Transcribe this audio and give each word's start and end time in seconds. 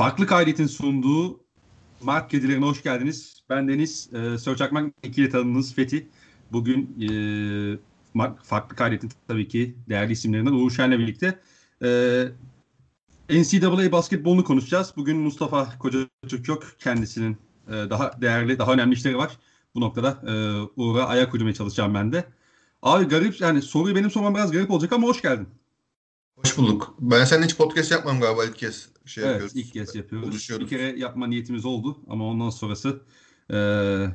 Farklı 0.00 0.26
kaydetin 0.26 0.66
sunduğu 0.66 1.40
Mark 2.02 2.30
Kedilerine 2.30 2.64
hoş 2.64 2.82
geldiniz. 2.82 3.42
Ben 3.50 3.68
Deniz, 3.68 4.10
e, 4.14 4.38
Sör 4.38 4.56
Çakmak 4.56 4.94
ikili 5.02 5.30
tanıdığınız 5.30 5.74
Fethi. 5.74 6.08
Bugün 6.52 6.96
e, 7.00 8.32
farklı 8.42 8.76
kaydetin 8.76 9.10
tabii 9.28 9.48
ki 9.48 9.76
değerli 9.88 10.12
isimlerinden 10.12 10.52
Uğur 10.52 10.70
Şen'le 10.70 10.98
birlikte 10.98 11.38
e, 11.82 11.88
NCAA 13.30 13.92
basketbolunu 13.92 14.44
konuşacağız. 14.44 14.92
Bugün 14.96 15.16
Mustafa 15.16 15.78
Koca 15.78 15.98
Türk 16.28 16.48
yok. 16.48 16.62
Kendisinin 16.78 17.36
e, 17.68 17.72
daha 17.72 18.20
değerli, 18.20 18.58
daha 18.58 18.72
önemli 18.72 18.94
işleri 18.94 19.18
var. 19.18 19.38
Bu 19.74 19.80
noktada 19.80 20.22
e, 20.26 20.32
Uğur'a 20.80 21.06
ayak 21.06 21.34
uydurmaya 21.34 21.54
çalışacağım 21.54 21.94
ben 21.94 22.12
de. 22.12 22.24
Abi 22.82 23.04
garip 23.04 23.40
yani 23.40 23.62
soruyu 23.62 23.96
benim 23.96 24.10
sormam 24.10 24.34
biraz 24.34 24.52
garip 24.52 24.70
olacak 24.70 24.92
ama 24.92 25.06
hoş 25.06 25.22
geldin. 25.22 25.48
Hoş 26.36 26.58
bulduk. 26.58 26.94
Ben 27.00 27.24
seninle 27.24 27.46
hiç 27.46 27.56
podcast 27.56 27.90
yapmam 27.90 28.20
galiba 28.20 28.44
ilk 28.44 28.58
kez. 28.58 28.89
Şey 29.04 29.24
evet 29.24 29.32
yapıyoruz. 29.32 29.56
ilk 29.56 29.72
kez 29.72 29.94
yapıyoruz. 29.94 30.50
Bir 30.60 30.66
kere 30.66 30.98
yapma 30.98 31.26
niyetimiz 31.26 31.64
oldu 31.64 32.00
ama 32.08 32.26
ondan 32.26 32.50
sonrası 32.50 33.02
e, 33.52 33.56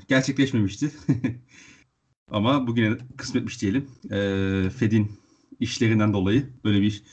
gerçekleşmemişti. 0.07 0.91
ama 2.31 2.67
bugüne 2.67 2.97
kısmetmiş 3.17 3.61
diyelim. 3.61 3.89
E, 4.11 4.69
Fed'in 4.69 5.11
işlerinden 5.59 6.13
dolayı 6.13 6.49
böyle 6.63 6.81
bir 6.81 7.03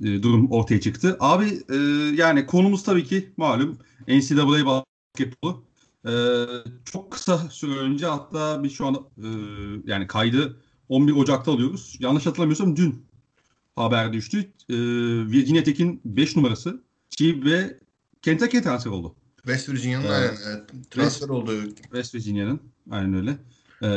e, 0.00 0.22
durum 0.22 0.50
ortaya 0.50 0.80
çıktı. 0.80 1.16
Abi 1.20 1.62
e, 1.70 1.76
yani 2.16 2.46
konumuz 2.46 2.82
tabii 2.82 3.04
ki 3.04 3.32
malum 3.36 3.78
NCAA 4.08 4.66
basketbolu. 4.66 5.64
E, 6.06 6.12
çok 6.84 7.12
kısa 7.12 7.38
süre 7.38 7.78
önce 7.78 8.06
hatta 8.06 8.62
biz 8.64 8.72
şu 8.72 8.86
an 8.86 8.94
e, 8.94 9.28
yani 9.84 10.06
kaydı 10.06 10.60
11 10.88 11.12
Ocak'ta 11.12 11.52
alıyoruz. 11.52 11.96
Yanlış 12.00 12.26
hatırlamıyorsam 12.26 12.76
dün 12.76 13.06
haber 13.76 14.12
düştü. 14.12 14.52
E, 14.68 14.76
Virginia 15.30 15.62
Tech'in 15.62 16.00
5 16.04 16.36
numarası 16.36 16.85
Chief 17.10 17.44
ve 17.44 17.78
Kentucky 18.22 18.62
transfer 18.62 18.90
oldu. 18.90 19.14
West 19.36 19.68
Virginia'nın 19.68 20.04
evet. 20.04 20.42
aynen 20.46 20.66
transfer 20.90 21.28
oldu. 21.28 21.52
West 21.82 22.14
Virginia'nın 22.14 22.60
aynen 22.90 23.14
öyle. 23.14 23.30
E, 23.82 23.90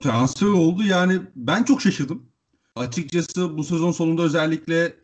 transfer 0.00 0.46
oldu 0.46 0.82
yani 0.82 1.20
ben 1.36 1.64
çok 1.64 1.82
şaşırdım. 1.82 2.22
Açıkçası 2.76 3.58
bu 3.58 3.64
sezon 3.64 3.92
sonunda 3.92 4.22
özellikle 4.22 4.96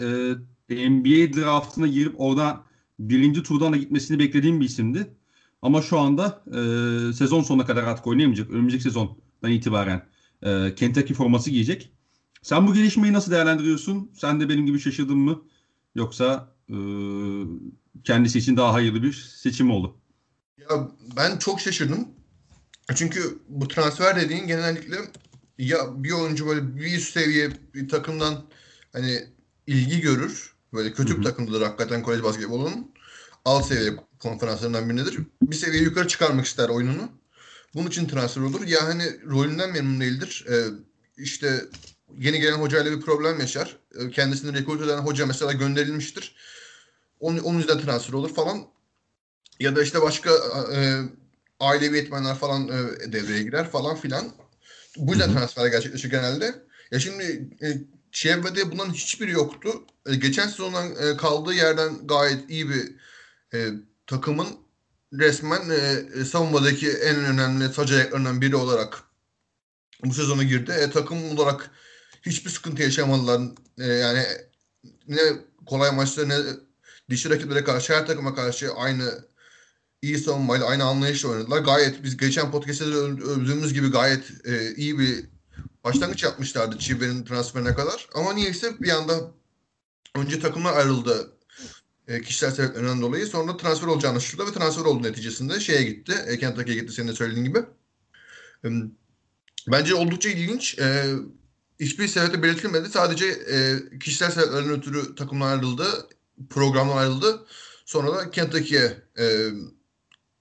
e, 0.70 0.90
NBA 0.90 1.32
draftına 1.36 1.86
girip 1.86 2.14
orada 2.20 2.62
birinci 2.98 3.42
turdan 3.42 3.72
da 3.72 3.76
gitmesini 3.76 4.18
beklediğim 4.18 4.60
bir 4.60 4.64
isimdi. 4.64 5.16
Ama 5.62 5.82
şu 5.82 5.98
anda 5.98 6.44
e, 6.46 7.12
sezon 7.12 7.42
sonuna 7.42 7.66
kadar 7.66 7.82
artık 7.82 8.06
oynayamayacak. 8.06 8.50
Önümüzdeki 8.50 8.84
sezondan 8.84 9.50
itibaren 9.50 10.06
e, 10.42 10.74
Kentucky 10.74 11.14
forması 11.14 11.50
giyecek. 11.50 11.92
Sen 12.42 12.66
bu 12.66 12.74
gelişmeyi 12.74 13.12
nasıl 13.12 13.32
değerlendiriyorsun? 13.32 14.10
Sen 14.14 14.40
de 14.40 14.48
benim 14.48 14.66
gibi 14.66 14.80
şaşırdın 14.80 15.18
mı? 15.18 15.42
Yoksa 15.94 16.54
e, 16.68 16.76
kendisi 18.04 18.38
için 18.38 18.56
daha 18.56 18.72
hayırlı 18.72 19.02
bir 19.02 19.12
seçim 19.12 19.70
oldu? 19.70 19.96
Ya 20.58 20.88
ben 21.16 21.38
çok 21.38 21.60
şaşırdım. 21.60 22.08
Çünkü 22.94 23.38
bu 23.48 23.68
transfer 23.68 24.20
dediğin 24.20 24.46
genellikle 24.46 24.96
ya 25.58 26.02
bir 26.04 26.12
oyuncu 26.12 26.46
böyle 26.46 26.76
bir 26.76 26.96
üst 26.96 27.12
seviye 27.12 27.50
bir 27.74 27.88
takımdan 27.88 28.44
hani 28.92 29.26
ilgi 29.66 30.00
görür. 30.00 30.54
Böyle 30.72 30.92
kötü 30.92 31.18
bir 31.18 31.22
takımdadır 31.22 31.62
hakikaten 31.62 32.02
kolej 32.02 32.22
basketbolunun. 32.22 32.90
Alt 33.44 33.66
seviye 33.66 33.96
konferanslarından 34.18 34.90
biridir. 34.90 35.18
Bir 35.42 35.56
seviye 35.56 35.82
yukarı 35.82 36.08
çıkarmak 36.08 36.46
ister 36.46 36.68
oyununu. 36.68 37.08
Bunun 37.74 37.88
için 37.88 38.08
transfer 38.08 38.42
olur. 38.42 38.66
Ya 38.66 38.84
hani 38.84 39.04
rolünden 39.26 39.72
memnun 39.72 40.00
değildir. 40.00 40.46
Ee, 40.50 40.64
işte 41.16 41.64
yeni 42.18 42.40
gelen 42.40 42.58
hocayla 42.58 42.92
bir 42.92 43.00
problem 43.00 43.40
yaşar. 43.40 43.76
Ee, 43.94 44.10
kendisini 44.10 44.58
rekrut 44.58 44.82
eden 44.82 44.98
hoca 44.98 45.26
mesela 45.26 45.52
gönderilmiştir. 45.52 46.36
Onun, 47.20 47.38
onun 47.38 47.58
yüzden 47.58 47.80
transfer 47.80 48.12
olur 48.12 48.34
falan. 48.34 48.66
Ya 49.60 49.76
da 49.76 49.82
işte 49.82 50.02
başka 50.02 50.30
e, 50.74 51.02
ailevi 51.60 51.98
etmenler 51.98 52.34
falan 52.34 52.68
e, 52.68 53.12
devreye 53.12 53.42
girer 53.42 53.70
falan 53.70 53.96
filan. 53.96 54.32
Bu 54.96 55.12
yüzden 55.12 55.32
transfer 55.32 55.66
gerçekleşir 55.66 56.10
genelde. 56.10 56.54
Ya 56.90 57.00
şimdi 57.00 57.48
e, 57.62 57.66
Çevre'de 58.12 58.70
bunların 58.70 58.92
hiçbiri 58.92 59.30
yoktu. 59.30 59.70
E, 60.06 60.14
geçen 60.14 60.46
sezondan 60.46 60.86
e, 60.90 61.16
kaldığı 61.16 61.54
yerden 61.54 62.06
gayet 62.06 62.50
iyi 62.50 62.68
bir 62.68 62.92
e, 63.54 63.68
takımın 64.06 64.48
resmen 65.12 65.70
e, 65.70 66.04
e 66.20 66.24
savunmadaki 66.24 66.90
en 66.90 67.16
önemli 67.16 67.72
sac 67.74 67.92
ayaklarından 67.92 68.40
biri 68.40 68.56
olarak 68.56 69.02
bu 70.04 70.14
sezona 70.14 70.42
girdi. 70.42 70.72
E, 70.72 70.90
takım 70.90 71.38
olarak 71.38 71.70
hiçbir 72.22 72.50
sıkıntı 72.50 72.82
yaşamadılar. 72.82 73.40
E, 73.78 73.86
yani 73.86 74.22
ne 75.08 75.20
kolay 75.66 75.90
maçta 75.90 76.26
ne 76.26 76.36
dişi 77.10 77.30
rakiplere 77.30 77.64
karşı 77.64 77.94
her 77.94 78.06
takıma 78.06 78.34
karşı 78.34 78.72
aynı 78.72 79.24
iyi 80.02 80.18
savunmayla 80.18 80.66
aynı 80.66 80.84
anlayışla 80.84 81.28
oynadılar. 81.28 81.58
Gayet 81.58 82.02
biz 82.02 82.16
geçen 82.16 82.50
podcast'te 82.50 82.86
de 82.86 82.94
övdüğümüz 82.94 83.72
gibi 83.74 83.90
gayet 83.90 84.46
e, 84.46 84.74
iyi 84.74 84.98
bir 84.98 85.24
başlangıç 85.84 86.22
yapmışlardı 86.22 86.78
Çiğber'in 86.78 87.24
transferine 87.24 87.74
kadar. 87.74 88.08
Ama 88.14 88.32
niyeyse 88.32 88.80
bir 88.80 88.88
anda 88.88 89.32
önce 90.16 90.40
takımlar 90.40 90.76
ayrıldı 90.76 91.32
e, 92.08 92.20
kişisel 92.20 92.50
sebeplerden 92.50 93.00
dolayı. 93.00 93.26
Sonra 93.26 93.56
transfer 93.56 93.86
olacağını 93.86 94.12
anlaşıldı 94.12 94.46
ve 94.46 94.52
transfer 94.52 94.84
oldu 94.84 95.02
neticesinde 95.02 95.60
şeye 95.60 95.82
gitti. 95.82 96.12
E, 96.26 96.38
Kentucky'ye 96.38 96.78
gitti 96.80 96.92
senin 96.92 97.08
de 97.08 97.12
söylediğin 97.12 97.44
gibi. 97.44 97.58
E, 98.64 98.68
bence 99.68 99.94
oldukça 99.94 100.28
ilginç. 100.28 100.78
E, 100.78 101.06
hiçbir 101.80 102.08
sebeple 102.08 102.42
belirtilmedi. 102.42 102.88
Sadece 102.88 103.26
e, 103.26 103.78
kişisel 103.98 104.30
sebeplerden 104.30 104.70
ötürü 104.70 105.14
takımlar 105.14 105.52
ayrıldı. 105.52 106.08
Programdan 106.50 106.96
ayrıldı. 106.96 107.46
Sonra 107.84 108.14
da 108.14 108.30
Kentucky'ye 108.30 109.02
e, 109.18 109.48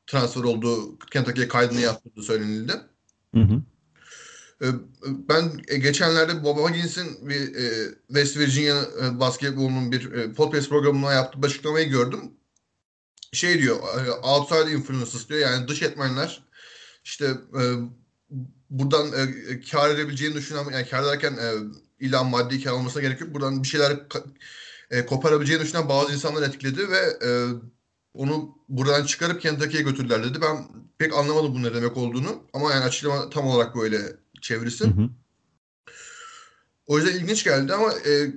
transfer 0.08 0.44
oldu. 0.44 1.00
Kentucky'ye 1.12 1.48
kaydını 1.48 1.82
yaptırdı 1.82 2.24
söylenildi. 2.24 2.74
Hı 3.36 3.42
hı. 3.42 3.62
Ee, 4.62 4.68
ben 5.30 5.62
e, 5.68 5.78
geçenlerde 5.78 6.44
Bob 6.44 6.70
Higgins'in 6.70 7.30
bir 7.30 7.56
e, 7.56 7.96
West 8.08 8.38
Virginia 8.38 8.82
e, 8.82 9.20
basketbolunun 9.20 9.92
bir 9.92 10.34
podcast 10.34 10.70
programına 10.70 11.14
yaptığı 11.14 11.48
açıklamayı 11.48 11.90
gördüm. 11.90 12.20
Şey 13.34 13.62
diyor, 13.62 13.78
outside 14.24 14.72
influences 14.72 15.30
diyor 15.30 15.40
yani 15.40 15.68
dış 15.68 15.82
etmenler 15.82 16.44
işte 17.04 17.34
buradan 18.70 19.12
kar 19.72 19.90
edebileceğini 19.90 20.36
düşünen, 20.36 20.66
yani 20.74 20.88
kar 20.90 21.04
ederken 21.04 21.40
illa 22.00 22.24
maddi 22.24 22.64
kar 22.64 22.72
olmasına 22.72 23.02
gerek 23.02 23.22
yok. 23.22 23.34
Buradan 23.34 23.64
bir 23.64 23.68
şeyler 23.68 23.98
koparabileceğini 25.08 25.64
düşünen 25.64 25.90
bazı 25.90 26.14
insanlar 26.14 26.48
etkiledi 26.48 26.90
ve 26.90 27.18
onu 28.14 28.56
buradan 28.70 29.06
çıkarıp 29.06 29.42
Kentucky'ye 29.42 29.84
götürdüler 29.84 30.24
dedi. 30.24 30.42
Ben 30.42 30.68
pek 30.98 31.14
anlamadım 31.14 31.54
bu 31.54 31.64
ne 31.64 31.74
demek 31.74 31.98
olduğunu. 31.98 32.44
Ama 32.54 32.72
yani 32.72 32.84
açıklama 32.84 33.30
tam 33.30 33.48
olarak 33.48 33.76
böyle 33.76 33.98
çevirisi. 34.42 34.84
Hı 34.84 34.88
hı. 34.90 35.10
O 36.88 36.98
yüzden 36.98 37.20
ilginç 37.20 37.44
geldi 37.44 37.74
ama 37.74 37.94
e, 37.94 38.34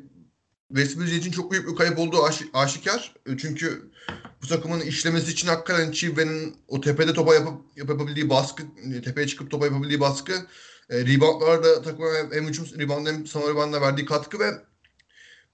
West 0.69 0.99
Virginia 0.99 1.19
için 1.19 1.31
çok 1.31 1.53
büyük 1.53 1.69
bir 1.69 1.77
kayıp 1.77 1.99
olduğu 1.99 2.25
aş- 2.25 2.45
aşikar. 2.55 3.15
E, 3.27 3.39
çünkü 3.39 3.91
bu 4.43 4.47
takımın 4.47 4.81
işlemesi 4.81 5.33
için 5.33 5.49
hakikaten 5.49 5.91
Chive'nin 5.93 6.57
o 6.69 6.81
tepede 6.81 7.13
topa 7.13 7.35
yapıp, 7.35 7.61
yapabildiği 7.77 8.31
baskı, 8.31 8.63
tepeye 9.05 9.27
çıkıp 9.27 9.51
topa 9.51 9.67
yapabildiği 9.67 10.01
baskı, 10.01 10.33
e, 10.91 10.99
reboundlarda 10.99 11.83
takıma 11.83 12.09
hem 12.33 12.49
hücum 12.49 12.67
rebound 12.79 13.07
hem 13.07 13.27
savunma 13.27 13.51
reboundına 13.53 13.81
verdiği 13.81 14.07
katkı 14.07 14.39
ve 14.39 14.51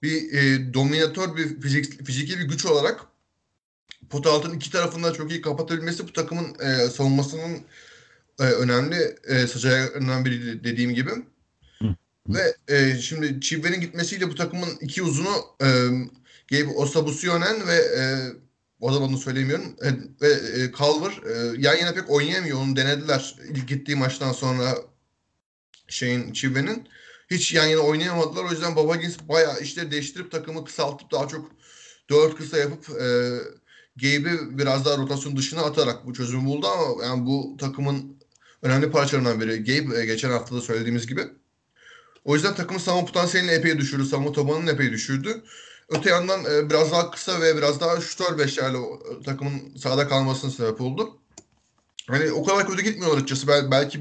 bir 0.03 0.33
e, 0.33 0.73
dominatör 0.73 1.37
bir 1.37 1.61
fizik, 1.61 2.05
fiziki 2.05 2.39
bir 2.39 2.43
güç 2.43 2.65
olarak 2.65 3.01
pot 4.09 4.27
altının 4.27 4.55
iki 4.55 4.71
tarafında 4.71 5.13
çok 5.13 5.31
iyi 5.31 5.41
kapatabilmesi 5.41 6.07
bu 6.07 6.13
takımın 6.13 6.55
e, 6.59 6.89
savunmasının 6.89 7.59
e, 8.39 8.43
önemli 8.43 9.15
e, 9.27 9.47
saçlarından 9.47 10.25
biri 10.25 10.63
dediğim 10.63 10.93
gibi. 10.93 11.11
Ve 12.29 12.55
e, 12.67 12.97
şimdi 13.01 13.41
Chilwell'in 13.41 13.81
gitmesiyle 13.81 14.29
bu 14.29 14.35
takımın 14.35 14.69
iki 14.81 15.03
uzunu 15.03 15.35
e, 15.61 15.67
Gabe 16.51 16.69
Osabusionen 16.75 17.67
ve 17.67 17.75
e, 17.75 18.03
o 18.79 18.91
zaman 18.91 19.15
söylemiyorum 19.15 19.75
e, 19.81 19.87
ve 20.21 20.31
e, 20.31 20.71
Calver 20.79 21.11
e, 21.11 21.61
yan 21.61 21.75
yana 21.75 21.93
pek 21.93 22.09
oynayamıyor. 22.09 22.57
Onu 22.59 22.75
denediler 22.75 23.35
ilk 23.49 23.67
gittiği 23.67 23.95
maçtan 23.95 24.31
sonra 24.31 24.75
şeyin 25.87 26.33
Chilwell'in. 26.33 26.87
Hiç 27.31 27.53
yan 27.53 27.65
yana 27.65 27.81
oynayamadılar. 27.81 28.43
O 28.43 28.51
yüzden 28.51 28.75
Babagins 28.75 29.17
bayağı 29.29 29.61
işleri 29.61 29.91
değiştirip 29.91 30.31
takımı 30.31 30.65
kısaltıp 30.65 31.11
daha 31.11 31.27
çok 31.27 31.51
dört 32.09 32.35
kısa 32.35 32.57
yapıp 32.57 32.89
e, 32.89 33.39
Gabe'i 33.95 34.57
biraz 34.57 34.85
daha 34.85 34.97
rotasyon 34.97 35.37
dışına 35.37 35.61
atarak 35.61 36.05
bu 36.05 36.13
çözümü 36.13 36.45
buldu 36.45 36.67
ama 36.67 37.05
yani 37.05 37.25
bu 37.25 37.57
takımın 37.59 38.17
önemli 38.61 38.91
parçalarından 38.91 39.41
biri. 39.41 39.63
Gabe 39.63 40.01
e, 40.01 40.05
geçen 40.05 40.29
hafta 40.29 40.55
da 40.55 40.61
söylediğimiz 40.61 41.07
gibi. 41.07 41.21
O 42.25 42.35
yüzden 42.35 42.55
takımın 42.55 42.79
savunma 42.79 43.05
potansiyelini 43.05 43.51
epey 43.51 43.77
düşürdü. 43.77 44.05
Savunma 44.05 44.31
tabanını 44.31 44.71
epey 44.71 44.91
düşürdü. 44.91 45.43
Öte 45.89 46.09
yandan 46.09 46.45
e, 46.45 46.69
biraz 46.69 46.91
daha 46.91 47.11
kısa 47.11 47.41
ve 47.41 47.57
biraz 47.57 47.79
daha 47.79 48.01
şutör 48.01 48.37
beşlerle 48.37 48.77
e, 48.77 49.23
takımın 49.25 49.75
sahada 49.75 50.07
kalmasına 50.07 50.51
sebep 50.51 50.81
oldu. 50.81 51.17
Hani 52.07 52.31
o 52.31 52.43
kadar 52.43 52.67
kötü 52.67 52.83
gitmiyor 52.83 53.15
açıkçası. 53.15 53.47
Bel 53.47 53.71
belki 53.71 53.99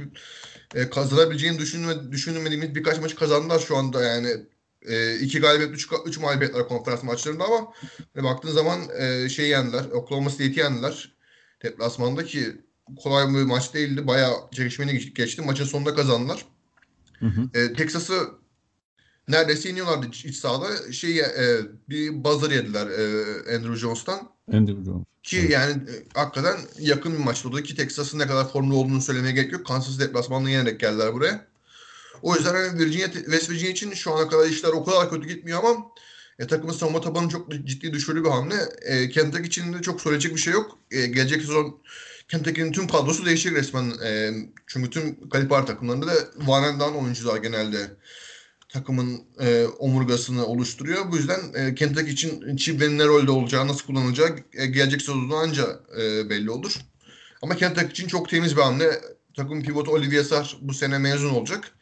e, 0.75 0.91
kazanabileceğini 0.91 1.59
düşünme, 1.59 2.13
düşünmediğimiz 2.13 2.75
birkaç 2.75 3.01
maçı 3.01 3.17
kazandılar 3.17 3.59
şu 3.59 3.77
anda 3.77 4.05
yani. 4.05 4.37
E, 4.83 5.15
iki 5.19 5.41
galibiyet, 5.41 5.75
üç, 5.75 5.89
üç 6.07 6.19
mağlubiyetler 6.19 6.69
konferans 6.69 7.03
maçlarında 7.03 7.45
ama 7.45 7.73
hani 8.15 8.25
baktığın 8.25 8.53
zaman 8.53 8.81
e, 8.99 9.29
şey 9.29 9.49
yendiler. 9.49 9.85
Oklahoma 9.85 10.31
State'i 10.31 10.59
yendiler. 10.59 11.17
Deplasmanda 11.63 12.25
ki 12.25 12.57
kolay 13.03 13.29
bir 13.29 13.43
maç 13.43 13.75
değildi. 13.75 14.07
Bayağı 14.07 14.35
çekişmeli 14.53 15.15
geçti. 15.15 15.43
Maçın 15.43 15.65
sonunda 15.65 15.95
kazandılar. 15.95 16.45
Hı 17.19 17.27
hı. 17.27 17.59
E, 17.59 17.73
Texas'ı 17.73 18.29
neredeyse 19.29 19.71
iniyorlardı 19.71 20.07
iç, 20.07 20.25
iç 20.25 20.37
sahada. 20.37 20.93
Şey, 20.93 21.21
e, 21.21 21.61
bir 21.89 22.25
buzzer 22.25 22.51
yediler 22.51 22.87
e, 22.87 23.57
Andrew 23.57 23.77
Jones'tan. 23.77 24.29
Andrew 24.53 24.85
Jones. 24.85 25.05
Ki 25.23 25.39
evet. 25.41 25.51
yani 25.51 25.73
e, 25.73 25.95
hakikaten 26.15 26.57
yakın 26.81 27.13
bir 27.13 27.19
maçtı. 27.19 27.49
Oradaki 27.49 27.77
Texas'ın 27.77 28.19
ne 28.19 28.27
kadar 28.27 28.53
formlu 28.53 28.77
olduğunu 28.77 29.03
söylemeye 29.03 29.35
gerek 29.35 29.53
yok. 29.53 29.67
Kansas 29.67 29.99
deplasmanını 29.99 30.51
yenerek 30.51 30.81
geldiler 30.81 31.15
buraya. 31.15 31.47
O 32.23 32.35
yüzden 32.35 32.55
hani 32.55 32.79
Virginia, 32.79 33.13
West 33.13 33.51
Virginia 33.51 33.71
için 33.71 33.93
şu 33.93 34.15
ana 34.15 34.29
kadar 34.29 34.47
işler 34.47 34.69
o 34.69 34.85
kadar 34.85 35.11
kötü 35.11 35.29
gitmiyor 35.29 35.59
ama 35.65 35.87
e, 36.39 36.47
takımın 36.47 36.73
savunma 36.73 37.01
tabanı 37.01 37.29
çok 37.29 37.51
ciddi 37.51 37.93
düşürdüğü 37.93 38.25
bir 38.25 38.31
hamle. 38.31 38.57
E, 38.83 39.09
Kentucky 39.09 39.47
için 39.47 39.73
de 39.73 39.83
çok 39.83 40.01
söyleyecek 40.01 40.35
bir 40.35 40.41
şey 40.41 40.53
yok. 40.53 40.79
E, 40.91 41.07
gelecek 41.07 41.41
sezon 41.41 41.79
Kentucky'nin 42.29 42.73
tüm 42.73 42.89
kadrosu 42.89 43.27
değişecek 43.27 43.59
resmen. 43.59 43.93
E, 44.05 44.31
çünkü 44.67 44.91
tüm 44.91 45.29
kalibar 45.29 45.67
takımlarında 45.67 46.07
da 46.07 46.13
Van 46.37 46.95
oyuncular 46.95 47.37
genelde 47.37 47.91
takımın 48.69 49.21
e, 49.41 49.65
omurgasını 49.65 50.47
oluşturuyor. 50.47 51.13
Bu 51.13 51.17
yüzden 51.17 51.41
e, 51.55 51.75
Kentucky 51.75 52.13
için 52.13 52.57
Chible'nin 52.57 52.99
ne 52.99 53.07
rolde 53.07 53.31
olacağı, 53.31 53.69
nasıl 53.69 53.87
kullanacağı 53.87 54.37
e, 54.53 54.67
gelecek 54.67 55.03
sezonda 55.03 55.37
anca 55.37 55.81
e, 56.01 56.31
belli 56.31 56.51
olur. 56.51 56.75
Ama 57.43 57.57
Kentucky 57.57 57.91
için 57.91 58.09
çok 58.09 58.29
temiz 58.29 58.57
bir 58.57 58.63
hamle. 58.63 58.91
Takım 59.37 59.63
pivotu 59.63 59.91
Olivier 59.91 60.23
Sarr 60.23 60.57
bu 60.61 60.75
sene 60.75 60.99
mezun 60.99 61.31
olacak. 61.31 61.79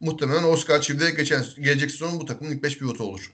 Muhtemelen 0.00 0.44
Oscar 0.44 0.80
Chib'de 0.80 1.10
geçen 1.10 1.44
gelecek 1.60 1.90
sezon 1.90 2.20
bu 2.20 2.26
takımın 2.26 2.52
ilk 2.52 2.62
5 2.62 2.78
pivotu 2.78 3.04
olur. 3.04 3.32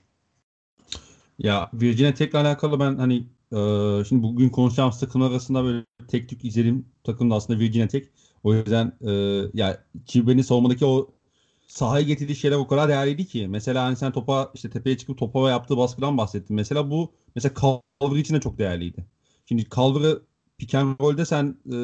Ya 1.39 1.69
Virginia 1.73 2.13
Tech'le 2.13 2.35
alakalı 2.35 2.79
ben 2.79 2.95
hani 2.95 3.17
e, 3.51 3.59
şimdi 4.05 4.23
bugün 4.23 4.49
konuşacağımız 4.49 4.99
takımlar 4.99 5.31
arasında 5.31 5.63
böyle 5.63 5.85
tek 6.07 6.29
tük 6.29 6.45
izledim 6.45 6.85
takım 7.03 7.31
da 7.31 7.35
aslında 7.35 7.59
Virginia 7.59 7.87
Tech. 7.87 8.07
O 8.43 8.53
yüzden 8.53 8.97
e, 9.01 9.11
ya 9.53 9.83
Chible'nin 10.05 10.41
savunmadaki 10.41 10.85
o 10.85 11.09
sahaya 11.73 12.03
getirdiği 12.03 12.35
şeyler 12.35 12.55
o 12.55 12.67
kadar 12.67 12.89
değerliydi 12.89 13.25
ki. 13.27 13.47
Mesela 13.47 13.83
hani 13.83 13.95
sen 13.95 14.11
topa 14.11 14.51
işte 14.53 14.69
tepeye 14.69 14.97
çıkıp 14.97 15.17
topa 15.17 15.49
yaptığı 15.49 15.77
baskıdan 15.77 16.17
bahsettin. 16.17 16.55
Mesela 16.55 16.91
bu 16.91 17.13
mesela 17.35 17.53
Calvary 17.61 18.19
için 18.19 18.35
de 18.35 18.39
çok 18.41 18.57
değerliydi. 18.57 19.05
Şimdi 19.45 19.69
Calvary 19.75 20.13
pick 20.57 20.75
and 20.75 20.99
roll'de 21.01 21.25
sen 21.25 21.57
e, 21.65 21.77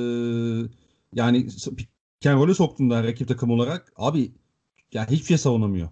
yani 1.13 1.48
pick 1.78 2.25
and 2.25 2.39
roll'e 2.39 2.54
soktuğunda 2.54 3.04
rakip 3.04 3.28
takım 3.28 3.51
olarak 3.51 3.94
abi 3.95 4.31
yani 4.94 5.07
hiçbir 5.10 5.25
şey 5.25 5.38
savunamıyor. 5.38 5.90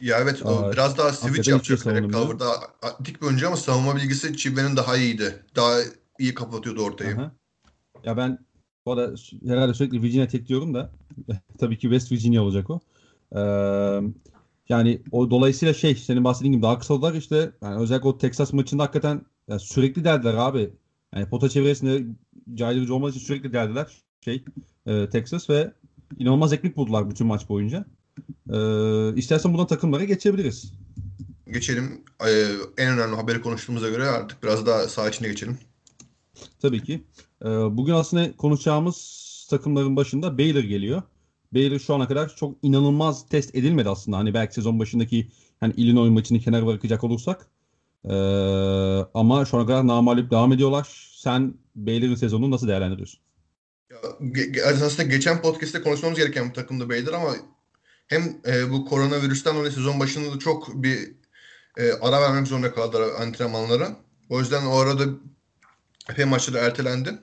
Ya 0.00 0.18
evet 0.20 0.46
o 0.46 0.72
biraz 0.72 0.98
daha 0.98 1.12
switch 1.12 1.48
yapacak. 1.48 1.82
Şey 1.82 1.92
Calver'da 1.94 2.52
dik 3.04 3.22
bir 3.22 3.26
oyuncu 3.26 3.46
ama 3.46 3.56
savunma 3.56 3.96
bilgisi 3.96 4.36
Çibe'nin 4.36 4.76
daha 4.76 4.96
iyiydi. 4.96 5.44
Daha 5.56 5.78
iyi 6.18 6.34
kapatıyordu 6.34 6.82
ortayı. 6.82 7.14
Aha. 7.16 7.32
Ya 8.04 8.16
ben 8.16 8.45
bu 8.86 8.92
arada 8.92 9.14
herhalde 9.46 9.74
sürekli 9.74 10.02
Virginia 10.02 10.28
Tech 10.28 10.46
diyorum 10.46 10.74
da 10.74 10.90
tabii 11.58 11.78
ki 11.78 11.82
West 11.82 12.12
Virginia 12.12 12.42
olacak 12.42 12.70
o. 12.70 12.80
Ee, 13.36 13.40
yani 14.68 15.02
o 15.12 15.30
dolayısıyla 15.30 15.74
şey 15.74 15.94
senin 15.94 16.24
bahsettiğin 16.24 16.52
gibi 16.52 16.62
daha 16.62 16.78
kısalar 16.78 17.14
işte 17.14 17.50
yani 17.62 17.82
özellikle 17.82 18.08
o 18.08 18.18
Texas 18.18 18.52
maçında 18.52 18.82
hakikaten 18.82 19.22
yani 19.48 19.60
sürekli 19.60 20.04
derdiler 20.04 20.34
abi. 20.34 20.70
Yani 21.14 21.28
pota 21.28 21.48
çevresinde 21.48 22.06
caydırıcı 22.54 22.94
olmak 22.94 23.10
için 23.14 23.26
sürekli 23.26 23.52
derdiler 23.52 23.86
şey 24.24 24.44
e, 24.86 25.08
Texas 25.08 25.50
ve 25.50 25.72
inanılmaz 26.18 26.52
ekmek 26.52 26.76
buldular 26.76 27.10
bütün 27.10 27.26
maç 27.26 27.48
boyunca. 27.48 27.84
Ee, 28.52 29.14
istersen 29.16 29.52
buradan 29.52 29.66
takımlara 29.66 30.04
geçebiliriz. 30.04 30.72
Geçelim. 31.52 32.04
Ee, 32.26 32.46
en 32.78 32.92
önemli 32.92 33.16
haberi 33.16 33.40
konuştuğumuza 33.40 33.90
göre 33.90 34.04
artık 34.04 34.42
biraz 34.42 34.66
daha 34.66 34.88
saha 34.88 35.08
içine 35.08 35.28
geçelim. 35.28 35.58
Tabii 36.60 36.82
ki. 36.82 37.04
Ee, 37.44 37.48
bugün 37.48 37.92
aslında 37.92 38.36
konuşacağımız 38.36 39.26
takımların 39.50 39.96
başında 39.96 40.38
Baylor 40.38 40.62
geliyor. 40.62 41.02
Baylor 41.52 41.78
şu 41.78 41.94
ana 41.94 42.08
kadar 42.08 42.36
çok 42.36 42.56
inanılmaz 42.62 43.28
test 43.28 43.54
edilmedi 43.54 43.88
aslında. 43.88 44.18
Hani 44.18 44.34
belki 44.34 44.54
sezon 44.54 44.78
başındaki 44.78 45.28
hani 45.60 45.72
Illinois 45.76 46.10
maçını 46.10 46.40
kenara 46.40 46.66
bırakacak 46.66 47.04
olursak. 47.04 47.46
Ee, 48.04 48.10
ama 49.14 49.44
şu 49.44 49.58
ana 49.58 49.66
kadar 49.66 49.86
namalip 49.86 50.30
devam 50.30 50.52
ediyorlar. 50.52 51.12
Sen 51.16 51.54
Baylor'ın 51.74 52.14
sezonunu 52.14 52.50
nasıl 52.50 52.68
değerlendiriyorsun? 52.68 53.20
Ya, 53.90 53.98
aslında 54.66 55.02
geçen 55.02 55.42
podcast'te 55.42 55.82
konuşmamız 55.82 56.18
gereken 56.18 56.48
bir 56.48 56.54
takımdı 56.54 56.88
Baylor 56.88 57.12
ama 57.12 57.34
hem 58.06 58.22
e, 58.46 58.70
bu 58.70 58.84
koronavirüsten 58.84 59.56
dolayı 59.56 59.72
sezon 59.72 60.00
başında 60.00 60.34
da 60.34 60.38
çok 60.38 60.82
bir 60.82 60.98
e, 61.76 61.92
ara 61.92 62.20
vermek 62.20 62.46
zorunda 62.46 62.74
kaldılar 62.74 63.08
antrenmanlara. 63.20 63.96
O 64.28 64.40
yüzden 64.40 64.66
o 64.66 64.76
arada 64.76 65.04
epey 66.10 66.24
maçları 66.24 66.58
ertelendi. 66.58 67.18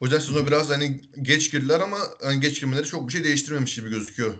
O 0.00 0.04
yüzden 0.04 0.18
sezona 0.18 0.46
biraz 0.46 0.70
hani 0.70 1.00
geç 1.22 1.52
girdiler 1.52 1.80
ama 1.80 1.98
hani 2.22 2.40
geç 2.40 2.60
girmeleri 2.60 2.86
çok 2.86 3.08
bir 3.08 3.12
şey 3.12 3.24
değiştirmemiş 3.24 3.74
gibi 3.74 3.90
gözüküyor. 3.90 4.34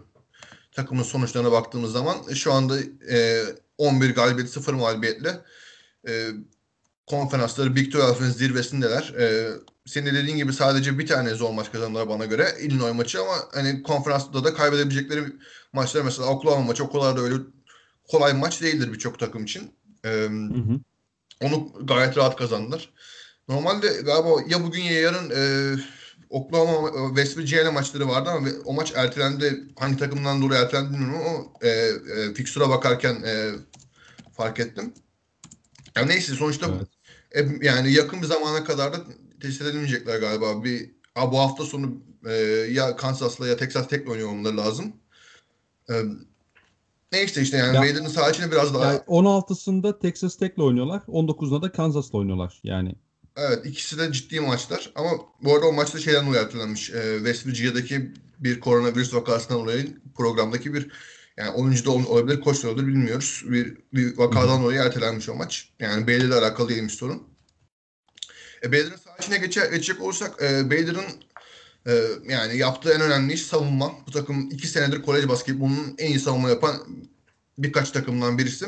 Takımın 0.72 1.02
sonuçlarına 1.02 1.52
baktığımız 1.52 1.92
zaman 1.92 2.16
e, 2.30 2.34
şu 2.34 2.52
anda 2.52 2.78
e, 3.10 3.44
11 3.78 4.14
galibiyet 4.14 4.50
0 4.50 4.74
mağlubiyetle 4.74 5.40
e, 6.08 6.28
konferansları 7.06 7.76
Big 7.76 7.94
12'ın 7.94 8.30
zirvesindeler. 8.30 9.14
E, 9.18 9.50
senin 9.86 10.06
de 10.06 10.14
dediğin 10.14 10.36
gibi 10.36 10.52
sadece 10.52 10.98
bir 10.98 11.06
tane 11.06 11.34
zor 11.34 11.50
maç 11.50 11.72
kazandılar 11.72 12.08
bana 12.08 12.24
göre. 12.24 12.48
Illinois 12.60 12.94
maçı 12.94 13.20
ama 13.20 13.34
hani 13.54 13.82
konferansta 13.82 14.44
da 14.44 14.54
kaybedebilecekleri 14.54 15.24
maçlar 15.72 16.02
mesela 16.02 16.28
Oklahoma 16.28 16.66
maçı 16.66 16.84
o 16.84 16.90
kadar 16.92 17.16
da 17.16 17.20
öyle 17.20 17.34
kolay 18.08 18.32
maç 18.32 18.62
değildir 18.62 18.92
birçok 18.92 19.18
takım 19.18 19.44
için. 19.44 19.74
Ee, 20.04 20.08
hı 20.08 20.26
hı. 20.54 20.80
Onu 21.42 21.72
gayet 21.82 22.16
rahat 22.16 22.36
kazandılar. 22.36 22.90
Normalde 23.48 23.86
galiba 23.86 24.28
ya 24.48 24.64
bugün 24.64 24.82
ya 24.82 25.00
yarın 25.00 25.30
e, 25.30 25.40
Oklahoma 26.30 27.08
West 27.08 27.38
Virginia 27.38 27.72
maçları 27.72 28.08
vardı 28.08 28.30
ama 28.30 28.48
o 28.64 28.72
maç 28.72 28.92
ertelendi. 28.96 29.64
Hangi 29.78 29.96
takımdan 29.96 30.42
dolayı 30.42 30.62
ertelendi 30.62 30.92
bilmiyorum 30.92 31.26
ama 31.26 31.44
e, 31.62 31.68
e, 31.68 32.34
fixture'a 32.34 32.68
bakarken 32.70 33.14
e, 33.14 33.50
fark 34.32 34.60
ettim. 34.60 34.94
Yani 35.96 36.08
neyse 36.08 36.34
sonuçta 36.34 36.66
evet. 37.34 37.50
e, 37.62 37.66
yani 37.66 37.92
yakın 37.92 38.22
bir 38.22 38.26
zamana 38.26 38.64
kadar 38.64 38.92
da 38.92 38.96
test 39.40 39.62
edilmeyecekler 39.62 40.18
galiba. 40.18 40.64
Bir 40.64 40.90
ha, 41.14 41.32
bu 41.32 41.38
hafta 41.38 41.64
sonu 41.64 41.92
e, 42.26 42.32
ya 42.70 42.96
Kansas'la 42.96 43.48
ya 43.48 43.56
Texas 43.56 43.88
Tech'le 43.88 44.08
oynuyor 44.08 44.28
olmaları 44.28 44.56
lazım. 44.56 44.92
E, 45.90 45.94
neyse 47.12 47.42
işte 47.42 47.56
yani 47.56 47.76
ya, 47.76 47.82
Vader'ın 47.82 48.08
saha 48.08 48.30
içine 48.30 48.50
biraz 48.52 48.74
daha... 48.74 48.92
Yani 48.92 49.00
16'sında 49.00 49.98
Texas 49.98 50.36
Tech'le 50.36 50.58
oynuyorlar. 50.58 51.02
19'unda 51.08 51.62
da 51.62 51.72
Kansas'la 51.72 52.18
oynuyorlar 52.18 52.60
yani. 52.62 52.94
Evet 53.36 53.66
ikisi 53.66 53.98
de 53.98 54.12
ciddi 54.12 54.40
maçlar 54.40 54.92
ama 54.94 55.10
bu 55.42 55.54
arada 55.54 55.66
o 55.66 55.72
maçta 55.72 55.98
şeyden 55.98 56.26
dolayı 56.26 56.42
ertelenmiş. 56.42 56.90
E, 56.90 57.14
West 57.16 57.46
Virginia'daki 57.46 58.12
bir 58.38 58.60
koronavirüs 58.60 59.14
vakasından 59.14 59.60
dolayı 59.60 59.96
programdaki 60.14 60.74
bir 60.74 60.90
yani 61.36 61.50
oyuncu 61.50 61.84
da 61.84 61.90
olabilir, 61.90 62.40
koç 62.40 62.64
da 62.64 62.68
olabilir 62.68 62.86
bilmiyoruz. 62.86 63.42
Bir, 63.46 63.76
bir 63.94 64.18
vakadan 64.18 64.62
dolayı 64.62 64.80
ertelenmiş 64.80 65.28
o 65.28 65.34
maç. 65.34 65.68
Yani 65.80 66.06
Baylor'la 66.06 66.38
alakalı 66.38 66.68
değilmiş 66.68 66.94
sorun. 66.94 67.22
E, 68.62 68.72
Baylor'ın 68.72 68.96
saha 68.96 69.16
içine 69.16 69.38
geçe, 69.38 69.60
geçecek 69.60 70.02
olursak 70.02 70.42
e, 70.42 70.70
Baylor'ın 70.70 71.06
e, 71.86 72.02
yani 72.28 72.58
yaptığı 72.58 72.92
en 72.92 73.00
önemli 73.00 73.32
iş 73.32 73.42
savunma. 73.42 73.92
Bu 74.06 74.10
takım 74.10 74.50
iki 74.50 74.68
senedir 74.68 75.02
kolej 75.02 75.28
basketbolunun 75.28 75.94
en 75.98 76.06
iyi 76.06 76.20
savunma 76.20 76.50
yapan 76.50 76.76
birkaç 77.58 77.90
takımdan 77.90 78.38
birisi. 78.38 78.66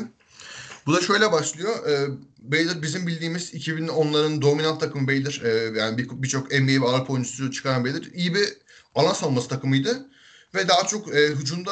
Bu 0.85 0.93
da 0.93 1.01
şöyle 1.01 1.31
başlıyor. 1.31 1.87
E, 1.89 2.07
Baylor 2.39 2.81
bizim 2.81 3.07
bildiğimiz 3.07 3.53
2010'ların 3.53 4.41
dominant 4.41 4.79
takım 4.79 5.07
Baylor. 5.07 5.41
E, 5.43 5.79
yani 5.79 5.97
birçok 6.11 6.51
bir 6.51 6.61
NBA 6.61 6.85
ve 6.85 6.89
Avrupa 6.89 7.13
oyuncusu 7.13 7.51
çıkaran 7.51 7.85
Baylor. 7.85 8.03
iyi 8.13 8.35
bir 8.35 8.47
alan 8.95 9.13
savunması 9.13 9.47
takımıydı. 9.47 10.09
Ve 10.55 10.67
daha 10.67 10.87
çok 10.87 11.15
e, 11.15 11.27
hücumda 11.27 11.71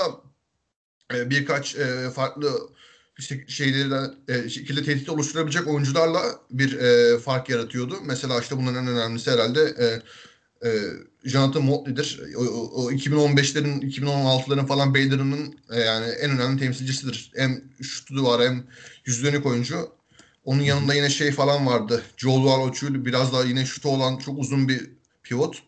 e, 1.14 1.30
birkaç 1.30 1.76
e, 1.76 2.10
farklı 2.10 2.70
işte 3.18 3.46
şeyleri 3.48 4.12
e, 4.28 4.50
şekilde 4.50 4.84
tehdit 4.84 5.10
oluşturabilecek 5.10 5.68
oyuncularla 5.68 6.22
bir 6.52 6.80
e, 6.80 7.20
fark 7.20 7.50
yaratıyordu. 7.50 7.98
Mesela 8.06 8.42
işte 8.42 8.58
bunların 8.58 8.88
en 8.88 8.88
önemlisi 8.88 9.32
herhalde 9.32 9.62
e, 9.62 10.02
e, 10.66 10.70
Jonathan 11.24 11.64
Motley'dir. 11.64 12.22
O, 12.36 12.42
o 12.42 12.92
2015'lerin 12.92 13.82
2016'ların 13.82 14.68
falan 14.68 14.94
Baylor'ın 14.94 15.56
e, 15.72 15.80
yani 15.80 16.08
en 16.08 16.32
önemli 16.32 16.60
temsilcisidir. 16.60 17.32
Hem 17.36 17.64
şutu 17.82 18.24
var 18.24 18.42
hem 18.42 18.68
yüz 19.06 19.24
dönük 19.24 19.46
oyuncu. 19.46 19.90
Onun 20.44 20.62
yanında 20.62 20.94
yine 20.94 21.10
şey 21.10 21.32
falan 21.32 21.68
vardı. 21.68 22.04
Joel 22.18 22.72
Wall 22.74 23.06
biraz 23.06 23.34
daha 23.34 23.44
yine 23.44 23.66
şutu 23.66 23.90
olan 23.90 24.18
çok 24.18 24.40
uzun 24.40 24.68
bir 24.68 24.90
pivot. 25.24 25.64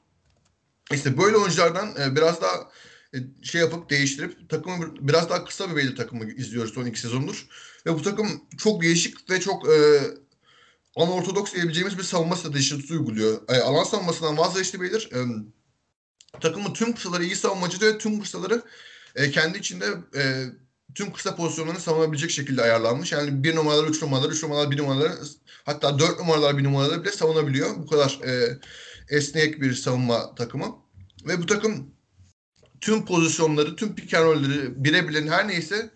İşte 0.91 1.17
böyle 1.17 1.37
oyunculardan 1.37 1.95
e, 2.01 2.15
biraz 2.15 2.41
daha 2.41 2.69
e, 3.13 3.17
şey 3.41 3.61
yapıp 3.61 3.89
değiştirip 3.89 4.49
takımı 4.49 4.95
biraz 4.99 5.29
daha 5.29 5.45
kısa 5.45 5.71
bir 5.71 5.75
belli 5.75 5.95
takımı 5.95 6.31
izliyoruz 6.31 6.73
son 6.73 6.85
iki 6.85 6.99
sezondur. 6.99 7.47
Ve 7.85 7.93
bu 7.93 8.01
takım 8.01 8.41
çok 8.57 8.81
değişik 8.81 9.29
ve 9.29 9.39
çok 9.39 9.69
e, 9.69 10.01
anortodoks 10.99 11.53
diyebileceğimiz 11.53 11.97
bir 11.97 12.03
savunma 12.03 12.35
stratejisi 12.35 12.93
uyguluyor. 12.93 13.41
E, 13.49 13.57
alan 13.57 13.83
savunmasından 13.83 14.37
vazgeçti 14.37 14.81
Beyler. 14.81 15.09
E, 15.13 15.19
takımın 16.41 16.73
tüm 16.73 16.95
kısaları 16.95 17.23
iyi 17.23 17.35
savunmacı 17.35 17.85
ve 17.85 17.97
tüm 17.97 18.21
kısaları 18.21 18.61
e, 19.15 19.31
kendi 19.31 19.57
içinde 19.57 19.85
e, 20.15 20.45
tüm 20.95 21.13
kısa 21.13 21.35
pozisyonlarını 21.35 21.79
savunabilecek 21.79 22.31
şekilde 22.31 22.61
ayarlanmış. 22.61 23.11
Yani 23.11 23.43
bir 23.43 23.55
numaralar, 23.55 23.87
üç 23.87 24.01
numaralar, 24.01 24.29
üç 24.29 24.43
numaralar, 24.43 24.71
bir 24.71 24.77
numaralar 24.77 25.11
hatta 25.63 25.99
dört 25.99 26.19
numaralar, 26.19 26.57
bir 26.57 26.63
numaralar 26.63 27.03
bile 27.03 27.11
savunabiliyor. 27.11 27.75
Bu 27.77 27.87
kadar 27.87 28.19
e, 28.25 28.59
esnek 29.09 29.61
bir 29.61 29.73
savunma 29.73 30.35
takımı. 30.35 30.75
Ve 31.27 31.41
bu 31.41 31.45
takım 31.45 31.91
tüm 32.81 33.05
pozisyonları, 33.05 33.75
tüm 33.75 33.95
pick 33.95 34.13
and 34.13 34.25
roll'leri 34.25 34.83
birebirlerin 34.83 35.27
her 35.27 35.47
neyse 35.47 35.89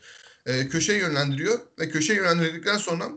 e, 0.45 0.67
köşeye 0.69 0.99
yönlendiriyor. 0.99 1.59
Ve 1.79 1.89
köşeye 1.89 2.15
yönlendirdikten 2.15 2.77
sonra 2.77 3.09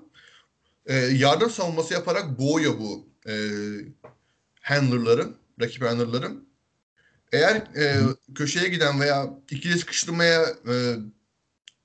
e, 0.87 0.95
yardım 0.95 1.51
savunması 1.51 1.95
yaparak 1.95 2.39
boğuyor 2.39 2.79
bu 2.79 3.09
e, 3.29 3.35
handler'ları, 4.61 5.29
rakip 5.61 5.83
handler'ları. 5.83 6.33
Eğer 7.33 7.57
e, 7.57 8.01
köşeye 8.35 8.69
giden 8.69 9.01
veya 9.01 9.31
ikili 9.51 9.79
sıkıştırmaya 9.79 10.43
e, 10.43 10.97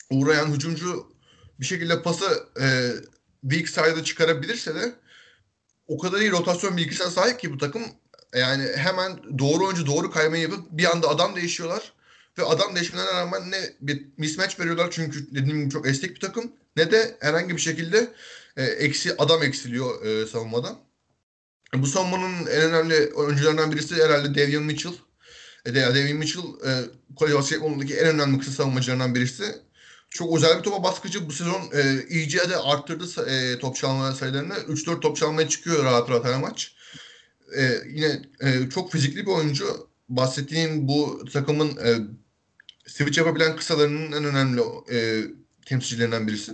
uğrayan 0.09 0.47
hücumcu 0.53 1.11
bir 1.59 1.65
şekilde 1.65 2.01
pası 2.01 2.47
e, 2.61 2.91
weak 3.41 3.69
side'a 3.69 4.03
çıkarabilirse 4.03 4.75
de 4.75 4.95
o 5.87 5.97
kadar 5.97 6.19
iyi 6.19 6.31
rotasyon 6.31 6.77
bilgisine 6.77 7.09
sahip 7.09 7.39
ki 7.39 7.53
bu 7.53 7.57
takım 7.57 7.83
yani 8.35 8.63
hemen 8.75 9.39
doğru 9.39 9.65
oyuncu 9.65 9.85
doğru 9.85 10.11
kaymayı 10.11 10.43
yapıp 10.43 10.71
bir 10.71 10.91
anda 10.91 11.09
adam 11.09 11.35
değişiyorlar. 11.35 11.93
Ve 12.37 12.43
adam 12.43 12.75
değişmelerine 12.75 13.11
rağmen 13.11 13.51
ne 13.51 13.57
bir 13.81 14.05
mismatch 14.17 14.59
veriyorlar 14.59 14.87
çünkü 14.91 15.35
dediğim 15.35 15.59
gibi 15.59 15.69
çok 15.69 15.87
esnek 15.87 16.15
bir 16.15 16.19
takım 16.19 16.51
ne 16.75 16.91
de 16.91 17.17
herhangi 17.19 17.55
bir 17.55 17.61
şekilde 17.61 18.13
e, 18.57 18.63
eksi 18.63 19.15
adam 19.17 19.43
eksiliyor 19.43 20.05
e, 20.05 20.27
savunmada. 20.27 20.79
Bu 21.73 21.87
savunmanın 21.87 22.45
en 22.45 22.61
önemli 22.61 23.13
oyuncularından 23.13 23.71
birisi 23.71 24.03
herhalde 24.03 24.35
Davion 24.35 24.63
Mitchell. 24.63 24.93
E, 25.65 25.75
Davion 25.75 26.17
Mitchell 26.17 26.43
e, 26.65 26.71
kolej 27.15 27.33
basketbolundaki 27.33 27.95
en 27.95 28.07
önemli 28.07 28.39
kısa 28.39 28.51
savunmacılarından 28.51 29.15
birisi. 29.15 29.43
Çok 30.09 30.37
özel 30.37 30.57
bir 30.57 30.63
topa 30.63 30.83
baskıcı. 30.83 31.29
Bu 31.29 31.31
sezon 31.31 31.61
e, 31.73 32.07
iyice 32.09 32.49
de 32.49 32.57
arttırdı 32.57 33.29
e, 33.29 33.59
top 33.59 33.75
çalma 33.75 34.11
sayılarını. 34.11 34.53
3-4 34.53 34.99
top 34.99 35.17
çalmaya 35.17 35.49
çıkıyor 35.49 35.83
rahat 35.83 36.09
rahat 36.09 36.25
her 36.25 36.39
maç. 36.39 36.75
E, 37.57 37.71
yine 37.89 38.21
e, 38.39 38.69
çok 38.69 38.91
fizikli 38.91 39.25
bir 39.25 39.31
oyuncu. 39.31 39.87
Bahsettiğim 40.09 40.87
bu 40.87 41.25
takımın 41.33 41.77
e, 41.77 41.97
switch 42.87 43.17
yapabilen 43.17 43.55
kısalarının 43.55 44.11
en 44.11 44.23
önemli 44.23 44.61
e, 44.91 45.23
temsilcilerinden 45.65 46.27
birisi. 46.27 46.53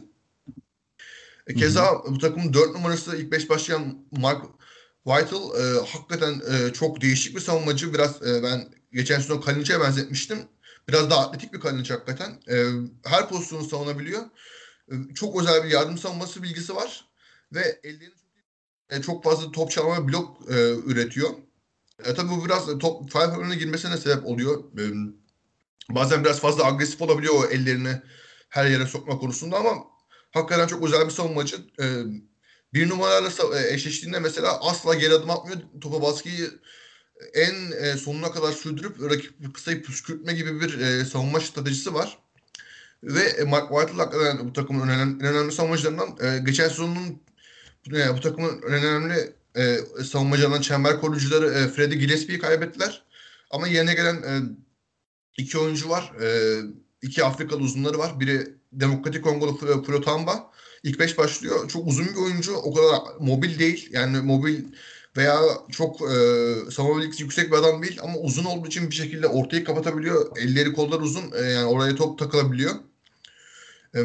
E, 1.48 1.54
keza 1.54 1.92
hı 1.92 1.96
hı. 1.96 2.16
bu 2.16 2.20
takımın 2.20 2.54
4 2.54 2.76
numarası 2.76 3.18
ilk 3.18 3.32
5 3.32 3.50
başlayan 3.50 4.06
Mark 4.12 4.46
Whitel 5.04 5.38
e, 5.38 5.86
hakikaten 5.86 6.42
e, 6.52 6.74
çok 6.74 7.02
değişik 7.02 7.36
bir 7.36 7.42
savunmacı. 7.42 7.94
Biraz 7.94 8.28
e, 8.28 8.44
ben 8.44 8.70
geçen 8.94 9.20
sezon 9.20 9.42
Kalinic'e 9.42 9.80
benzetmiştim. 9.80 10.40
Biraz 10.88 11.10
daha 11.10 11.28
atletik 11.28 11.54
bir 11.54 11.60
Kalinic 11.60 11.94
hakikaten. 11.94 12.42
E, 12.50 12.56
her 13.04 13.30
pozisyonu 13.30 13.64
savunabiliyor. 13.64 14.22
E, 14.92 14.94
çok 15.16 15.42
özel 15.42 15.64
bir 15.64 15.70
yardım 15.70 15.98
savunması 15.98 16.44
bilgisi 16.44 16.76
var. 16.76 17.06
Ve 17.54 17.80
ellerini 17.84 18.14
çok, 18.90 19.00
e, 19.00 19.02
çok 19.02 19.24
fazla 19.24 19.52
top 19.52 19.72
çalma 19.72 20.08
blok 20.08 20.52
e, 20.52 20.76
üretiyor. 20.86 21.30
E, 22.06 22.14
tabii 22.14 22.30
bu 22.30 22.46
biraz 22.46 22.80
top 22.80 23.12
five 23.12 23.56
girmesine 23.56 23.98
sebep 23.98 24.26
oluyor. 24.26 24.64
E, 24.80 24.84
bazen 25.90 26.24
biraz 26.24 26.40
fazla 26.40 26.66
agresif 26.66 27.02
olabiliyor 27.02 27.34
o 27.36 27.46
ellerini 27.46 28.02
her 28.50 28.66
yere 28.66 28.86
sokma 28.86 29.18
konusunda 29.18 29.58
ama 29.58 29.84
hakikaten 30.32 30.68
çok 30.68 30.84
özel 30.84 31.06
bir 31.06 31.12
savunmacı. 31.12 31.56
E, 31.80 31.86
bir 32.74 32.90
numarayla 32.90 33.30
e, 33.56 33.74
eşleştiğinde 33.74 34.20
mesela 34.20 34.60
asla 34.62 34.96
geri 34.96 35.14
adım 35.14 35.30
atmıyor. 35.30 35.58
Topa 35.82 36.02
baskıyı 36.02 36.52
en 37.34 37.72
e, 37.72 37.98
sonuna 37.98 38.32
kadar 38.32 38.52
sürdürüp 38.52 39.12
rakip 39.12 39.54
kısayı 39.54 39.84
püskürtme 39.84 40.34
gibi 40.34 40.62
bir 40.62 40.80
e, 40.80 41.06
savunma 41.06 41.40
stratejisi 41.40 41.94
var. 41.94 42.18
Ve 43.04 43.22
e, 43.22 43.44
Mark 43.44 43.70
White'ın 43.70 44.00
hakikaten 44.00 44.50
bu 44.50 44.54
takımın 44.54 44.88
önemli, 44.88 45.24
en 45.24 45.34
önemli 45.34 45.52
savunmacılarından. 45.52 46.18
E, 46.22 46.40
geçen 46.40 46.68
sezonun 46.68 47.22
e, 47.96 48.18
bu 48.18 48.22
takımın 48.22 48.62
önemli 48.62 49.34
e, 49.56 49.78
savunmacılarından 50.04 50.62
çember 50.62 51.02
koruyucuları 51.02 51.48
e, 51.48 51.68
Freddie 51.68 51.98
Gillespie'yi 51.98 52.40
kaybettiler. 52.40 53.04
Ama 53.52 53.68
yerine 53.68 53.94
gelen 53.94 54.16
e, 54.16 54.42
iki 55.38 55.58
oyuncu 55.58 55.90
var. 55.90 56.12
E, 56.22 56.60
iki 57.02 57.24
Afrikalı 57.24 57.60
uzunları 57.60 57.98
var. 57.98 58.20
Biri 58.20 58.58
Demokratik 58.72 59.24
Kongolu 59.24 59.58
Flo 59.58 60.02
Tamba. 60.02 60.52
İlk 60.84 61.00
beş 61.00 61.18
başlıyor. 61.18 61.70
Çok 61.70 61.88
uzun 61.88 62.06
bir 62.06 62.16
oyuncu. 62.16 62.56
O 62.56 62.74
kadar 62.74 63.00
mobil 63.20 63.60
değil. 63.60 63.90
Yani 63.92 64.18
mobil 64.18 64.64
veya 65.18 65.40
çok 65.72 66.02
e, 66.02 66.16
savunma 66.72 67.04
yüksek 67.04 67.52
bir 67.52 67.58
adam 67.58 67.84
değil 67.84 68.00
ama 68.04 68.18
uzun 68.18 68.46
olduğu 68.46 68.68
için 68.68 68.90
bir 68.90 68.96
şekilde 68.96 69.28
ortayı 69.28 69.64
kapatabiliyor. 69.64 70.38
Elleri 70.38 70.74
kollar 70.74 71.00
uzun 71.00 71.32
e, 71.32 71.42
yani 71.42 71.66
oraya 71.66 71.96
top 71.96 72.20
takılabiliyor. 72.20 72.76
E, 73.96 74.00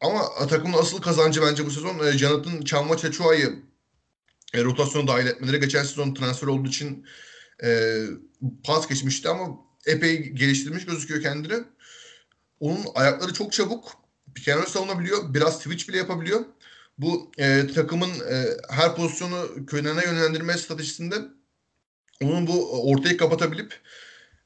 ama 0.00 0.46
takımın 0.48 0.78
asıl 0.78 1.00
kazancı 1.00 1.42
bence 1.42 1.66
bu 1.66 1.70
sezon 1.70 2.06
e, 2.06 2.18
Jonathan 2.18 2.60
Çalma 2.60 2.96
Çeçua'yı 2.96 3.62
e, 4.54 4.64
rotasyona 4.64 5.06
dahil 5.06 5.26
etmeleri. 5.26 5.60
Geçen 5.60 5.82
sezon 5.82 6.14
transfer 6.14 6.48
olduğu 6.48 6.68
için 6.68 7.06
e, 7.64 8.00
pas 8.64 8.88
geçmişti 8.88 9.28
ama 9.28 9.48
epey 9.86 10.28
geliştirmiş 10.28 10.86
gözüküyor 10.86 11.22
kendini. 11.22 11.64
Onun 12.60 12.84
ayakları 12.94 13.32
çok 13.32 13.52
çabuk. 13.52 13.92
Pikenol 14.34 14.66
savunabiliyor. 14.66 15.34
Biraz 15.34 15.58
switch 15.58 15.88
bile 15.88 15.96
yapabiliyor. 15.96 16.44
Bu 16.98 17.30
e, 17.38 17.66
takımın 17.74 18.10
e, 18.30 18.46
her 18.70 18.96
pozisyonu 18.96 19.66
köylerine 19.66 20.04
yönlendirme 20.04 20.58
stratejisinde 20.58 21.16
onun 22.22 22.46
bu 22.46 22.90
ortayı 22.90 23.16
kapatabilip 23.16 23.80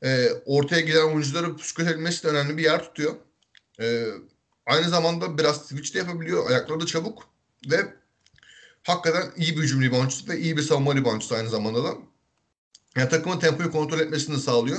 e, 0.03 0.29
ortaya 0.47 0.81
giden 0.81 1.05
oyuncuları 1.05 1.57
püskürtebilmesi 1.57 2.25
de 2.25 2.29
önemli 2.29 2.57
bir 2.57 2.63
yer 2.63 2.85
tutuyor. 2.85 3.15
E, 3.81 4.07
aynı 4.67 4.89
zamanda 4.89 5.39
biraz 5.39 5.67
switch 5.67 5.95
de 5.95 5.99
yapabiliyor. 5.99 6.51
Ayakları 6.51 6.81
da 6.81 6.87
çabuk 6.87 7.29
ve 7.71 7.95
hakikaten 8.83 9.33
iyi 9.37 9.57
bir 9.57 9.63
hücum 9.63 9.83
reboundçusu 9.83 10.29
ve 10.29 10.39
iyi 10.39 10.57
bir 10.57 10.63
savunma 10.63 10.95
reboundçusu 10.95 11.35
aynı 11.35 11.49
zamanda 11.49 11.85
da. 11.85 11.95
Yani 12.97 13.09
takımın 13.09 13.39
tempoyu 13.39 13.71
kontrol 13.71 14.01
etmesini 14.01 14.41
sağlıyor. 14.41 14.79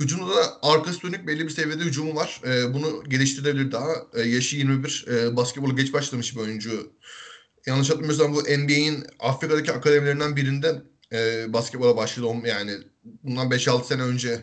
Hücumda 0.00 0.36
da 0.36 0.58
arkası 0.62 1.02
dönük 1.02 1.26
belli 1.26 1.44
bir 1.44 1.50
seviyede 1.50 1.84
hücumu 1.84 2.14
var. 2.14 2.40
E, 2.46 2.74
bunu 2.74 3.04
geliştirebilir 3.08 3.72
daha. 3.72 3.92
E, 4.14 4.22
yaşı 4.22 4.56
21. 4.56 5.06
E, 5.08 5.36
basketbolu 5.36 5.76
geç 5.76 5.92
başlamış 5.92 6.36
bir 6.36 6.40
oyuncu. 6.40 6.92
Yanlış 7.66 7.90
hatırlamıyorsam 7.90 8.34
bu 8.34 8.40
NBA'in 8.40 9.04
Afrika'daki 9.18 9.72
akademilerinden 9.72 10.36
birinde 10.36 10.82
e, 11.12 11.52
basketbola 11.52 11.96
başladı. 11.96 12.26
Yani 12.44 12.72
bundan 13.22 13.50
5-6 13.50 13.84
sene 13.84 14.02
önce 14.02 14.42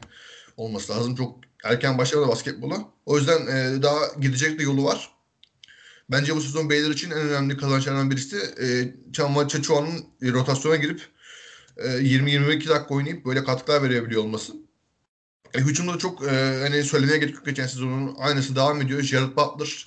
olması 0.57 0.93
lazım. 0.93 1.15
Çok 1.15 1.39
erken 1.63 1.97
başlamadı 1.97 2.29
basketbola. 2.29 2.89
O 3.05 3.17
yüzden 3.17 3.47
e, 3.47 3.81
daha 3.81 3.99
gidecek 4.21 4.59
de 4.59 4.63
yolu 4.63 4.83
var. 4.83 5.11
Bence 6.11 6.35
bu 6.35 6.41
sezon 6.41 6.69
Beyler 6.69 6.89
için 6.89 7.11
en 7.11 7.17
önemli 7.17 7.57
kazançlardan 7.57 8.11
birisi 8.11 8.37
e, 8.37 8.95
Çamva 9.13 9.47
Çaçuan'ın 9.47 10.05
rotasyona 10.33 10.75
girip 10.75 11.01
e, 11.77 11.87
20-22 11.87 12.51
dakika 12.51 12.93
oynayıp 12.93 13.25
böyle 13.25 13.43
katkılar 13.43 13.83
verebiliyor 13.83 14.23
olması. 14.23 14.53
E, 15.53 15.59
hücumda 15.59 15.97
çok 15.97 16.23
e, 16.23 16.59
hani 16.61 16.83
söylemeye 16.83 17.17
gerek 17.17 17.35
yok 17.35 17.45
geçen 17.45 17.67
sezonun 17.67 18.15
aynısı 18.19 18.55
devam 18.55 18.81
ediyor. 18.81 19.01
Jared 19.01 19.35
Butler 19.37 19.85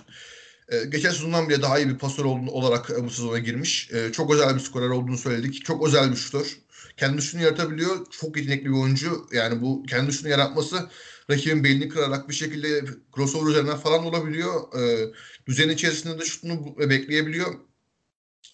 e, 0.68 0.84
geçen 0.84 1.10
sezondan 1.10 1.48
bile 1.48 1.62
daha 1.62 1.78
iyi 1.78 1.88
bir 1.88 1.98
pasör 1.98 2.24
olduğunu, 2.24 2.50
olarak 2.50 2.90
e, 2.90 3.04
bu 3.04 3.10
sezona 3.10 3.38
girmiş. 3.38 3.90
E, 3.92 4.12
çok 4.12 4.34
özel 4.34 4.54
bir 4.54 4.60
skorer 4.60 4.88
olduğunu 4.88 5.18
söyledik. 5.18 5.64
Çok 5.64 5.86
özel 5.86 6.10
bir 6.10 6.16
şutör. 6.16 6.58
Kendi 6.96 7.22
şutunu 7.22 7.42
yaratabiliyor. 7.42 8.06
Çok 8.10 8.36
yetenekli 8.36 8.64
bir 8.64 8.78
oyuncu. 8.82 9.26
Yani 9.32 9.62
bu 9.62 9.82
kendi 9.82 10.12
şutunu 10.12 10.30
yaratması 10.30 10.90
rakibin 11.30 11.64
belini 11.64 11.88
kırarak 11.88 12.28
bir 12.28 12.34
şekilde 12.34 12.84
crossover 13.14 13.50
üzerinden 13.50 13.76
falan 13.76 14.06
olabiliyor. 14.06 14.80
E, 14.80 15.12
düzen 15.46 15.68
içerisinde 15.68 16.18
de 16.20 16.24
şutunu 16.24 16.76
bekleyebiliyor. 16.78 17.54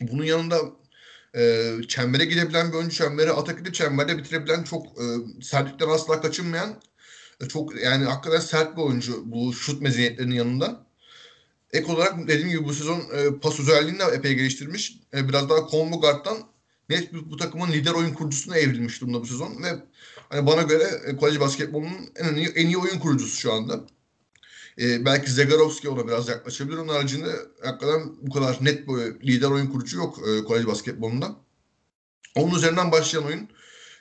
Bunun 0.01 0.25
yanında 0.25 0.59
e, 1.37 1.73
çembere 1.89 2.25
gidebilen 2.25 2.73
bir 2.73 2.77
oyuncu 2.77 2.97
çembere 2.97 3.31
atak 3.31 3.61
edip 3.61 3.75
çemberde 3.75 4.19
bitirebilen 4.19 4.65
çok 4.65 4.87
e, 4.87 5.05
sertlikten 5.43 5.89
asla 5.89 6.21
kaçınmayan 6.21 6.81
çok 7.49 7.83
yani 7.83 8.05
hakikaten 8.05 8.41
sert 8.41 8.77
bir 8.77 8.83
oyuncu 8.83 9.23
bu 9.27 9.53
şut 9.53 9.83
meziyetlerinin 9.83 10.35
yanında. 10.35 10.87
Ek 11.73 11.93
olarak 11.93 12.29
dediğim 12.29 12.49
gibi 12.49 12.65
bu 12.65 12.75
sezon 12.75 13.01
e, 13.01 13.41
pas 13.43 13.61
özelliğini 13.61 13.99
de 13.99 14.05
epey 14.05 14.35
geliştirmiş. 14.35 14.99
E, 15.15 15.29
biraz 15.29 15.49
daha 15.49 15.69
combo 15.71 16.01
guard'dan 16.01 16.39
net 16.89 17.15
bu, 17.15 17.31
bu 17.31 17.37
takımın 17.37 17.73
lider 17.73 17.93
oyun 17.93 18.15
kurucusuna 18.15 18.57
evrilmiş 18.57 19.01
durumda 19.01 19.21
bu 19.21 19.27
sezon 19.27 19.63
ve 19.63 19.69
hani 20.29 20.47
bana 20.47 20.63
göre 20.63 20.85
e, 21.07 21.17
kolej 21.17 21.41
basketbolunun 21.41 22.11
en 22.17 22.35
iyi, 22.35 22.49
en 22.49 22.67
iyi 22.67 22.79
oyun 22.79 22.99
kurucusu 22.99 23.37
şu 23.37 23.53
anda. 23.53 23.81
E, 24.79 25.05
belki 25.05 25.31
Zegarovski 25.31 25.89
ona 25.89 26.09
biraz 26.09 26.29
yaklaşabilir. 26.29 26.77
Onun 26.77 26.89
haricinde 26.89 27.31
hakikaten 27.65 28.03
bu 28.23 28.33
kadar 28.33 28.59
net 28.61 28.89
bir 28.89 29.27
lider 29.27 29.51
oyun 29.51 29.67
kurucu 29.67 29.97
yok 29.97 30.19
e, 30.29 30.45
kolej 30.45 30.67
basketbolunda. 30.67 31.37
Onun 32.35 32.55
üzerinden 32.55 32.93
başlayan 32.93 33.25
oyun 33.25 33.49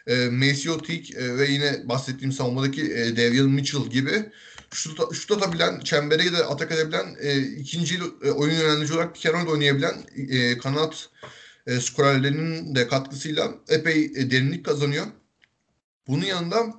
e, 0.08 0.30
Maceo 0.30 0.78
Teague 0.78 1.24
e, 1.24 1.38
ve 1.38 1.48
yine 1.52 1.90
bahsettiğim 1.90 2.32
savunmadaki 2.32 2.94
e, 2.94 3.18
Davion 3.18 3.52
Mitchell 3.52 3.90
gibi 3.90 4.32
şut, 4.74 5.16
şut 5.16 5.32
atabilen, 5.32 5.80
çembere 5.80 6.32
de 6.34 6.46
atak 6.46 6.72
edebilen, 6.72 7.16
e, 7.22 7.40
ikinci 7.40 8.00
e, 8.24 8.32
oyun 8.32 8.56
yönetici 8.56 8.98
olarak 8.98 9.16
bir 9.16 9.20
kenarda 9.20 9.52
oynayabilen 9.52 9.96
e, 10.30 10.58
kanat 10.58 11.10
e, 11.68 11.80
skorerlerinin 11.80 12.76
de 12.76 12.88
katkısıyla 12.88 13.56
epey 13.70 14.06
e, 14.06 14.32
derinlik 14.32 14.66
kazanıyor. 14.66 15.06
Bunun 16.08 16.26
yanında 16.26 16.74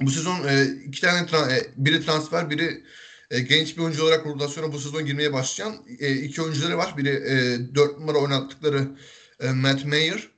bu 0.00 0.10
sezon 0.10 0.48
e, 0.48 0.66
iki 0.86 1.00
tane 1.00 1.26
tra- 1.26 1.52
e, 1.52 1.66
biri 1.76 2.04
transfer, 2.04 2.50
biri 2.50 2.82
e, 3.30 3.40
genç 3.40 3.76
bir 3.76 3.82
oyuncu 3.82 4.04
olarak 4.04 4.26
rotasyona 4.26 4.72
bu 4.72 4.78
sezon 4.78 5.06
girmeye 5.06 5.32
başlayan 5.32 5.76
e, 5.98 6.14
iki 6.14 6.42
oyuncuları 6.42 6.78
var. 6.78 6.94
Biri 6.96 7.08
e, 7.08 7.74
4 7.74 7.98
numara 7.98 8.18
oynattıkları 8.18 8.88
e, 9.40 9.50
Matt 9.50 9.84
Mayer. 9.84 10.28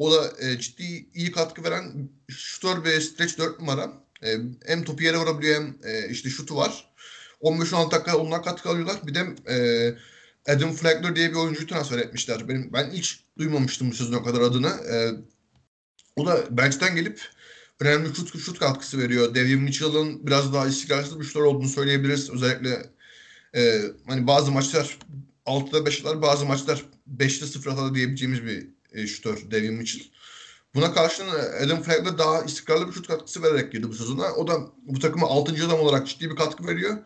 O 0.00 0.12
da 0.12 0.32
e, 0.38 0.58
ciddi 0.58 1.08
iyi 1.14 1.32
katkı 1.32 1.64
veren 1.64 2.10
şutör 2.28 2.84
ve 2.84 3.00
stretch 3.00 3.38
4 3.38 3.60
numara. 3.60 3.92
E, 4.22 4.36
hem 4.66 4.84
topu 4.84 5.02
yere 5.02 5.16
vurabiliyor 5.16 5.54
hem 5.54 5.76
e, 5.84 6.08
işte 6.08 6.30
şutu 6.30 6.56
var. 6.56 6.92
15-16 7.42 7.90
dakika 7.90 8.18
onlar 8.18 8.42
katkı 8.42 8.68
alıyorlar. 8.68 8.96
Bir 9.06 9.14
de 9.14 9.20
e, 9.48 9.56
Adam 10.52 10.72
Flagler 10.72 11.16
diye 11.16 11.30
bir 11.30 11.36
oyuncuyu 11.36 11.66
transfer 11.66 11.98
etmişler. 11.98 12.48
Benim 12.48 12.72
ben 12.72 12.90
hiç 12.90 13.24
duymamıştım 13.38 13.90
bu 13.90 13.94
sezon 13.94 14.24
kadar 14.24 14.40
adını. 14.40 14.68
E, 14.68 15.10
o 16.16 16.26
da 16.26 16.44
bench'ten 16.50 16.96
gelip 16.96 17.20
önemli 17.80 18.14
şut, 18.14 18.40
şut 18.40 18.58
katkısı 18.58 18.98
veriyor. 18.98 19.34
Devin 19.34 19.62
Mitchell'ın 19.62 20.26
biraz 20.26 20.54
daha 20.54 20.66
istikrarsız 20.66 21.20
bir 21.20 21.24
şutör 21.24 21.42
olduğunu 21.42 21.68
söyleyebiliriz. 21.68 22.30
Özellikle 22.30 22.90
e, 23.54 23.80
hani 24.06 24.26
bazı 24.26 24.52
maçlar 24.52 24.98
6'da 25.46 25.86
5 25.86 26.00
atar, 26.00 26.22
bazı 26.22 26.46
maçlar 26.46 26.84
5'te 27.18 27.46
0 27.46 27.70
atar 27.70 27.94
diyebileceğimiz 27.94 28.44
bir 28.44 28.79
e, 28.92 29.06
şutör 29.06 29.50
Devin 29.50 29.74
Mitchell. 29.74 30.04
Buna 30.74 30.92
karşın 30.92 31.28
Adam 31.64 31.82
Flagler 31.82 32.18
daha 32.18 32.42
istikrarlı 32.42 32.88
bir 32.88 32.92
şut 32.92 33.06
katkısı 33.06 33.42
vererek 33.42 33.72
girdi 33.72 33.88
bu 33.88 33.94
sezona. 33.94 34.32
O 34.32 34.46
da 34.46 34.60
bu 34.82 34.98
takıma 34.98 35.26
6. 35.26 35.66
adam 35.66 35.80
olarak 35.80 36.08
ciddi 36.08 36.30
bir 36.30 36.36
katkı 36.36 36.66
veriyor. 36.66 36.96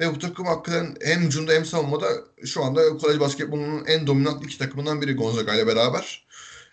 Ve 0.00 0.14
bu 0.14 0.18
takım 0.18 0.46
hakikaten 0.46 0.96
hem 1.02 1.20
hücumda 1.20 1.52
hem 1.52 1.64
savunmada 1.64 2.06
şu 2.44 2.64
anda 2.64 2.96
kolej 2.96 3.20
basketbolunun 3.20 3.84
en 3.86 4.06
dominant 4.06 4.44
iki 4.44 4.58
takımından 4.58 5.02
biri 5.02 5.14
Gonzaga 5.14 5.54
ile 5.54 5.66
beraber. 5.66 6.26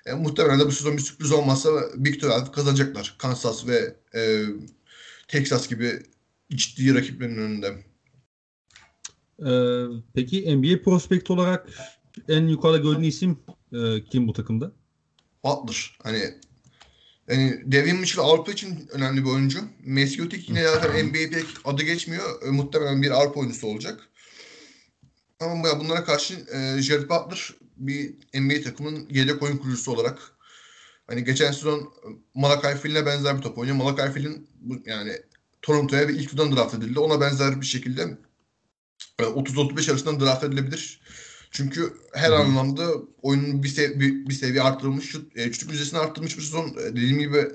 E, 0.06 0.14
muhtemelen 0.14 0.60
de 0.60 0.66
bu 0.66 0.72
sezon 0.72 0.98
bir 0.98 1.02
sürpriz 1.02 1.32
olmazsa 1.32 1.70
Big 1.96 2.24
12 2.24 2.52
kazanacaklar. 2.52 3.16
Kansas 3.18 3.68
ve 3.68 3.96
e, 4.16 4.46
Texas 5.28 5.70
gibi 5.70 6.04
ciddi 6.56 6.96
rakiplerin 6.96 7.38
önünde. 7.38 7.84
Ee, 9.40 9.86
peki 10.14 10.58
NBA 10.58 10.82
prospekt 10.84 11.32
olarak 11.32 11.70
en 12.30 12.48
yukarıda 12.48 12.78
gördüğün 12.78 13.04
isim 13.04 13.40
e, 13.72 14.04
kim 14.12 14.28
bu 14.28 14.34
takımda? 14.34 14.72
Butler. 15.44 15.98
Hani 16.04 16.34
yani 17.28 17.62
Devin 17.66 17.96
Mitchell 17.96 18.24
Avrupa 18.24 18.52
için 18.52 18.90
önemli 18.92 19.26
bir 19.26 19.30
oyuncu. 19.30 19.60
Messiotic 19.80 20.44
yine 20.48 20.64
zaten 20.64 21.08
NBA 21.08 21.30
pek 21.32 21.46
adı 21.66 21.84
geçmiyor. 21.84 22.48
E, 22.48 22.50
muhtemelen 22.50 23.02
bir 23.02 23.12
Avrupa 23.12 23.40
oyuncusu 23.40 23.68
olacak. 23.68 24.10
Ama 25.40 25.80
bunlara 25.80 26.04
karşı 26.04 26.34
e, 26.34 26.82
Jared 26.82 27.10
Butler 27.10 27.54
bir 27.78 28.16
NBA 28.34 28.62
takımının 28.62 29.08
yedek 29.10 29.44
oyun 29.44 29.58
kurucusu 29.58 29.92
olarak 29.92 30.20
hani 31.08 31.24
geçen 31.24 31.52
sezon 31.52 31.94
Malakai 32.34 32.76
Flynn'e 32.76 33.06
benzer 33.06 33.38
bir 33.38 33.42
top 33.42 33.58
oynuyor. 33.58 33.78
Malakai 33.78 34.12
Flynn 34.12 34.48
yani 34.86 35.12
Toronto'ya 35.62 36.10
bir 36.10 36.14
ilk 36.14 36.30
turdan 36.30 36.56
draft 36.56 36.74
edildi. 36.74 37.00
Ona 37.00 37.22
benzer 37.22 37.62
bir 37.62 37.66
şekilde 37.66 38.18
30-35 39.20 39.88
e, 39.88 39.92
arasında 39.92 40.26
draft 40.26 40.44
edilebilir. 40.44 41.02
Çünkü 41.56 41.94
her 42.14 42.30
Hı. 42.30 42.36
anlamda 42.36 42.92
oyunun 43.22 43.64
bir, 43.64 43.68
sev 43.68 44.00
bir, 44.00 44.28
bir 44.28 44.34
seviye 44.34 44.62
arttırılmış, 44.62 45.06
şut, 45.06 45.38
e, 45.38 45.54
şutluk 45.54 45.72
yüzdesini 45.72 46.00
arttırmış 46.00 46.38
bir 46.38 46.42
sezon. 46.42 46.70
E, 46.70 46.92
dediğim 46.92 47.20
gibi 47.20 47.48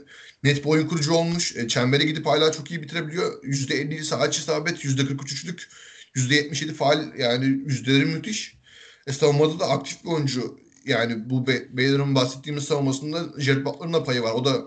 net 0.44 0.64
bir 0.64 0.68
oyun 0.68 0.88
kurucu 0.88 1.12
olmuş. 1.12 1.56
E, 1.56 1.68
çembere 1.68 2.04
gidip 2.04 2.26
hala 2.26 2.52
çok 2.52 2.70
iyi 2.70 2.82
bitirebiliyor. 2.82 3.42
%50 3.42 4.04
saat 4.04 4.34
isabet, 4.34 4.84
%43 4.84 5.32
üçlük, 5.32 5.68
%77 6.14 6.72
faal 6.72 7.18
yani 7.18 7.44
yüzdeleri 7.44 8.04
müthiş. 8.04 8.58
E, 9.06 9.12
savunmada 9.12 9.58
da 9.60 9.68
aktif 9.68 10.04
bir 10.04 10.08
oyuncu. 10.08 10.58
Yani 10.84 11.30
bu 11.30 11.46
Be 11.46 11.76
Baylor'ın 11.76 12.14
bahsettiğimiz 12.14 12.64
savunmasında 12.64 13.40
Jared 13.40 13.64
Butler'ın 13.64 13.92
da 13.92 14.04
payı 14.04 14.22
var. 14.22 14.32
O 14.32 14.44
da 14.44 14.62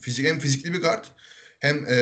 fizik 0.00 0.26
hem 0.26 0.38
fizikli 0.38 0.72
bir 0.72 0.80
guard 0.80 1.04
hem 1.60 1.86
e, 1.88 1.96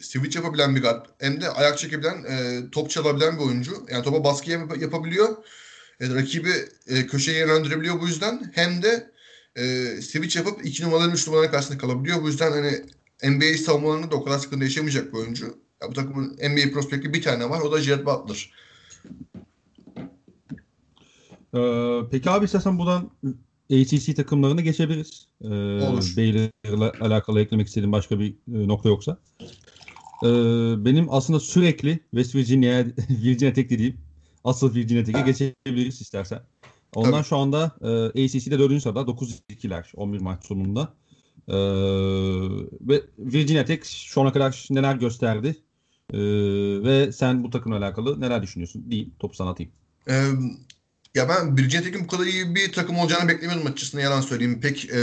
switch 0.00 0.36
yapabilen 0.36 0.76
bir 0.76 0.82
guard 0.82 1.06
hem 1.18 1.40
de 1.40 1.48
ayak 1.48 1.78
çekebilen, 1.78 2.24
e, 2.24 2.62
top 2.72 2.90
çalabilen 2.90 3.38
bir 3.38 3.42
oyuncu. 3.44 3.86
Yani 3.90 4.04
topa 4.04 4.24
baskı 4.24 4.50
yap- 4.50 4.80
yapabiliyor. 4.80 5.36
E, 6.00 6.14
rakibi 6.14 6.50
e, 6.86 7.06
köşeye 7.06 7.38
yönlendirebiliyor 7.38 8.00
bu 8.00 8.06
yüzden. 8.06 8.52
Hem 8.54 8.82
de 8.82 9.10
e, 9.56 9.86
switch 10.02 10.36
yapıp 10.36 10.66
iki 10.66 10.84
numaraların 10.84 11.14
üç 11.14 11.26
numaraların 11.26 11.52
karşısında 11.52 11.78
kalabiliyor. 11.78 12.22
Bu 12.22 12.28
yüzden 12.28 12.52
hani 12.52 12.72
NBA 13.34 13.58
savunmalarında 13.58 14.10
da 14.10 14.16
o 14.16 14.24
kadar 14.24 14.38
sıkıntı 14.38 14.64
yaşamayacak 14.64 15.12
bir 15.12 15.18
oyuncu. 15.18 15.46
Ya 15.82 15.88
bu 15.88 15.92
takımın 15.92 16.32
NBA 16.32 16.72
prospekti 16.72 17.14
bir 17.14 17.22
tane 17.22 17.50
var. 17.50 17.60
O 17.60 17.72
da 17.72 17.82
Jared 17.82 18.06
Butler. 18.06 18.52
Ee, 21.54 22.00
peki 22.10 22.30
abi 22.30 22.44
istersen 22.44 22.78
buradan 22.78 23.10
ACC 23.72 24.14
takımlarına 24.14 24.60
geçebiliriz. 24.60 25.28
Ee, 25.42 25.46
Olur. 25.46 26.14
Baylor'la 26.16 26.92
alakalı 27.00 27.40
eklemek 27.40 27.66
istediğim 27.66 27.92
başka 27.92 28.20
bir 28.20 28.30
e, 28.30 28.68
nokta 28.68 28.88
yoksa. 28.88 29.18
Ee, 30.22 30.84
benim 30.84 31.06
aslında 31.10 31.40
sürekli 31.40 32.00
West 32.10 32.34
Virginia, 32.34 32.84
Virginia 33.10 33.52
Tech 33.52 33.70
dediğim 33.70 33.96
asıl 34.44 34.74
Virginia 34.74 35.04
Tech'e 35.04 35.20
geçebiliriz 35.20 36.00
istersen. 36.00 36.40
Ondan 36.94 37.12
Tabii. 37.12 37.24
şu 37.24 37.36
anda 37.36 37.76
e, 38.14 38.24
ACC'de 38.24 38.58
4. 38.58 38.82
sırada 38.82 39.00
9-2'ler 39.00 39.84
11 39.94 40.20
maç 40.20 40.46
sonunda. 40.46 40.94
Ee, 41.48 41.54
ve 42.80 43.02
Virginia 43.18 43.64
Tech 43.64 43.84
şu 43.84 44.20
ana 44.20 44.32
kadar 44.32 44.66
neler 44.70 44.94
gösterdi? 44.94 45.56
Ee, 46.12 46.18
ve 46.84 47.12
sen 47.12 47.44
bu 47.44 47.50
takımla 47.50 47.76
alakalı 47.76 48.20
neler 48.20 48.42
düşünüyorsun? 48.42 48.90
Değil, 48.90 49.10
topu 49.18 49.36
sana 49.36 49.50
atayım. 49.50 49.72
Ee, 50.08 50.12
ya 51.14 51.28
ben 51.28 51.56
Virginia 51.56 51.82
Tech'in 51.82 52.04
bu 52.04 52.06
kadar 52.06 52.26
iyi 52.26 52.54
bir 52.54 52.72
takım 52.72 52.98
olacağını 52.98 53.28
beklemiyordum 53.28 53.66
açıkçası 53.66 54.00
yalan 54.00 54.20
söyleyeyim. 54.20 54.60
Pek 54.60 54.90
e, 54.90 55.00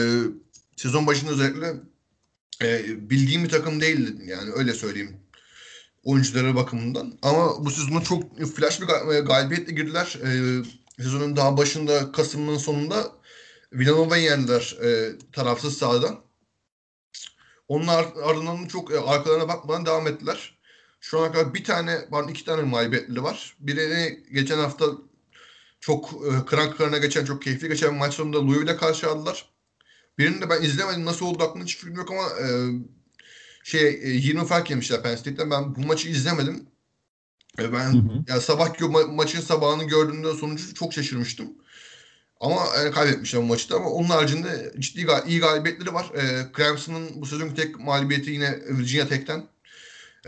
sezon 0.76 1.08
başında 1.08 1.32
özellikle 1.32 1.73
e, 2.63 3.10
bildiğim 3.10 3.43
bir 3.43 3.49
takım 3.49 3.82
değildi 3.82 4.23
yani 4.26 4.52
öyle 4.52 4.73
söyleyeyim 4.73 5.23
oyuncuları 6.04 6.56
bakımından. 6.56 7.13
Ama 7.21 7.65
bu 7.65 7.71
sezonu 7.71 8.04
çok 8.04 8.39
flash 8.56 8.82
bir 8.82 8.88
galibiyetle 9.19 9.73
girdiler. 9.73 10.19
E, 10.23 10.63
sezonun 11.04 11.36
daha 11.36 11.58
başında 11.58 12.12
Kasım'ın 12.12 12.58
sonunda 12.58 13.12
Villanova'yı 13.73 14.23
yendiler 14.23 14.78
e, 14.84 15.12
tarafsız 15.32 15.78
sahada. 15.78 16.23
Onun 17.67 17.88
ardından 17.88 18.67
çok 18.67 18.91
e, 18.91 18.99
arkalarına 18.99 19.47
bakmadan 19.47 19.86
devam 19.86 20.08
ettiler. 20.08 20.58
Şu 20.99 21.19
ana 21.19 21.32
kadar 21.32 21.54
bir 21.54 21.63
tane, 21.63 22.08
pardon 22.12 22.32
iki 22.32 22.45
tane 22.45 22.62
mağlubiyetleri 22.62 23.23
var. 23.23 23.56
Birini 23.60 24.23
geçen 24.34 24.58
hafta 24.58 24.86
çok 25.80 26.13
e, 26.13 26.45
kıran 26.45 26.76
kırana 26.76 26.97
geçen, 26.97 27.26
çok 27.26 27.41
keyifli 27.41 27.67
geçen 27.67 27.93
maç 27.93 28.13
sonunda 28.13 28.38
Louisville'e 28.38 28.76
karşı 28.78 29.10
aldılar. 29.10 29.52
Birini 30.17 30.41
de 30.41 30.49
ben 30.49 30.62
izlemedim. 30.62 31.06
Nasıl 31.06 31.26
oldu 31.26 31.43
aklımda 31.43 31.65
hiç 31.65 31.78
fikrim 31.78 31.95
yok 31.95 32.12
ama 32.12 32.23
e, 32.47 32.47
şey 33.63 33.88
e, 33.88 34.10
20 34.10 34.45
fark 34.45 34.69
yemişler 34.69 35.04
Penn 35.04 35.15
State'den. 35.15 35.52
Ben 35.52 35.76
bu 35.76 35.82
maçı 35.82 36.10
izlemedim. 36.10 36.67
E, 37.60 37.73
ben 37.73 37.93
hı 37.93 37.97
hı. 37.97 38.23
ya 38.28 38.41
sabah 38.41 38.67
ma- 38.67 39.15
maçın 39.15 39.41
sabahını 39.41 39.84
gördüğümde 39.84 40.34
sonucu 40.34 40.73
çok 40.73 40.93
şaşırmıştım. 40.93 41.47
Ama 42.39 42.62
yani 42.78 42.91
kaybetmişler 42.91 43.41
bu 43.41 43.45
maçta 43.45 43.76
ama 43.76 43.89
onun 43.89 44.10
haricinde 44.10 44.73
ciddi 44.80 45.02
gal- 45.02 45.28
iyi 45.28 45.39
galibiyetleri 45.39 45.93
var. 45.93 46.12
E, 46.15 46.52
Clemson'ın 46.58 47.21
bu 47.21 47.26
sezonki 47.26 47.56
tek 47.56 47.80
mağlubiyeti 47.80 48.32
yine 48.32 48.60
Virginia 48.69 49.08
Tech'ten. 49.08 49.47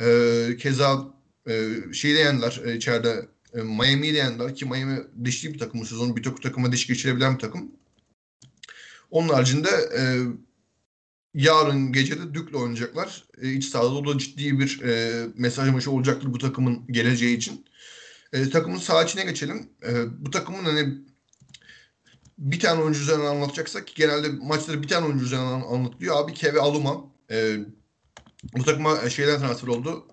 E, 0.02 0.58
keza 0.60 1.08
e, 1.48 1.70
şeyi 1.94 2.16
de 2.16 2.20
yendiler 2.20 2.62
e, 2.66 2.76
içeride 2.76 3.28
e, 3.54 3.62
Miami'yi 3.62 4.14
de 4.14 4.18
yendiler 4.18 4.56
ki 4.56 4.66
Miami 4.66 5.04
dişli 5.26 5.54
bir 5.54 5.60
takım 5.60 5.82
bu 5.82 5.86
sezon. 5.86 6.16
Bir 6.16 6.24
takıma 6.24 6.72
diş 6.72 6.88
geçirebilen 6.88 7.34
bir 7.34 7.40
takım. 7.40 7.72
Onun 9.16 9.30
haricinde 9.30 9.70
e, 9.98 10.02
yarın 11.34 11.92
gece 11.92 12.20
de 12.20 12.34
Dük'le 12.34 12.54
oynayacaklar. 12.54 13.24
E, 13.42 13.54
iç 13.54 13.66
sahada 13.66 13.90
o 13.90 14.06
da 14.06 14.18
ciddi 14.18 14.60
bir 14.60 14.82
e, 14.82 15.26
mesaj 15.36 15.70
maçı 15.70 15.92
olacaktır 15.92 16.34
bu 16.34 16.38
takımın 16.38 16.88
geleceği 16.88 17.38
için. 17.38 17.66
E, 18.34 18.50
takımın 18.50 18.78
sağ 18.78 19.04
içine 19.04 19.24
geçelim. 19.24 19.70
E, 19.84 19.92
bu 20.26 20.32
takımın 20.32 20.66
hani 20.66 20.98
bir 22.38 22.60
tane 22.60 22.82
oyuncu 22.82 23.02
üzerinden 23.02 23.26
anlatacaksak 23.26 23.88
ki 23.88 23.94
genelde 23.96 24.30
maçları 24.30 24.84
bir 24.84 24.88
tane 24.88 25.06
oyuncu 25.06 25.26
üzerinden 25.26 25.62
anlatılıyor. 25.62 26.24
Abi 26.24 26.34
Keve 26.34 26.60
Aluma 26.60 27.06
e, 27.32 27.58
bu 28.58 28.64
takıma 28.64 29.10
şeyden 29.10 29.40
transfer 29.40 29.68
oldu. 29.68 30.08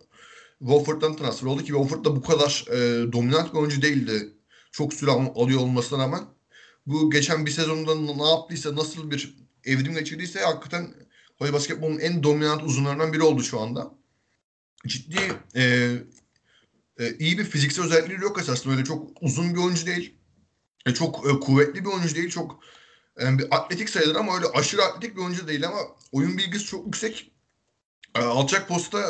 Wolford'dan 0.58 1.16
transfer 1.16 1.46
oldu 1.48 1.60
ki 1.60 1.66
Wolford 1.66 2.04
da 2.04 2.16
bu 2.16 2.22
kadar 2.22 2.64
e, 2.70 3.12
dominant 3.12 3.52
bir 3.52 3.58
oyuncu 3.58 3.82
değildi. 3.82 4.32
Çok 4.72 4.94
süre 4.94 5.10
alıyor 5.10 5.60
olmasına 5.60 6.02
rağmen. 6.02 6.22
Bu 6.86 7.10
geçen 7.10 7.46
bir 7.46 7.50
sezonda 7.50 7.94
ne 7.94 8.30
yaptıysa, 8.30 8.76
nasıl 8.76 9.10
bir 9.10 9.36
evrim 9.64 9.94
geçirdiyse 9.94 10.40
hakikaten 10.40 10.94
kolej 11.38 11.52
basketbolun 11.52 11.98
en 11.98 12.22
dominant 12.22 12.62
uzunlarından 12.62 13.12
biri 13.12 13.22
oldu 13.22 13.42
şu 13.42 13.60
anda. 13.60 13.94
Ciddi 14.86 15.18
e, 15.54 15.92
e, 16.98 17.16
iyi 17.18 17.38
bir 17.38 17.44
fiziksel 17.44 17.84
özellikleri 17.84 18.22
yok 18.22 18.40
esasında. 18.40 18.74
Öyle 18.74 18.84
çok 18.84 19.08
uzun 19.20 19.54
bir 19.54 19.60
oyuncu 19.60 19.86
değil. 19.86 20.14
E, 20.86 20.94
çok 20.94 21.26
e, 21.26 21.40
kuvvetli 21.40 21.84
bir 21.84 21.90
oyuncu 21.90 22.14
değil. 22.14 22.30
Çok 22.30 22.60
yani 23.20 23.38
bir 23.38 23.46
atletik 23.56 23.90
sayılır 23.90 24.14
ama 24.14 24.36
öyle 24.36 24.46
aşırı 24.46 24.82
atletik 24.82 25.16
bir 25.16 25.22
oyuncu 25.22 25.48
değil 25.48 25.66
ama 25.66 25.78
oyun 26.12 26.38
bilgisi 26.38 26.64
çok 26.64 26.86
yüksek. 26.86 27.32
E, 28.16 28.20
alçak 28.20 28.68
posta 28.68 29.02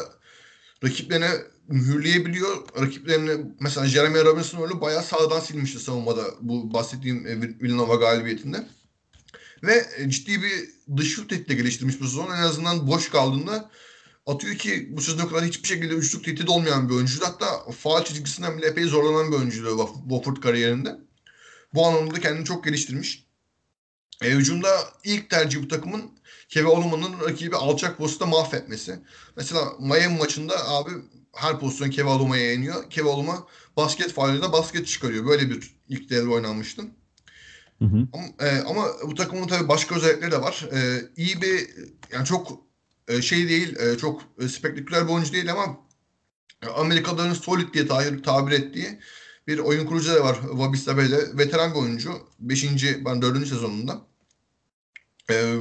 rakiplerine 0.85 1.31
mühürleyebiliyor. 1.69 2.57
Rakiplerini 2.81 3.47
mesela 3.61 3.87
Jeremy 3.87 4.25
Robinson 4.25 4.63
öyle 4.63 4.81
bayağı 4.81 5.03
sağdan 5.03 5.41
silmişti 5.41 5.79
savunmada 5.79 6.25
bu 6.41 6.75
bahsettiğim 6.75 7.27
e, 7.27 7.41
Villanova 7.41 7.95
galibiyetinde. 7.95 8.67
Ve 9.63 9.87
e, 9.97 10.11
ciddi 10.11 10.43
bir 10.43 10.71
dış 10.97 11.15
şut 11.15 11.31
tekniği 11.31 11.59
geliştirmiş 11.59 12.01
bu 12.01 12.05
sezon. 12.05 12.27
En 12.27 12.43
azından 12.43 12.89
boş 12.89 13.11
kaldığında 13.11 13.71
atıyor 14.27 14.55
ki 14.55 14.89
bu 14.91 15.01
sezona 15.01 15.29
kadar 15.29 15.45
hiçbir 15.45 15.69
şekilde 15.69 15.95
üçlük 15.95 16.25
tehdit 16.25 16.49
olmayan 16.49 16.89
bir 16.89 16.95
oyuncuydu. 16.95 17.25
Hatta 17.25 17.71
faal 17.71 18.05
çizgisinden 18.05 18.59
bile 18.59 18.67
epey 18.67 18.85
zorlanan 18.85 19.33
bir 19.33 19.37
oyuncuydu 19.37 19.89
Wofford 20.09 20.37
kariyerinde. 20.37 20.97
Bu 21.75 21.87
anlamda 21.87 22.21
kendini 22.21 22.45
çok 22.45 22.65
geliştirmiş. 22.65 23.27
E, 24.23 24.31
hücumda 24.31 24.69
ilk 25.05 25.31
tercih 25.31 25.63
bu 25.63 25.69
takımın 25.69 26.11
Kevin 26.49 26.67
Oluman'ın 26.67 27.21
rakibi 27.21 27.57
alçak 27.57 27.99
posta 27.99 28.27
mahvetmesi. 28.27 28.99
Mesela 29.37 29.73
Miami 29.81 30.19
maçında 30.19 30.69
abi 30.69 30.91
her 31.33 31.61
pozisyon 31.61 31.91
yeniyor. 32.37 32.91
Kevin 32.91 33.09
Oluma 33.09 33.47
basket 33.77 34.13
faulüyle 34.13 34.53
basket 34.53 34.87
çıkarıyor. 34.87 35.27
Böyle 35.27 35.51
bir 35.51 35.77
ilk 35.89 36.11
devre 36.11 36.31
oynanmıştı. 36.31 36.83
Hı 37.79 37.85
hı. 37.85 38.09
Ama, 38.13 38.25
e, 38.41 38.61
ama 38.61 38.87
bu 39.07 39.15
takımın 39.15 39.47
tabii 39.47 39.69
başka 39.69 39.95
özellikleri 39.95 40.31
de 40.31 40.41
var. 40.41 40.69
E, 40.73 41.01
iyi 41.17 41.43
bir 41.43 41.71
yani 42.13 42.27
çok 42.27 42.61
e, 43.09 43.23
şey 43.23 43.49
değil, 43.49 43.77
e, 43.77 43.99
çok 43.99 44.23
e, 44.41 44.49
spektaküler 44.49 45.09
bir 45.09 45.13
oyuncu 45.13 45.33
değil 45.33 45.53
ama 45.53 45.79
Amerikalıların 46.77 47.35
solid 47.35 47.75
diye 47.75 47.87
tabir, 47.87 48.23
tabir 48.23 48.53
ettiği 48.53 49.01
bir 49.47 49.59
oyun 49.59 49.87
kurucu 49.87 50.15
da 50.15 50.25
var 50.25 50.39
Wabista 50.51 50.97
Bey'le. 50.97 51.39
Veteran 51.39 51.77
oyuncu. 51.77 52.13
Beşinci, 52.41 53.05
ben 53.05 53.23
dördüncü 53.23 53.47
sezonunda. 53.47 54.07
Ee, 55.31 55.55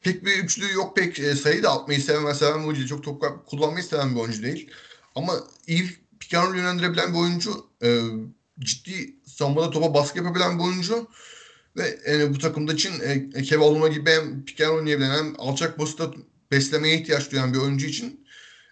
pek 0.00 0.24
bir 0.24 0.44
üçlü 0.44 0.72
yok 0.72 0.96
pek 0.96 1.20
e, 1.20 1.34
sayı 1.34 1.62
da 1.62 1.70
atmayı 1.72 2.00
seven 2.00 2.32
seven 2.32 2.62
bir 2.62 2.66
oyuncu. 2.68 2.88
Çok 2.88 3.04
top 3.04 3.46
kullanmayı 3.46 3.84
seven 3.84 4.14
bir 4.14 4.20
oyuncu 4.20 4.42
değil. 4.42 4.70
Ama 5.14 5.32
iyi 5.66 5.90
pick 6.20 6.32
yönlendirebilen 6.32 7.14
bir 7.14 7.18
oyuncu. 7.18 7.66
E, 7.82 8.00
ciddi 8.60 9.16
savunmada 9.26 9.70
topa 9.70 9.94
baskı 9.94 10.18
yapabilen 10.18 10.58
bir 10.58 10.64
oyuncu. 10.64 11.08
Ve 11.76 11.98
yani 12.08 12.34
bu 12.34 12.38
takımda 12.38 12.72
için 12.72 12.92
e, 13.00 13.42
Kevin 13.42 13.62
Olma 13.62 13.88
gibi 13.88 14.10
hem 14.10 14.44
pick 14.44 14.70
oynayabilen 14.70 15.10
hem 15.10 15.34
alçak 15.38 15.76
postta 15.76 16.10
beslemeye 16.50 17.00
ihtiyaç 17.00 17.32
duyan 17.32 17.54
bir 17.54 17.58
oyuncu 17.58 17.86
için 17.86 18.26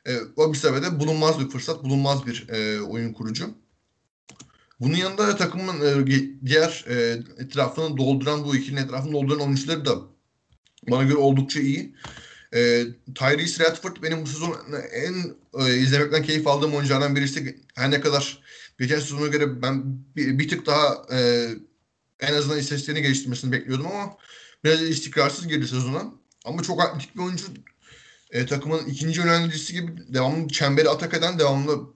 e, 0.07 0.55
sebebe 0.55 1.01
bulunmaz 1.01 1.41
bir 1.41 1.49
fırsat, 1.49 1.85
bulunmaz 1.85 2.27
bir 2.27 2.49
e, 2.49 2.81
oyun 2.81 3.13
kurucu. 3.13 3.51
Bunun 4.81 4.97
yanında 4.97 5.37
takımın 5.37 6.07
e, 6.07 6.07
diğer 6.47 6.85
e, 6.89 7.23
etrafını 7.39 7.97
dolduran 7.97 8.45
bu 8.45 8.57
ikilinin 8.57 8.81
etrafını 8.81 9.13
dolduran 9.13 9.41
oyuncuları 9.41 9.85
da 9.85 9.99
bana 10.89 11.03
göre 11.03 11.17
oldukça 11.17 11.61
iyi. 11.61 11.95
E, 12.55 12.85
Tyrese 13.15 13.65
Radford 13.65 13.97
benim 14.03 14.23
bu 14.23 14.27
sezon 14.27 14.57
en 14.93 15.35
e, 15.65 15.77
izlemekten 15.77 16.23
keyif 16.23 16.47
aldığım 16.47 16.75
oyunculardan 16.75 17.17
birisi. 17.17 17.59
Her 17.75 17.91
ne 17.91 18.01
kadar 18.01 18.43
geçen 18.79 19.01
sezona 19.01 19.27
göre 19.27 19.63
ben 19.63 19.83
bir, 20.17 20.39
bir 20.39 20.49
tık 20.49 20.67
daha 20.67 21.07
e, 21.13 21.49
en 22.21 22.35
azından 22.35 22.59
istatistiklerini 22.59 23.03
geliştirmesini 23.03 23.53
bekliyordum 23.53 23.87
ama 23.87 24.17
biraz 24.65 24.83
istikrarsız 24.83 25.49
girdi 25.49 25.69
sezona. 25.69 26.05
Ama 26.45 26.63
çok 26.63 26.83
atletik 26.83 27.17
bir 27.17 27.21
oyuncu. 27.21 27.47
E, 28.31 28.47
takımın 28.47 28.87
ikinci 28.87 29.23
önemlisi 29.23 29.73
gibi 29.73 29.93
devamlı 30.15 30.49
çemberi 30.49 30.89
atak 30.89 31.15
eden, 31.15 31.39
devamlı 31.39 31.95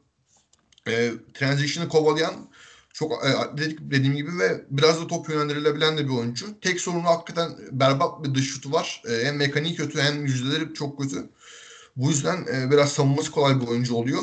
e, 0.89 1.13
transition'ı 1.35 1.89
kovalayan 1.89 2.52
çok 2.93 3.13
e, 3.13 3.29
atletik 3.29 3.79
dediğim 3.81 4.17
gibi 4.17 4.39
ve 4.39 4.65
biraz 4.71 5.01
da 5.01 5.07
top 5.07 5.29
yönlendirilebilen 5.29 5.99
de 5.99 6.05
bir 6.05 6.15
oyuncu. 6.15 6.61
Tek 6.61 6.81
sorunu 6.81 7.05
hakikaten 7.05 7.51
berbat 7.73 8.25
bir 8.25 8.35
dış 8.35 8.51
şutu 8.51 8.73
var. 8.73 9.03
E, 9.09 9.25
hem 9.25 9.37
mekaniği 9.37 9.75
kötü 9.75 10.01
hem 10.01 10.27
yüzdeleri 10.27 10.75
çok 10.75 10.99
kötü. 10.99 11.29
Bu 11.97 12.11
yüzden 12.11 12.47
e, 12.55 12.71
biraz 12.71 12.93
savunması 12.93 13.31
kolay 13.31 13.61
bir 13.61 13.67
oyuncu 13.67 13.95
oluyor. 13.95 14.23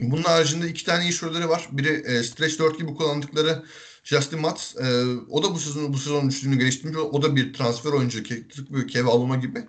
Bunun 0.00 0.22
haricinde 0.22 0.68
iki 0.68 0.84
tane 0.84 1.02
iyi 1.02 1.12
şutları 1.12 1.48
var. 1.48 1.68
Biri 1.72 2.24
stretch 2.24 2.58
4 2.58 2.78
gibi 2.78 2.94
kullandıkları 2.94 3.64
Justin 4.04 4.40
Matz. 4.40 4.76
E, 4.76 5.04
o 5.30 5.42
da 5.42 5.54
bu 5.54 5.58
sezon 5.58 5.92
bu 5.92 5.98
sezon 5.98 6.28
üçlüğünü 6.28 6.58
geliştirmiş. 6.58 6.98
O 6.98 7.22
da 7.22 7.36
bir 7.36 7.52
transfer 7.52 7.92
oyuncu. 7.92 8.22
Tık 8.22 8.72
bir 8.72 9.04
alma 9.04 9.36
gibi. 9.36 9.64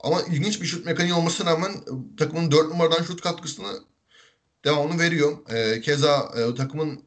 Ama 0.00 0.22
ilginç 0.22 0.62
bir 0.62 0.66
şut 0.66 0.86
mekaniği 0.86 1.14
olmasına 1.14 1.50
rağmen 1.50 1.72
takımın 2.16 2.50
4 2.50 2.68
numaradan 2.68 3.02
şut 3.02 3.20
katkısını 3.20 3.80
devamını 4.64 5.00
veriyor. 5.00 5.38
E, 5.50 5.80
keza 5.80 6.32
e, 6.36 6.54
takımın 6.54 7.02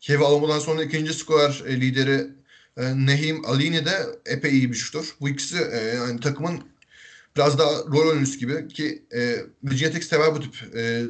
Kevin 0.00 0.22
alamadan 0.24 0.58
sonra 0.58 0.82
ikinci 0.82 1.14
skor 1.14 1.64
e, 1.66 1.80
lideri 1.80 2.26
e, 2.76 3.06
Nehim 3.06 3.44
Alini 3.46 3.86
de 3.86 4.06
epey 4.26 4.50
iyi 4.50 4.70
bir 4.70 4.76
şutur. 4.76 5.16
Bu 5.20 5.28
ikisi 5.28 5.58
e, 5.72 5.76
yani 5.76 6.20
takımın 6.20 6.62
biraz 7.36 7.58
daha 7.58 7.70
rol 7.70 8.08
oyuncusu 8.08 8.38
gibi 8.38 8.68
ki 8.68 9.02
e, 9.14 9.36
Virginia 9.64 9.90
Tech 9.90 10.04
sever 10.04 10.34
bu 10.34 10.40
tip 10.40 10.76
e, 10.76 11.04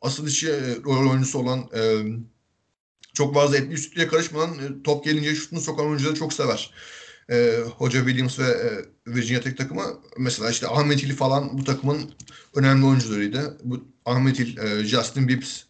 asıl 0.00 0.26
işi 0.26 0.50
e, 0.50 0.76
rol 0.84 1.10
oyuncusu 1.10 1.38
olan 1.38 1.70
e, 1.76 2.02
çok 3.14 3.34
fazla 3.34 3.56
etli 3.56 3.72
üstlüğe 3.72 4.08
karışmadan 4.08 4.50
e, 4.50 4.82
top 4.84 5.04
gelince 5.04 5.34
şutunu 5.34 5.60
sokan 5.60 5.86
oyuncuları 5.86 6.14
çok 6.14 6.32
sever. 6.32 6.70
E, 7.30 7.58
Hoca 7.76 7.98
Williams 7.98 8.38
ve 8.38 8.44
e, 8.44 8.84
Virginia 9.06 9.40
Tech 9.40 9.56
takımı 9.56 10.00
mesela 10.18 10.50
işte 10.50 10.68
Ahmet 10.68 11.02
İli 11.02 11.12
falan 11.14 11.58
bu 11.58 11.64
takımın 11.64 12.12
önemli 12.54 12.86
oyuncularıydı. 12.86 13.58
Bu 13.64 13.84
Ahmet 14.08 14.40
İl, 14.40 14.58
e, 14.58 14.84
Justin 14.84 15.28
Bibbs 15.28 15.62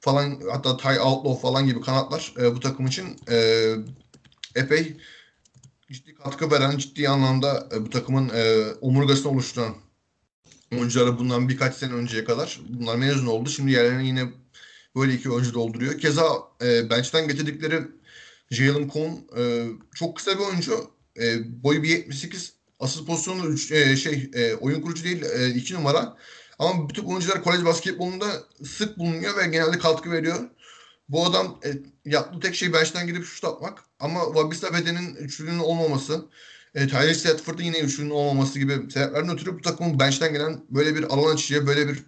falan 0.00 0.40
hatta 0.52 0.76
Ty 0.76 1.00
Outlaw 1.00 1.42
falan 1.42 1.66
gibi 1.66 1.80
kanatlar 1.80 2.34
e, 2.40 2.54
bu 2.54 2.60
takım 2.60 2.86
için 2.86 3.16
e, 3.30 3.66
epey 4.54 4.96
ciddi 5.92 6.14
katkı 6.14 6.50
veren, 6.50 6.78
ciddi 6.78 7.08
anlamda 7.08 7.68
e, 7.74 7.84
bu 7.84 7.90
takımın 7.90 8.28
e, 8.28 8.72
omurgasını 8.80 9.32
oluşturan 9.32 9.74
oyuncuları 10.72 11.18
bundan 11.18 11.48
birkaç 11.48 11.74
sene 11.74 11.92
önceye 11.92 12.24
kadar 12.24 12.60
bunlar 12.68 12.96
mezun 12.96 13.26
oldu. 13.26 13.48
Şimdi 13.48 13.72
yerlerine 13.72 14.06
yine 14.06 14.32
böyle 14.96 15.14
iki 15.14 15.30
oyuncu 15.30 15.54
dolduruyor. 15.54 15.98
Keza 15.98 16.24
e, 16.62 16.90
bench'ten 16.90 17.28
getirdikleri 17.28 17.82
Jalen 18.50 18.88
Cohn 18.88 19.26
e, 19.38 19.66
çok 19.94 20.16
kısa 20.16 20.38
bir 20.38 20.44
oyuncu. 20.44 20.90
E, 21.20 21.24
boyu 21.62 21.82
bir 21.82 21.88
78 21.88 22.52
asıl 22.80 23.06
pozisyonu 23.06 23.54
e, 23.70 23.96
şey 23.96 24.30
e, 24.34 24.54
oyun 24.54 24.80
kurucu 24.80 25.04
değil 25.04 25.22
2 25.54 25.74
e, 25.74 25.76
numara. 25.76 26.16
Ama 26.58 26.88
bütün 26.88 27.04
oyuncular 27.04 27.42
kolej 27.42 27.64
basketbolunda 27.64 28.26
sık 28.64 28.98
bulunuyor 28.98 29.36
ve 29.36 29.46
genelde 29.46 29.78
katkı 29.78 30.10
veriyor. 30.10 30.38
Bu 31.08 31.26
adam 31.26 31.60
e, 31.64 31.70
yaptığı 32.10 32.40
tek 32.40 32.54
şey 32.54 32.72
bench'ten 32.72 33.06
gidip 33.06 33.24
şut 33.24 33.44
atmak. 33.44 33.84
Ama 34.00 34.24
Wabista 34.24 34.74
Beden'in 34.74 35.14
üçlünün 35.14 35.58
olmaması, 35.58 36.24
e, 36.74 36.88
Tyler 36.88 37.14
Stratford'un 37.14 37.62
yine 37.62 37.78
üçlünün 37.78 38.10
olmaması 38.10 38.58
gibi 38.58 38.72
sebeplerden 38.72 39.34
ötürü 39.34 39.54
bu 39.54 39.60
takımın 39.60 39.98
bench'ten 39.98 40.32
gelen 40.32 40.64
böyle 40.70 40.94
bir 40.94 41.02
alan 41.02 41.34
açıcıya, 41.34 41.66
böyle 41.66 41.88
bir 41.88 41.98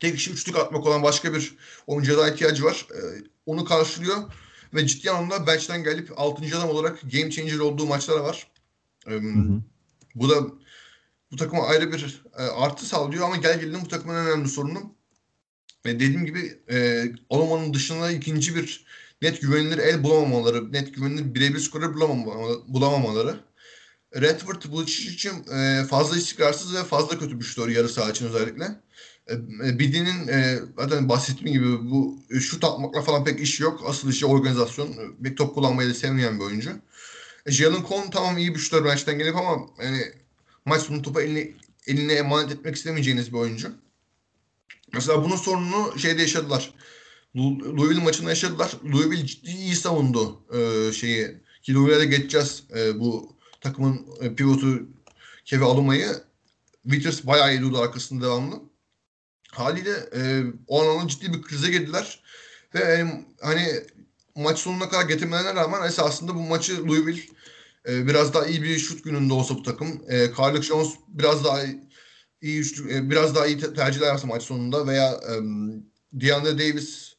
tek 0.00 0.14
kişi 0.14 0.30
üçlük 0.30 0.56
atmak 0.56 0.86
olan 0.86 1.02
başka 1.02 1.34
bir 1.34 1.56
oyuncuya 1.86 2.18
da 2.18 2.28
ihtiyacı 2.28 2.64
var. 2.64 2.86
E, 2.90 3.00
onu 3.46 3.64
karşılıyor 3.64 4.16
ve 4.74 4.86
ciddi 4.86 5.10
anlamda 5.10 5.46
bench'ten 5.46 5.84
gelip 5.84 6.12
6. 6.16 6.58
adam 6.58 6.68
olarak 6.68 7.00
game 7.12 7.30
changer 7.30 7.58
olduğu 7.58 7.86
maçlar 7.86 8.16
var. 8.16 8.46
E, 9.06 9.10
hı 9.10 9.16
hı. 9.16 9.60
Bu 10.14 10.30
da 10.30 10.36
bu 11.34 11.38
takıma 11.38 11.66
ayrı 11.66 11.92
bir 11.92 12.22
e, 12.38 12.42
artı 12.42 12.86
sağlıyor 12.86 13.24
ama 13.24 13.36
gel 13.36 13.60
gelelim 13.60 13.80
bu 13.84 13.88
takımın 13.88 14.14
en 14.14 14.26
önemli 14.26 14.48
sorunu 14.48 14.94
e, 15.84 15.94
dediğim 15.94 16.26
gibi 16.26 16.60
e, 16.70 17.04
Oloman'ın 17.28 17.74
dışında 17.74 18.10
ikinci 18.10 18.56
bir 18.56 18.86
net 19.22 19.40
güvenilir 19.40 19.78
el 19.78 20.02
bulamamaları, 20.02 20.72
net 20.72 20.94
güvenilir 20.94 21.34
birebir 21.34 21.58
skorer 21.58 21.94
bulamamaları. 22.68 23.36
Redford 24.16 24.86
iş 24.86 25.06
için 25.06 25.32
e, 25.52 25.84
fazla 25.84 26.16
istikrarsız 26.16 26.74
ve 26.74 26.84
fazla 26.84 27.18
kötü 27.18 27.40
bir 27.40 27.44
şutör 27.44 27.68
yarı 27.68 27.88
saha 27.88 28.10
için 28.10 28.26
özellikle. 28.26 28.64
E, 29.26 29.34
e 29.66 29.78
Bidi'nin 29.78 30.28
e, 30.28 30.58
zaten 30.78 31.08
bahsettiğim 31.08 31.52
gibi 31.52 31.90
bu 31.90 32.18
şut 32.40 32.64
atmakla 32.64 33.02
falan 33.02 33.24
pek 33.24 33.40
iş 33.40 33.60
yok. 33.60 33.84
Asıl 33.86 34.10
işi 34.10 34.26
organizasyon. 34.26 34.88
Bir 35.18 35.36
top 35.36 35.54
kullanmayı 35.54 35.90
da 35.90 35.94
sevmeyen 35.94 36.38
bir 36.38 36.44
oyuncu. 36.44 36.70
E, 37.46 37.52
Jalen 37.52 37.84
Cohn 37.88 38.10
tamam 38.10 38.38
iyi 38.38 38.54
bir 38.54 38.60
şutör 38.60 38.96
gelip 39.06 39.36
ama 39.36 39.66
yani 39.82 40.23
maç 40.64 40.82
sonu 40.82 41.02
topu 41.02 41.20
eline, 41.20 41.52
eline 41.86 42.12
emanet 42.12 42.52
etmek 42.52 42.76
istemeyeceğiniz 42.76 43.32
bir 43.32 43.38
oyuncu. 43.38 43.72
Mesela 44.92 45.24
bunun 45.24 45.36
sorununu 45.36 45.98
şeyde 45.98 46.22
yaşadılar. 46.22 46.74
Louisville 47.36 48.02
maçında 48.02 48.30
yaşadılar. 48.30 48.72
Louisville 48.92 49.26
ciddi 49.26 49.50
iyi 49.50 49.76
savundu 49.76 50.42
e, 50.52 50.92
şeyi. 50.92 51.44
Ki 51.62 51.74
Louisville'e 51.74 52.04
geçeceğiz 52.04 52.62
e, 52.76 53.00
bu 53.00 53.36
takımın 53.60 54.06
e, 54.20 54.34
pivotu 54.34 54.86
Keve 55.44 55.64
alınmayı. 55.64 56.08
Withers 56.82 57.26
bayağı 57.26 57.52
iyi 57.52 57.60
durdu 57.60 57.78
arkasında 57.78 58.24
devamlı. 58.24 58.60
Haliyle 59.50 59.90
e, 59.90 60.42
o 60.66 60.82
anlamda 60.82 61.08
ciddi 61.08 61.32
bir 61.32 61.42
krize 61.42 61.70
girdiler. 61.70 62.22
Ve 62.74 62.78
e, 62.78 63.06
hani 63.40 63.66
maç 64.34 64.58
sonuna 64.58 64.88
kadar 64.88 65.08
getirmelerine 65.08 65.54
rağmen 65.54 65.88
esasında 65.88 66.34
bu 66.34 66.40
maçı 66.40 66.88
Louisville 66.88 67.22
e, 67.88 68.06
biraz 68.06 68.34
daha 68.34 68.46
iyi 68.46 68.62
bir 68.62 68.78
şut 68.78 69.04
gününde 69.04 69.32
olsa 69.32 69.54
bu 69.54 69.62
takım. 69.62 70.02
E, 70.08 70.30
Carl 70.38 70.62
Jones 70.62 70.94
biraz 71.08 71.44
daha 71.44 71.62
iyi 72.42 72.62
e, 72.90 73.10
biraz 73.10 73.34
daha 73.34 73.46
iyi 73.46 73.58
tercihler 73.58 74.06
yapsa 74.06 74.26
maç 74.26 74.42
sonunda 74.42 74.86
veya 74.86 75.12
e, 75.12 75.32
DeAndre 76.12 76.58
Davis 76.58 77.14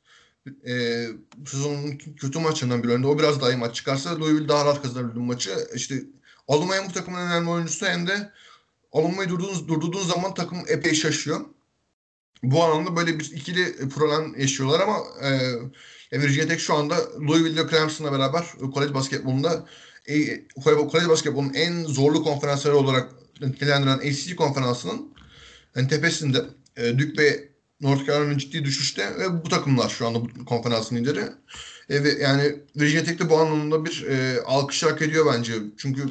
e, 0.68 1.06
sezonun 1.48 1.98
kötü 1.98 2.40
maçlarından 2.40 2.84
bir 2.84 2.90
önünde 2.90 3.08
o 3.08 3.20
biraz 3.20 3.42
daha 3.42 3.52
iyi 3.52 3.58
maç 3.58 3.76
çıkarsa 3.76 4.20
Louisville 4.20 4.48
daha 4.48 4.66
rahat 4.66 4.82
kazanabilir 4.82 5.20
maçı. 5.20 5.68
İşte 5.76 6.04
alınmayan 6.48 6.90
bu 6.90 6.94
takımın 6.94 7.20
önemli 7.20 7.50
oyuncusu 7.50 7.86
hem 7.86 8.08
de 8.08 8.32
alınmayı 8.92 9.30
durduğunuz, 9.30 9.68
durduğunuz 9.68 10.08
zaman 10.08 10.34
takım 10.34 10.58
epey 10.68 10.94
şaşıyor. 10.94 11.42
Bu 12.44 12.64
anlamda 12.64 12.96
böyle 12.96 13.20
bir 13.20 13.32
ikili 13.32 13.90
problem 13.90 14.40
yaşıyorlar 14.40 14.80
ama 14.80 14.98
e, 16.12 16.20
Virginia 16.22 16.48
Tech 16.48 16.60
şu 16.60 16.74
anda 16.74 16.96
Louisville 17.20 17.70
Clemson'la 17.70 18.12
beraber 18.12 18.46
kolej 18.74 18.94
basketbolunda 18.94 19.66
e, 20.08 20.48
kolej 20.64 21.10
basketbolunun 21.10 21.54
en 21.54 21.84
zorlu 21.84 22.24
konferansları 22.24 22.78
olarak 22.78 23.12
nitelendiren 23.42 23.98
ACC 23.98 24.36
konferansının 24.36 25.14
yani 25.76 25.88
tepesinde 25.88 26.46
e, 26.78 27.00
Duke 27.00 27.24
ve 27.24 27.50
North 27.82 28.06
Carolina'nın 28.06 28.38
ciddi 28.38 28.66
düşüşte 28.66 29.20
ve 29.20 29.44
bu 29.46 29.50
takımlar 29.50 29.90
şu 29.90 30.08
anda 30.08 30.22
bu 30.22 30.46
konferansın 30.46 30.96
lideri. 30.96 31.24
E, 31.90 32.04
ve 32.04 32.10
yani 32.10 32.56
Virginia 32.76 33.04
Tech 33.04 33.20
de 33.20 33.30
bu 33.30 33.38
anlamda 33.38 33.86
bir 33.86 34.06
e, 34.10 34.42
alkış 34.42 34.84
hak 34.84 35.02
ediyor 35.02 35.34
bence. 35.34 35.54
Çünkü 35.78 36.04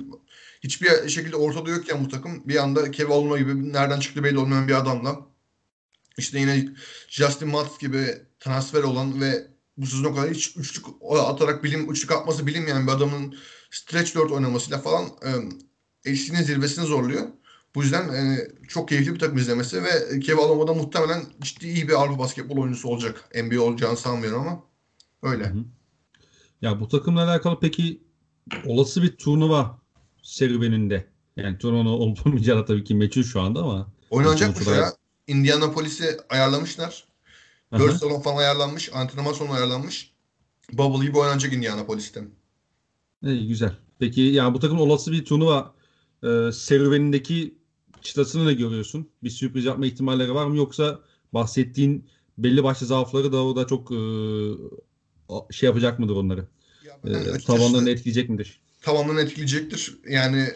hiçbir 0.60 1.08
şekilde 1.08 1.36
ortada 1.36 1.70
yokken 1.70 2.04
bu 2.04 2.08
takım 2.08 2.48
bir 2.48 2.56
anda 2.56 2.90
Kev 2.90 3.10
Alma 3.10 3.38
gibi 3.38 3.72
nereden 3.72 4.00
çıktı 4.00 4.24
belli 4.24 4.38
olmayan 4.38 4.68
bir 4.68 4.74
adamla 4.74 5.20
işte 6.18 6.40
yine 6.40 6.68
Justin 7.08 7.48
Matz 7.48 7.78
gibi 7.78 8.06
transfer 8.40 8.82
olan 8.82 9.20
ve 9.20 9.46
bu 9.76 9.86
sezon 9.86 10.14
kadar 10.14 10.30
hiç 10.30 10.56
üçlük 10.56 10.86
atarak 11.10 11.64
bilim 11.64 11.92
üçlük 11.92 12.12
atması 12.12 12.46
bilinmeyen 12.46 12.86
bir 12.86 12.92
adamın 12.92 13.36
stretch 13.74 14.14
4 14.14 14.32
oynamasıyla 14.32 14.78
falan 14.78 15.04
e, 15.04 15.30
eşliğinin 16.10 16.44
zirvesini 16.44 16.86
zorluyor. 16.86 17.26
Bu 17.74 17.82
yüzden 17.82 18.08
e, 18.08 18.48
çok 18.68 18.88
keyifli 18.88 19.14
bir 19.14 19.18
takım 19.18 19.38
izlemesi 19.38 19.82
ve 19.82 20.20
Kev 20.20 20.38
Aloma'da 20.38 20.74
muhtemelen 20.74 21.22
ciddi 21.40 21.66
iyi 21.66 21.88
bir 21.88 21.92
Avrupa 21.92 22.18
basketbol 22.18 22.56
oyuncusu 22.56 22.88
olacak. 22.88 23.30
NBA 23.34 23.60
olacağını 23.60 23.96
sanmıyorum 23.96 24.40
ama 24.40 24.62
öyle. 25.22 25.44
Hı 25.44 25.48
hı. 25.48 25.64
Ya 26.62 26.80
bu 26.80 26.88
takımla 26.88 27.24
alakalı 27.24 27.58
peki 27.60 28.02
olası 28.66 29.02
bir 29.02 29.16
turnuva 29.16 29.78
serüveninde 30.22 31.06
yani 31.36 31.58
turnuva 31.58 31.88
olup 31.88 32.26
olmayacağı 32.26 32.66
tabii 32.66 32.84
ki 32.84 32.94
meçhul 32.94 33.22
şu 33.22 33.40
anda 33.40 33.60
ama 33.60 33.92
oynanacakmış 34.10 34.66
ya. 34.66 34.92
Indianapolis'i 35.26 36.16
ayarlamışlar. 36.30 37.04
Dört 37.72 37.96
salon 37.96 38.20
falan 38.20 38.36
ayarlanmış. 38.36 38.90
Antrenman 38.94 39.32
salonu 39.32 39.52
ayarlanmış. 39.52 40.12
Bubble 40.72 41.06
gibi 41.06 41.18
oynanacak 41.18 41.52
Indianapolis'te. 41.52 42.24
İyi 43.24 43.48
güzel. 43.48 43.72
Peki 43.98 44.20
yani 44.20 44.54
bu 44.54 44.60
takım 44.60 44.80
olası 44.80 45.12
bir 45.12 45.24
turnuva 45.24 45.74
e, 46.22 46.52
serüvenindeki 46.52 47.54
çıtasını 48.02 48.46
ne 48.46 48.54
görüyorsun? 48.54 49.10
Bir 49.22 49.30
sürpriz 49.30 49.64
yapma 49.64 49.86
ihtimalleri 49.86 50.34
var 50.34 50.46
mı 50.46 50.56
yoksa 50.56 51.00
bahsettiğin 51.34 52.08
belli 52.38 52.64
başlı 52.64 52.86
zaafları 52.86 53.32
da 53.32 53.44
o 53.44 53.56
da 53.56 53.66
çok 53.66 53.92
e, 53.92 53.98
şey 55.50 55.66
yapacak 55.66 55.98
mıdır 55.98 56.16
onları? 56.16 56.48
Ya 56.84 56.98
e, 57.04 57.38
tavanlarını 57.38 57.90
etkileyecek 57.90 58.28
midir? 58.28 58.60
Tavanlarını 58.82 59.20
etkileyecektir. 59.20 59.98
Yani 60.08 60.48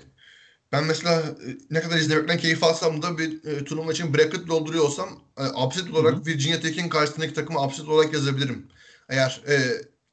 ben 0.72 0.84
mesela 0.84 1.20
e, 1.20 1.58
ne 1.70 1.80
kadar 1.80 1.96
izlemekten 1.98 2.38
keyif 2.38 2.64
alsam 2.64 3.02
da 3.02 3.18
bir 3.18 3.44
e, 3.44 3.64
turnuva 3.64 3.92
için 3.92 4.14
bracket 4.14 4.48
dolduruyor 4.48 4.84
olsam 4.84 5.08
e, 5.38 5.64
upset 5.64 5.90
olarak 5.90 6.14
Hı-hı. 6.14 6.26
Virginia 6.26 6.60
Tech'in 6.60 6.88
karşısındaki 6.88 7.34
takımı 7.34 7.64
upset 7.64 7.88
olarak 7.88 8.14
yazabilirim. 8.14 8.66
Eğer 9.08 9.42
e, 9.48 9.56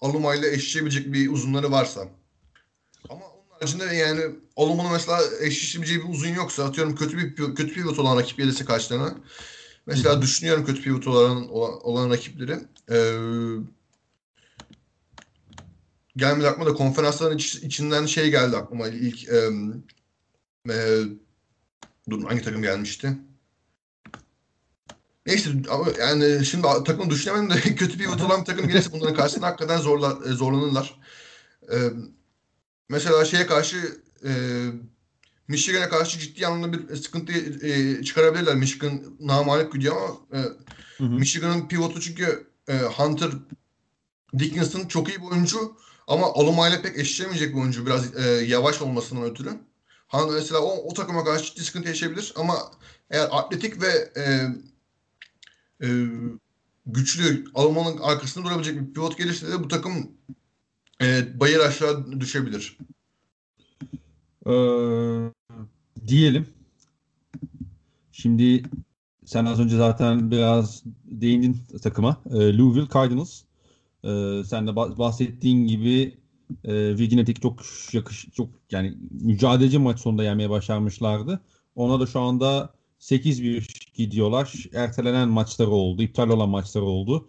Aluma 0.02 0.36
ile 0.36 0.48
eşleşebilecek 0.48 1.14
bir 1.14 1.32
uzunları 1.32 1.72
varsa. 1.72 2.08
Ama 3.10 3.26
onun 3.26 3.60
haricinde 3.60 3.96
yani 3.96 4.22
Aluma'nın 4.58 4.92
mesela 4.92 5.20
eşleşebileceği 5.42 6.04
bir 6.04 6.10
uzun 6.10 6.30
yoksa 6.30 6.66
atıyorum 6.66 6.96
kötü 6.96 7.18
bir 7.18 7.36
kötü 7.36 7.74
pivot 7.74 8.00
olan 8.00 8.18
rakip 8.18 8.38
gelirse 8.38 8.66
karşılarına. 8.66 9.16
Mesela 9.86 10.22
düşünüyorum 10.22 10.66
kötü 10.66 10.82
pivot 10.82 11.08
olan, 11.08 11.50
olan, 11.50 11.86
olan 11.86 12.10
rakipleri. 12.10 12.60
Eee 12.92 13.76
gelmedi 16.18 16.48
aklıma 16.48 16.70
da 16.70 16.74
konferansların 16.74 17.38
iç, 17.38 17.56
içinden 17.56 18.06
şey 18.06 18.32
geldi 18.32 18.58
aklıma 18.58 18.88
ilk 18.88 19.30
e, 19.30 19.50
e, 20.70 21.04
dur 22.10 22.24
hangi 22.24 22.42
takım 22.42 22.62
gelmişti? 22.62 23.18
Neyse 25.26 25.50
ama 25.70 25.86
yani 26.00 26.46
şimdi 26.46 26.68
takım 26.86 27.10
düşünemedim 27.10 27.50
de 27.50 27.62
kötü 27.76 28.00
bir 28.00 28.08
olan 28.08 28.42
bir 28.42 28.46
takım 28.46 28.68
gelirse 28.68 28.92
bunların 28.92 29.16
karşısında 29.16 29.48
hakikaten 29.48 29.78
zorla, 29.78 30.20
e, 30.30 30.30
zorlanırlar. 30.30 31.00
E, 31.72 31.76
mesela 32.90 33.26
şeye 33.26 33.48
karşı 33.48 34.02
e, 34.26 34.32
Michigan'a 35.48 35.90
karşı 35.90 36.20
ciddi 36.20 36.48
anlamda 36.48 36.90
bir 36.90 36.96
sıkıntı 36.96 37.34
e, 37.68 38.04
çıkarabilirler. 38.04 38.56
Michigan 38.56 39.04
namalip 39.20 39.74
gidiyor 39.74 39.96
ama 39.96 40.18
e, 40.34 40.40
Michigan'ın 41.00 41.68
pivotu 41.68 42.02
çünkü 42.02 42.48
e, 42.68 42.78
Hunter 42.78 43.32
Dickinson 44.40 44.88
çok 44.88 45.10
iyi 45.10 45.22
bir 45.22 45.28
oyuncu 45.28 45.78
ama 46.08 46.26
Aluma 46.34 46.70
ile 46.70 46.82
pek 46.82 46.98
eşleşemeyecek 46.98 47.56
bir 47.56 47.62
oyuncu 47.62 47.86
biraz 47.86 48.16
e, 48.18 48.30
yavaş 48.30 48.82
olmasından 48.82 49.24
ötürü. 49.24 49.50
Han 50.08 50.34
mesela 50.34 50.62
o, 50.62 50.90
o 50.90 50.94
takıma 50.94 51.24
karşı 51.24 51.46
ciddi 51.46 51.64
sıkıntı 51.64 51.88
yaşayabilir 51.88 52.34
ama 52.36 52.72
eğer 53.10 53.28
atletik 53.32 53.82
ve 53.82 54.12
e, 54.18 54.24
e, 55.88 55.88
güçlü 56.86 57.46
Alman'ın 57.54 57.98
arkasında 57.98 58.46
durabilecek 58.46 58.82
bir 58.82 58.94
pivot 58.94 59.18
gelirse 59.18 59.48
de 59.48 59.64
bu 59.64 59.68
takım 59.68 60.12
e, 61.02 61.40
bayır 61.40 61.60
aşağı 61.60 62.20
düşebilir. 62.20 62.78
Ee, 64.48 65.32
diyelim. 66.08 66.48
Şimdi 68.12 68.64
sen 69.26 69.46
az 69.46 69.60
önce 69.60 69.78
zaten 69.78 70.32
biraz 70.32 70.84
değindin 71.06 71.58
takıma. 71.84 72.22
E, 72.32 72.58
Louisville 72.58 72.88
Cardinals. 72.94 73.42
E, 74.04 74.42
sen 74.48 74.68
de 74.68 74.76
bahsettiğin 74.76 75.68
gibi 75.68 76.18
e, 76.64 76.98
Virginia 76.98 77.26
çok 77.26 77.64
yakış 77.94 78.26
çok 78.36 78.50
yani 78.72 78.98
mücadeleci 79.12 79.80
maç 79.80 80.00
sonunda 80.00 80.24
yenmeye 80.24 80.50
başarmışlardı. 80.50 81.40
Ona 81.76 82.00
da 82.00 82.06
şu 82.06 82.20
anda 82.20 82.74
8-1 83.00 83.94
gidiyorlar. 83.94 84.54
Ertelenen 84.74 85.30
maçları 85.30 85.70
oldu. 85.70 86.02
iptal 86.02 86.30
olan 86.30 86.50
maçları 86.50 86.86
oldu. 86.86 87.28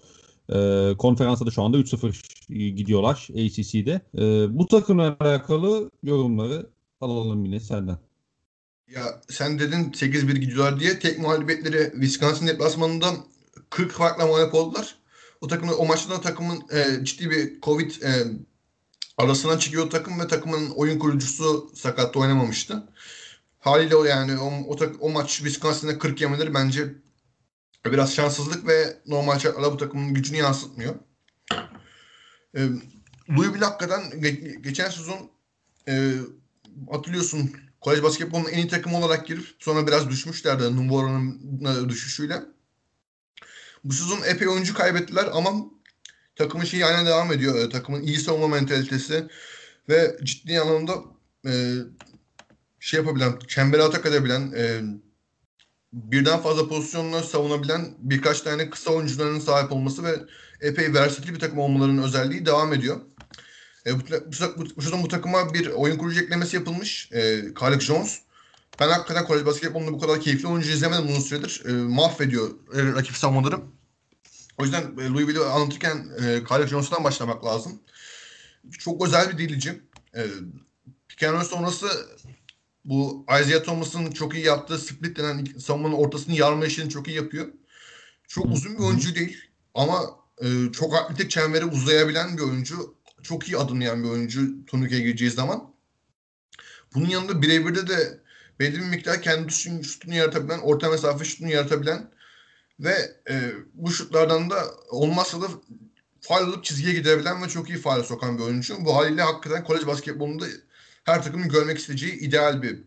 E, 0.49 0.95
konferansta 0.99 1.47
da 1.47 1.51
şu 1.51 1.63
anda 1.63 1.77
3-0 1.79 2.75
gidiyorlar 2.75 3.29
ACC'de. 3.31 4.01
E, 4.19 4.59
bu 4.59 4.67
takımla 4.67 5.17
alakalı 5.21 5.91
yorumları 6.03 6.67
alalım 7.01 7.45
yine 7.45 7.61
senden. 7.61 7.99
Ya 8.91 9.21
sen 9.29 9.59
dedin 9.59 9.85
8-1 9.93 10.39
gidiyorlar 10.39 10.81
diye 10.81 10.99
tek 10.99 11.19
mağlubiyetleri 11.19 11.91
Wisconsin 11.93 12.47
deplasmanında 12.47 13.07
40 13.71 13.93
farkla 13.93 14.27
mağlup 14.27 14.55
oldular. 14.55 14.97
O 15.41 15.49
takımın 15.49 15.75
o 15.79 15.87
maçta 15.87 16.21
takımın 16.21 16.63
e, 16.71 17.05
ciddi 17.05 17.31
bir 17.31 17.61
Covid 17.61 17.91
e, 17.91 18.11
arasına 19.19 19.59
çıkıyor 19.59 19.91
takım 19.91 20.21
ve 20.21 20.27
takımın 20.27 20.71
oyun 20.71 20.99
kurucusu 20.99 21.71
sakatta 21.75 22.21
oynamamıştı. 22.21 22.89
Haliyle 23.59 23.97
o 23.97 24.05
yani 24.05 24.39
o, 24.39 24.47
o, 24.47 24.77
o 25.01 25.11
maç 25.11 25.37
Wisconsin'e 25.37 25.99
40 25.99 26.21
yemeleri 26.21 26.55
bence 26.55 26.95
biraz 27.93 28.15
şanssızlık 28.15 28.67
ve 28.67 28.97
normal 29.07 29.39
şartlarda 29.39 29.73
bu 29.73 29.77
takımın 29.77 30.15
gücünü 30.15 30.37
yansıtmıyor. 30.37 30.95
Ee, 32.57 32.69
Louisville 33.31 33.65
hakikaten 33.65 34.03
ge- 34.03 34.63
geçen 34.63 34.91
sezon 34.91 35.31
e, 35.89 36.13
hatırlıyorsun 36.91 37.53
kolej 37.81 38.03
basketbolunun 38.03 38.49
en 38.49 38.59
iyi 38.59 38.69
takım 38.69 38.95
olarak 38.95 39.27
girip 39.27 39.47
sonra 39.59 39.87
biraz 39.87 40.11
düşmüşlerdi 40.11 40.77
Nuvara'nın 40.77 41.89
düşüşüyle. 41.89 42.43
Bu 43.85 43.93
sezon 43.93 44.23
epey 44.27 44.49
oyuncu 44.49 44.75
kaybettiler 44.75 45.29
ama 45.33 45.51
takımın 46.37 46.65
şeyi 46.65 46.87
aynen 46.87 47.07
devam 47.07 47.33
ediyor. 47.33 47.59
E, 47.59 47.69
takımın 47.69 48.03
iyi 48.03 48.19
savunma 48.19 48.49
mentalitesi 48.49 49.27
ve 49.89 50.17
ciddi 50.25 50.61
anlamda 50.61 50.95
e, 51.47 51.75
şey 52.81 53.01
yapabilen, 53.01 53.39
çembere 53.49 53.83
atak 53.83 54.07
edebilen, 54.07 54.53
e, 54.57 54.81
birden 55.97 56.41
fazla 56.41 56.69
pozisyonla 56.69 57.23
savunabilen 57.23 57.95
birkaç 57.99 58.41
tane 58.41 58.71
kısa 58.71 58.91
oyuncularının 58.91 59.41
sahip 59.41 59.73
olması 59.73 60.05
ve 60.05 60.17
epey 60.61 60.95
versatil 60.95 61.35
bir 61.35 61.39
takım 61.39 61.59
olmalarının 61.59 62.03
özelliği 62.03 62.47
devam 62.47 62.73
ediyor. 62.73 63.01
E, 63.87 63.95
bu, 63.95 64.01
bu, 64.01 64.59
bu, 64.59 64.65
bu, 64.77 65.03
bu 65.03 65.09
takıma 65.09 65.55
bir 65.55 65.67
oyun 65.67 65.99
kurucu 65.99 66.21
eklemesi 66.21 66.57
yapılmış. 66.57 67.13
E, 67.13 67.43
Caleb 67.61 67.81
Jones. 67.81 68.21
Ben 68.81 68.89
hakikaten 68.89 69.25
kolej 69.25 69.47
basketbolunda 69.47 69.93
bu 69.93 69.99
kadar 69.99 70.21
keyifli 70.21 70.49
oyuncu 70.49 70.71
izlemedim 70.71 71.09
uzun 71.09 71.21
süredir. 71.21 71.63
E, 71.69 71.73
mahvediyor 71.73 72.51
e, 72.51 72.83
rakip 72.83 73.17
savunmaları. 73.17 73.57
O 74.59 74.65
yüzden 74.65 74.83
e, 74.83 75.09
Louisville'i 75.09 75.45
anlatırken 75.45 76.09
e, 76.23 76.41
Caleb 76.49 76.69
Jones'tan 76.69 77.05
başlamak 77.05 77.45
lazım. 77.45 77.81
Çok 78.79 79.07
özel 79.07 79.31
bir 79.33 79.39
dilici. 79.39 79.83
E, 80.17 80.27
Pick 81.09 81.45
sonrası 81.45 81.89
bu 82.87 83.27
Isaiah 83.41 83.65
Thomas'ın 83.65 84.11
çok 84.11 84.35
iyi 84.35 84.45
yaptığı 84.45 84.79
split 84.79 85.19
denen 85.19 85.45
savunmanın 85.45 85.95
ortasını 85.95 86.35
yarma 86.35 86.67
işini 86.67 86.91
çok 86.91 87.09
iyi 87.09 87.17
yapıyor. 87.17 87.47
Çok 88.29 88.47
uzun 88.47 88.75
bir 88.75 88.83
oyuncu 88.83 89.15
değil 89.15 89.37
ama 89.75 90.17
e, 90.43 90.73
çok 90.73 90.95
atletik 90.95 91.31
çemberi 91.31 91.65
uzayabilen 91.65 92.37
bir 92.37 92.43
oyuncu. 92.43 92.97
Çok 93.23 93.49
iyi 93.49 93.57
adımlayan 93.57 94.05
bir 94.05 94.09
oyuncu 94.09 94.67
turnikeye 94.67 95.01
gireceği 95.01 95.31
zaman. 95.31 95.75
Bunun 96.95 97.09
yanında 97.09 97.43
birebirde 97.43 97.89
de 97.89 98.21
belli 98.61 98.79
bir 98.79 98.87
miktar 98.87 99.23
kendi 99.23 99.53
şutunu 99.53 100.15
yaratabilen, 100.15 100.59
orta 100.59 100.91
mesafe 100.91 101.25
şutunu 101.25 101.51
yaratabilen 101.51 102.11
ve 102.81 102.95
e, 103.31 103.53
bu 103.75 103.91
şutlardan 103.91 104.51
da 104.51 104.65
olmazsa 104.91 105.43
da 105.43 105.47
faal 106.21 106.43
alıp 106.43 106.65
çizgiye 106.65 106.95
gidebilen 106.95 107.43
ve 107.43 107.49
çok 107.49 107.69
iyi 107.69 107.79
faal 107.79 108.03
sokan 108.03 108.39
bir 108.39 108.43
oyuncu. 108.43 108.85
Bu 108.85 108.97
haliyle 108.97 109.23
hakikaten 109.23 109.65
kolej 109.65 109.87
basketbolunda 109.87 110.47
her 111.07 111.23
takımın 111.23 111.49
görmek 111.49 111.79
isteyeceği 111.79 112.13
ideal 112.13 112.63
bir 112.63 112.85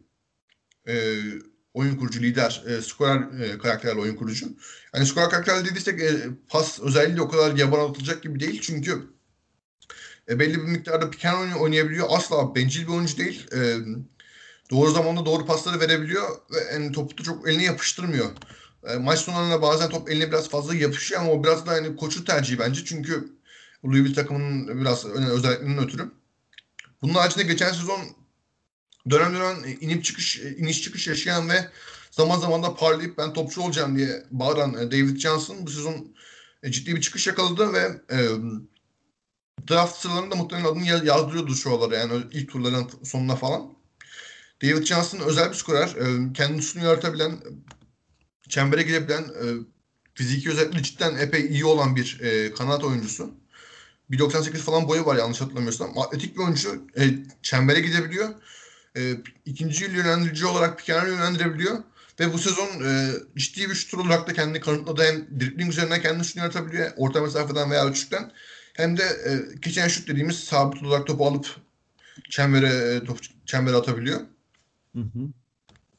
e, 0.87 1.15
oyun 1.73 1.95
kurucu, 1.95 2.21
lider, 2.21 2.63
e, 2.67 2.81
skorer 2.81 3.41
e, 3.41 3.57
karakterli 3.57 3.99
oyun 3.99 4.15
kurucu. 4.15 4.45
Yani 4.95 5.05
skorer 5.05 5.29
karakterli 5.29 5.69
dediysek 5.69 6.01
e, 6.01 6.27
pas 6.49 6.79
özelliği 6.79 7.21
o 7.21 7.29
kadar 7.29 7.55
yaban 7.55 7.89
atılacak 7.89 8.23
gibi 8.23 8.39
değil. 8.39 8.61
Çünkü 8.61 9.07
e, 10.29 10.39
belli 10.39 10.53
bir 10.53 10.67
miktarda 10.67 11.09
piken 11.09 11.33
oyunu 11.33 11.59
oynayabiliyor. 11.61 12.07
Asla 12.09 12.55
bencil 12.55 12.87
bir 12.87 12.93
oyuncu 12.93 13.17
değil. 13.17 13.47
E, 13.53 13.75
doğru 14.71 14.91
zamanda 14.91 15.25
doğru 15.25 15.45
pasları 15.45 15.79
verebiliyor 15.79 16.29
ve 16.29 16.73
yani 16.73 16.91
topu 16.91 17.17
da 17.17 17.23
çok 17.23 17.49
eline 17.49 17.63
yapıştırmıyor. 17.63 18.31
E, 18.87 18.95
maç 18.95 19.19
sonlarında 19.19 19.61
bazen 19.61 19.89
top 19.89 20.09
eline 20.09 20.27
biraz 20.27 20.49
fazla 20.49 20.75
yapışıyor 20.75 21.21
ama 21.21 21.31
o 21.31 21.43
biraz 21.43 21.65
da 21.65 21.71
hani 21.71 21.95
koçun 21.95 22.23
tercihi 22.23 22.59
bence. 22.59 22.85
Çünkü 22.85 23.29
Louisville 23.85 24.13
takımının 24.13 24.81
biraz 24.81 25.05
özelliklerinden 25.05 25.83
ötürü. 25.83 26.18
Bunun 27.01 27.13
haricinde 27.13 27.43
geçen 27.43 27.71
sezon 27.71 27.99
dönem 29.09 29.33
dönem 29.33 29.77
inip 29.81 30.03
çıkış, 30.03 30.39
iniş 30.39 30.81
çıkış 30.81 31.07
yaşayan 31.07 31.49
ve 31.49 31.69
zaman 32.11 32.39
zaman 32.39 32.63
da 32.63 32.75
parlayıp 32.75 33.17
ben 33.17 33.33
topçu 33.33 33.61
olacağım 33.61 33.97
diye 33.97 34.23
bağıran 34.31 34.73
e, 34.73 34.91
David 34.91 35.17
Johnson 35.17 35.65
bu 35.65 35.69
sezon 35.69 36.15
e, 36.63 36.71
ciddi 36.71 36.95
bir 36.95 37.01
çıkış 37.01 37.27
yakaladı 37.27 37.73
ve 37.73 38.01
e, 38.11 38.17
draft 39.69 40.01
sıralarında 40.01 40.35
muhtemelen 40.35 40.67
adını 40.67 40.85
yazdırıyordu 41.05 41.55
şu 41.55 41.69
aralar 41.69 41.97
yani 41.97 42.23
ilk 42.31 42.51
turların 42.51 42.89
sonuna 43.03 43.35
falan. 43.35 43.79
David 44.61 44.83
Johnson 44.83 45.19
özel 45.19 45.49
bir 45.49 45.55
skorer. 45.55 45.87
E, 45.87 46.33
kendi 46.33 46.59
üstünü 46.59 46.83
yaratabilen, 46.83 47.39
çembere 48.49 48.83
girebilen, 48.83 49.23
e, 49.23 49.45
fiziki 50.13 50.49
özellikle 50.49 50.83
cidden 50.83 51.15
epey 51.15 51.45
iyi 51.45 51.65
olan 51.65 51.95
bir 51.95 52.19
e, 52.21 52.53
kanat 52.53 52.83
oyuncusu. 52.83 53.31
1.98 54.11 54.57
falan 54.57 54.87
boyu 54.87 55.05
var 55.05 55.15
yanlış 55.15 55.41
hatırlamıyorsam. 55.41 55.97
Atletik 55.97 56.35
bir 56.37 56.41
oyuncu. 56.41 56.87
E, 56.97 57.09
çembere 57.41 57.79
gidebiliyor. 57.79 58.29
E, 58.97 59.13
ikinci 59.45 59.83
yıl 59.83 59.91
yönlendirici 59.91 60.45
olarak 60.45 60.79
Pikenar'ı 60.79 61.09
yönlendirebiliyor. 61.09 61.77
Ve 62.19 62.33
bu 62.33 62.37
sezon 62.37 62.83
e, 62.85 63.11
ciddi 63.35 63.69
bir 63.69 63.75
şutur 63.75 63.97
olarak 63.97 64.27
da 64.27 64.33
kendini 64.33 64.59
kanıtladı. 64.59 65.03
Hem 65.03 65.39
dribling 65.39 65.69
üzerinden 65.69 66.01
kendini 66.01 66.25
şunu 66.25 66.43
yaratabiliyor. 66.43 66.91
Orta 66.97 67.21
mesafeden 67.21 67.71
veya 67.71 67.89
üçlükten. 67.89 68.31
Hem 68.73 68.97
de 68.97 69.03
e, 69.03 69.59
kitchen 69.59 69.87
şut 69.87 70.07
dediğimiz 70.07 70.39
sabit 70.39 70.83
olarak 70.83 71.07
topu 71.07 71.27
alıp 71.27 71.55
çembere, 72.29 72.67
e, 72.67 73.03
top, 73.03 73.19
çembere 73.45 73.75
atabiliyor. 73.75 74.19
Hı 74.95 75.01
hı. 75.01 75.19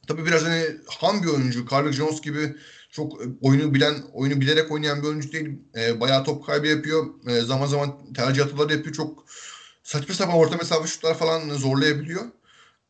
Tabii 0.07 0.25
biraz 0.25 0.43
hani 0.43 0.65
ham 0.87 1.23
bir 1.23 1.27
oyuncu. 1.27 1.65
Carl 1.71 1.91
Jones 1.91 2.21
gibi 2.21 2.55
çok 2.91 3.21
e, 3.21 3.25
oyunu 3.41 3.73
bilen, 3.73 3.95
oyunu 4.13 4.41
bilerek 4.41 4.71
oynayan 4.71 5.01
bir 5.01 5.07
oyuncu 5.07 5.31
değil. 5.31 5.49
E, 5.75 5.99
bayağı 5.99 6.23
top 6.23 6.45
kaybı 6.45 6.67
yapıyor. 6.67 7.05
E, 7.27 7.41
zaman 7.41 7.67
zaman 7.67 8.13
tercih 8.13 8.43
hataları 8.43 8.73
yapıyor. 8.73 8.95
Çok 8.95 9.25
saçma 9.83 10.15
sapan 10.15 10.35
orta 10.35 10.57
mesafe 10.57 10.87
şutlar 10.87 11.17
falan 11.17 11.49
zorlayabiliyor. 11.49 12.23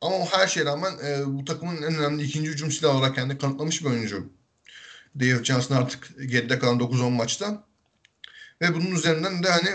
Ama 0.02 0.16
o 0.16 0.26
her 0.26 0.48
şeye 0.48 0.66
rağmen 0.66 0.94
e, 1.06 1.24
bu 1.26 1.46
takımın 1.46 1.78
en 1.78 1.96
önemli 1.96 2.24
ikinci 2.24 2.50
hücum 2.52 2.72
silahı 2.72 2.98
olarak 2.98 3.16
kendini 3.16 3.38
kanıtlamış 3.38 3.82
bir 3.82 3.90
oyuncu. 3.90 4.30
David 5.20 5.46
Johnson 5.46 5.76
artık 5.76 6.10
geride 6.28 6.60
kalan 6.60 6.80
9-10 6.80 7.10
maçta. 7.10 7.64
Ve 8.62 8.76
bunun 8.76 8.92
üzerinden 8.92 9.44
de 9.44 9.50
hani 9.50 9.70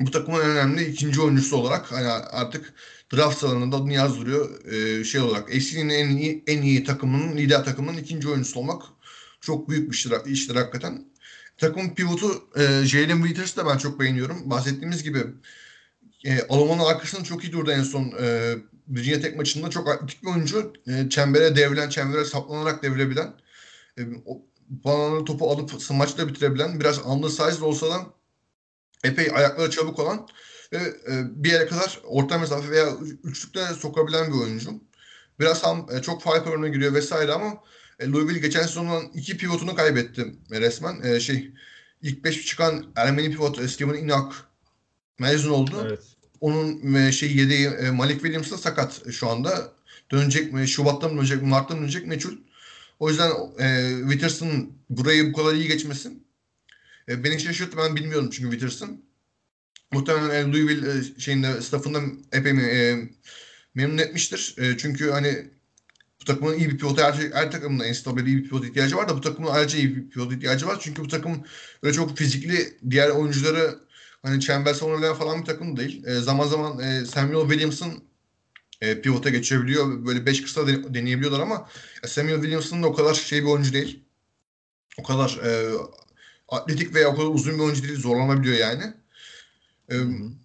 bu 0.00 0.10
takımın 0.10 0.40
en 0.40 0.50
önemli 0.50 0.84
ikinci 0.84 1.20
oyuncusu 1.20 1.56
olarak 1.56 1.92
hani 1.92 2.08
artık 2.08 2.74
draft 3.12 3.38
sıralarında 3.38 3.76
adını 3.76 3.92
yazdırıyor. 3.92 4.64
Ee, 4.64 5.04
şey 5.04 5.20
olarak 5.20 5.50
ACC'nin 5.50 5.88
en 5.88 6.16
iyi 6.16 6.44
en 6.46 6.62
iyi 6.62 6.84
takımının 6.84 7.36
lider 7.36 7.64
takımının 7.64 7.98
ikinci 7.98 8.28
oyuncusu 8.28 8.60
olmak 8.60 8.82
çok 9.40 9.68
büyük 9.68 9.90
bir 9.90 9.94
iştir, 9.94 10.12
iştir 10.26 10.56
hakikaten. 10.56 11.04
Takım 11.58 11.94
pivotu 11.94 12.44
e, 12.56 12.84
Jalen 12.84 13.22
Withers 13.22 13.56
da 13.56 13.66
ben 13.66 13.78
çok 13.78 14.00
beğeniyorum. 14.00 14.50
Bahsettiğimiz 14.50 15.02
gibi 15.02 15.18
e, 16.24 16.42
Alman'ın 16.48 16.84
arkasında 16.84 17.24
çok 17.24 17.44
iyi 17.44 17.52
durdu 17.52 17.70
en 17.70 17.82
son 17.82 18.12
e, 18.20 18.54
Virginia 18.88 19.20
Tech 19.20 19.36
maçında. 19.36 19.70
Çok 19.70 19.88
atletik 19.88 20.22
bir 20.22 20.28
oyuncu. 20.28 20.72
E, 20.86 21.08
çembere 21.10 21.56
devrilen, 21.56 21.88
çembere 21.88 22.24
saplanarak 22.24 22.82
devirebilen 22.82 23.34
e, 23.98 24.02
o, 24.26 24.42
banalı 24.68 25.24
topu 25.24 25.50
alıp 25.50 25.82
smaçla 25.82 26.28
bitirebilen 26.28 26.80
biraz 26.80 27.06
undersized 27.06 27.62
olsa 27.62 27.90
da 27.90 28.06
epey 29.04 29.30
ayakları 29.34 29.70
çabuk 29.70 29.98
olan 29.98 30.28
ve 30.72 30.78
e, 30.78 31.44
bir 31.44 31.50
yere 31.50 31.66
kadar 31.66 32.00
orta 32.04 32.38
mesafe 32.38 32.70
veya 32.70 32.96
üçlükte 33.24 33.66
sokabilen 33.66 34.32
bir 34.32 34.38
oyuncu. 34.38 34.70
Biraz 35.40 35.62
ham, 35.64 35.86
e, 35.92 36.02
çok 36.02 36.22
foul 36.22 36.44
programına 36.44 36.68
giriyor 36.68 36.94
vesaire 36.94 37.32
ama 37.32 37.54
e, 37.98 38.08
Louisville 38.08 38.38
geçen 38.38 38.62
sezonun 38.62 39.04
iki 39.14 39.36
pivotunu 39.36 39.74
kaybetti 39.74 40.34
resmen. 40.50 41.02
E, 41.02 41.20
şey 41.20 41.50
ilk 42.02 42.24
beş 42.24 42.46
çıkan 42.46 42.86
Ermeni 42.96 43.30
pivot 43.30 43.70
Steven 43.70 43.94
Inak 43.94 44.34
mezun 45.18 45.50
oldu. 45.50 45.86
Evet. 45.88 46.00
Onun 46.40 46.94
e, 46.94 47.12
şey 47.12 47.36
yedeği 47.36 47.66
e, 47.66 47.90
Malik 47.90 48.20
Williams 48.20 48.50
da 48.50 48.58
sakat 48.58 49.12
şu 49.12 49.28
anda. 49.28 49.72
Dönecek 50.10 50.52
mi? 50.52 50.68
Şubat'ta 50.68 51.08
mı 51.08 51.16
dönecek? 51.16 51.42
Mart'ta 51.42 51.74
mı 51.74 51.80
dönecek? 51.80 52.06
Meçhul. 52.06 52.36
O 52.98 53.10
yüzden 53.10 53.30
e, 53.58 53.96
Witters'ın 54.00 54.72
burayı 54.90 55.32
bu 55.32 55.36
kadar 55.36 55.54
iyi 55.54 55.68
geçmesi 55.68 56.10
e, 57.08 57.24
beni 57.24 57.40
şaşırttı. 57.40 57.76
Ben 57.76 57.96
bilmiyorum 57.96 58.30
çünkü 58.32 58.50
Witters'ın. 58.50 59.04
Muhtemelen 59.92 60.52
Louisville 60.52 60.98
e, 60.98 61.20
şeyinde 61.20 61.60
staffında 61.60 62.00
epey 62.32 62.52
e, 62.52 63.08
memnun 63.74 63.98
etmiştir. 63.98 64.54
E, 64.58 64.78
çünkü 64.78 65.10
hani 65.10 65.50
bu 66.20 66.24
takımın 66.24 66.58
iyi 66.58 66.70
bir 66.70 66.78
pivotu 66.78 67.02
her, 67.02 67.12
şey, 67.12 67.30
her 67.32 67.50
takımın 67.50 67.84
en 67.84 67.92
stabil 67.92 68.26
iyi 68.26 68.36
bir 68.36 68.48
pivot 68.48 68.64
ihtiyacı 68.64 68.96
var 68.96 69.08
da 69.08 69.16
bu 69.16 69.20
takımın 69.20 69.50
ayrıca 69.50 69.78
iyi 69.78 69.96
bir 69.96 70.10
pivot 70.10 70.32
ihtiyacı 70.32 70.66
var. 70.66 70.78
Çünkü 70.80 71.02
bu 71.02 71.08
takım 71.08 71.44
öyle 71.82 71.94
çok 71.94 72.16
fizikli 72.16 72.78
diğer 72.90 73.08
oyuncuları 73.10 73.78
hani 74.22 74.40
çember 74.40 74.74
savunabilen 74.74 75.14
falan 75.14 75.40
bir 75.40 75.46
takım 75.46 75.76
değil. 75.76 76.06
E, 76.06 76.14
zaman 76.14 76.46
zaman 76.46 76.78
e, 76.80 77.04
Samuel 77.04 77.48
Williams'ın 77.48 78.04
e, 78.80 79.00
pivota 79.00 79.30
geçebiliyor. 79.30 80.06
Böyle 80.06 80.26
5 80.26 80.42
kısa 80.42 80.66
deneyebiliyorlar 80.66 81.40
ama 81.40 81.68
Samuel 82.06 82.34
Williamson 82.34 82.82
da 82.82 82.86
o 82.86 82.94
kadar 82.94 83.14
şey 83.14 83.42
bir 83.42 83.48
oyuncu 83.48 83.72
değil. 83.72 84.04
O 84.98 85.02
kadar 85.02 85.40
e, 85.44 85.72
atletik 86.48 86.94
veya 86.94 87.08
o 87.08 87.16
kadar 87.16 87.26
uzun 87.26 87.54
bir 87.54 87.64
oyuncu 87.64 87.82
değil. 87.82 88.00
Zorlanabiliyor 88.00 88.56
yani. 88.56 88.94
E, 89.90 89.94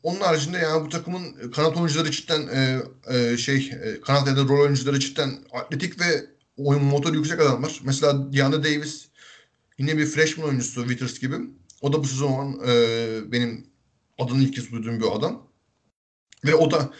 onun 0.03 0.19
haricinde 0.19 0.57
yani 0.57 0.85
bu 0.85 0.89
takımın 0.89 1.51
kanat 1.51 1.77
oyuncuları 1.77 2.11
cidden 2.11 2.47
e, 2.47 2.81
e, 3.15 3.37
şey 3.37 3.71
e, 3.83 4.01
kanat 4.01 4.27
ya 4.27 4.37
da 4.37 4.43
rol 4.43 4.59
oyuncuları 4.59 4.99
cidden 4.99 5.31
atletik 5.53 5.99
ve 6.01 6.25
oyun 6.57 6.83
motoru 6.83 7.15
yüksek 7.15 7.41
adamlar. 7.41 7.79
Mesela 7.83 8.33
Diana 8.33 8.63
Davis 8.63 9.07
yine 9.77 9.97
bir 9.97 10.05
freshman 10.05 10.47
oyuncusu 10.47 10.81
Withers 10.81 11.19
gibi. 11.19 11.35
O 11.81 11.93
da 11.93 12.03
bu 12.03 12.07
sezon 12.07 12.61
e, 12.67 13.31
benim 13.31 13.67
adını 14.17 14.43
ilk 14.43 14.53
kez 14.53 14.71
duyduğum 14.71 14.99
bir 14.99 15.15
adam. 15.15 15.47
Ve 16.45 16.55
o 16.55 16.71
da 16.71 16.93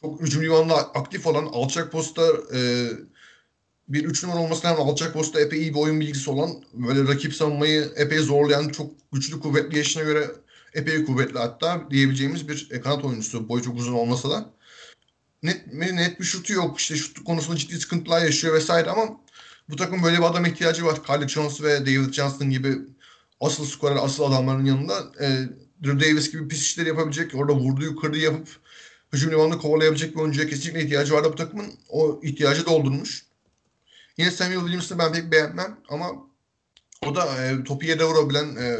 çok 0.00 0.20
hücum 0.20 0.42
limanında 0.42 0.74
aktif 0.74 1.26
olan 1.26 1.44
alçak 1.44 1.92
posta 1.92 2.26
e, 2.54 2.88
bir 3.88 4.04
üç 4.04 4.24
numara 4.24 4.40
olmasına 4.40 4.70
rağmen 4.70 4.82
alçak 4.82 5.12
posta 5.12 5.40
epey 5.40 5.60
iyi 5.60 5.74
bir 5.74 5.78
oyun 5.78 6.00
bilgisi 6.00 6.30
olan 6.30 6.50
böyle 6.72 7.12
rakip 7.12 7.34
savunmayı 7.34 7.92
epey 7.96 8.18
zorlayan 8.18 8.68
çok 8.68 8.90
güçlü 9.12 9.40
kuvvetli 9.40 9.78
yaşına 9.78 10.02
göre 10.02 10.30
epey 10.78 11.04
kuvvetli 11.04 11.38
hatta 11.38 11.90
diyebileceğimiz 11.90 12.48
bir 12.48 12.68
e, 12.70 12.80
kanat 12.80 13.04
oyuncusu 13.04 13.48
boyu 13.48 13.62
çok 13.62 13.78
uzun 13.78 13.92
olmasa 13.92 14.30
da 14.30 14.50
net, 15.42 15.72
net 15.72 16.20
bir 16.20 16.24
şutu 16.24 16.52
yok 16.52 16.78
işte 16.78 16.96
şut 16.96 17.24
konusunda 17.24 17.56
ciddi 17.58 17.80
sıkıntılar 17.80 18.24
yaşıyor 18.24 18.54
vesaire 18.54 18.90
ama 18.90 19.20
bu 19.68 19.76
takım 19.76 20.02
böyle 20.02 20.18
bir 20.18 20.22
adam 20.22 20.44
ihtiyacı 20.44 20.84
var. 20.84 20.98
Carly 21.08 21.28
Jones 21.28 21.62
ve 21.62 21.80
David 21.80 22.12
Johnson 22.12 22.50
gibi 22.50 22.78
asıl 23.40 23.64
skorer, 23.64 23.96
asıl 24.00 24.24
adamların 24.24 24.64
yanında 24.64 25.12
e, 25.20 25.26
Drew 25.84 26.00
Davis 26.00 26.32
gibi 26.32 26.48
pis 26.48 26.62
işleri 26.62 26.88
yapabilecek, 26.88 27.34
orada 27.34 27.52
vurduğu 27.52 27.96
kırdığı 27.96 28.18
yapıp 28.18 28.48
hücum 29.12 29.30
limanını 29.30 29.58
kovalayabilecek 29.58 30.14
bir 30.14 30.20
oyuncuya 30.20 30.48
kesinlikle 30.48 30.82
ihtiyacı 30.82 31.14
vardı 31.14 31.28
bu 31.32 31.36
takımın. 31.36 31.74
O 31.88 32.20
ihtiyacı 32.22 32.66
doldurmuş. 32.66 33.26
Yine 34.16 34.30
Samuel 34.30 34.58
Williams'ı 34.58 34.98
ben 34.98 35.12
pek 35.12 35.32
beğenmem 35.32 35.80
ama 35.88 36.12
o 37.06 37.14
da 37.14 37.44
e, 37.44 37.64
topu 37.64 37.86
yere 37.86 38.04
vurabilen, 38.04 38.56
e, 38.56 38.78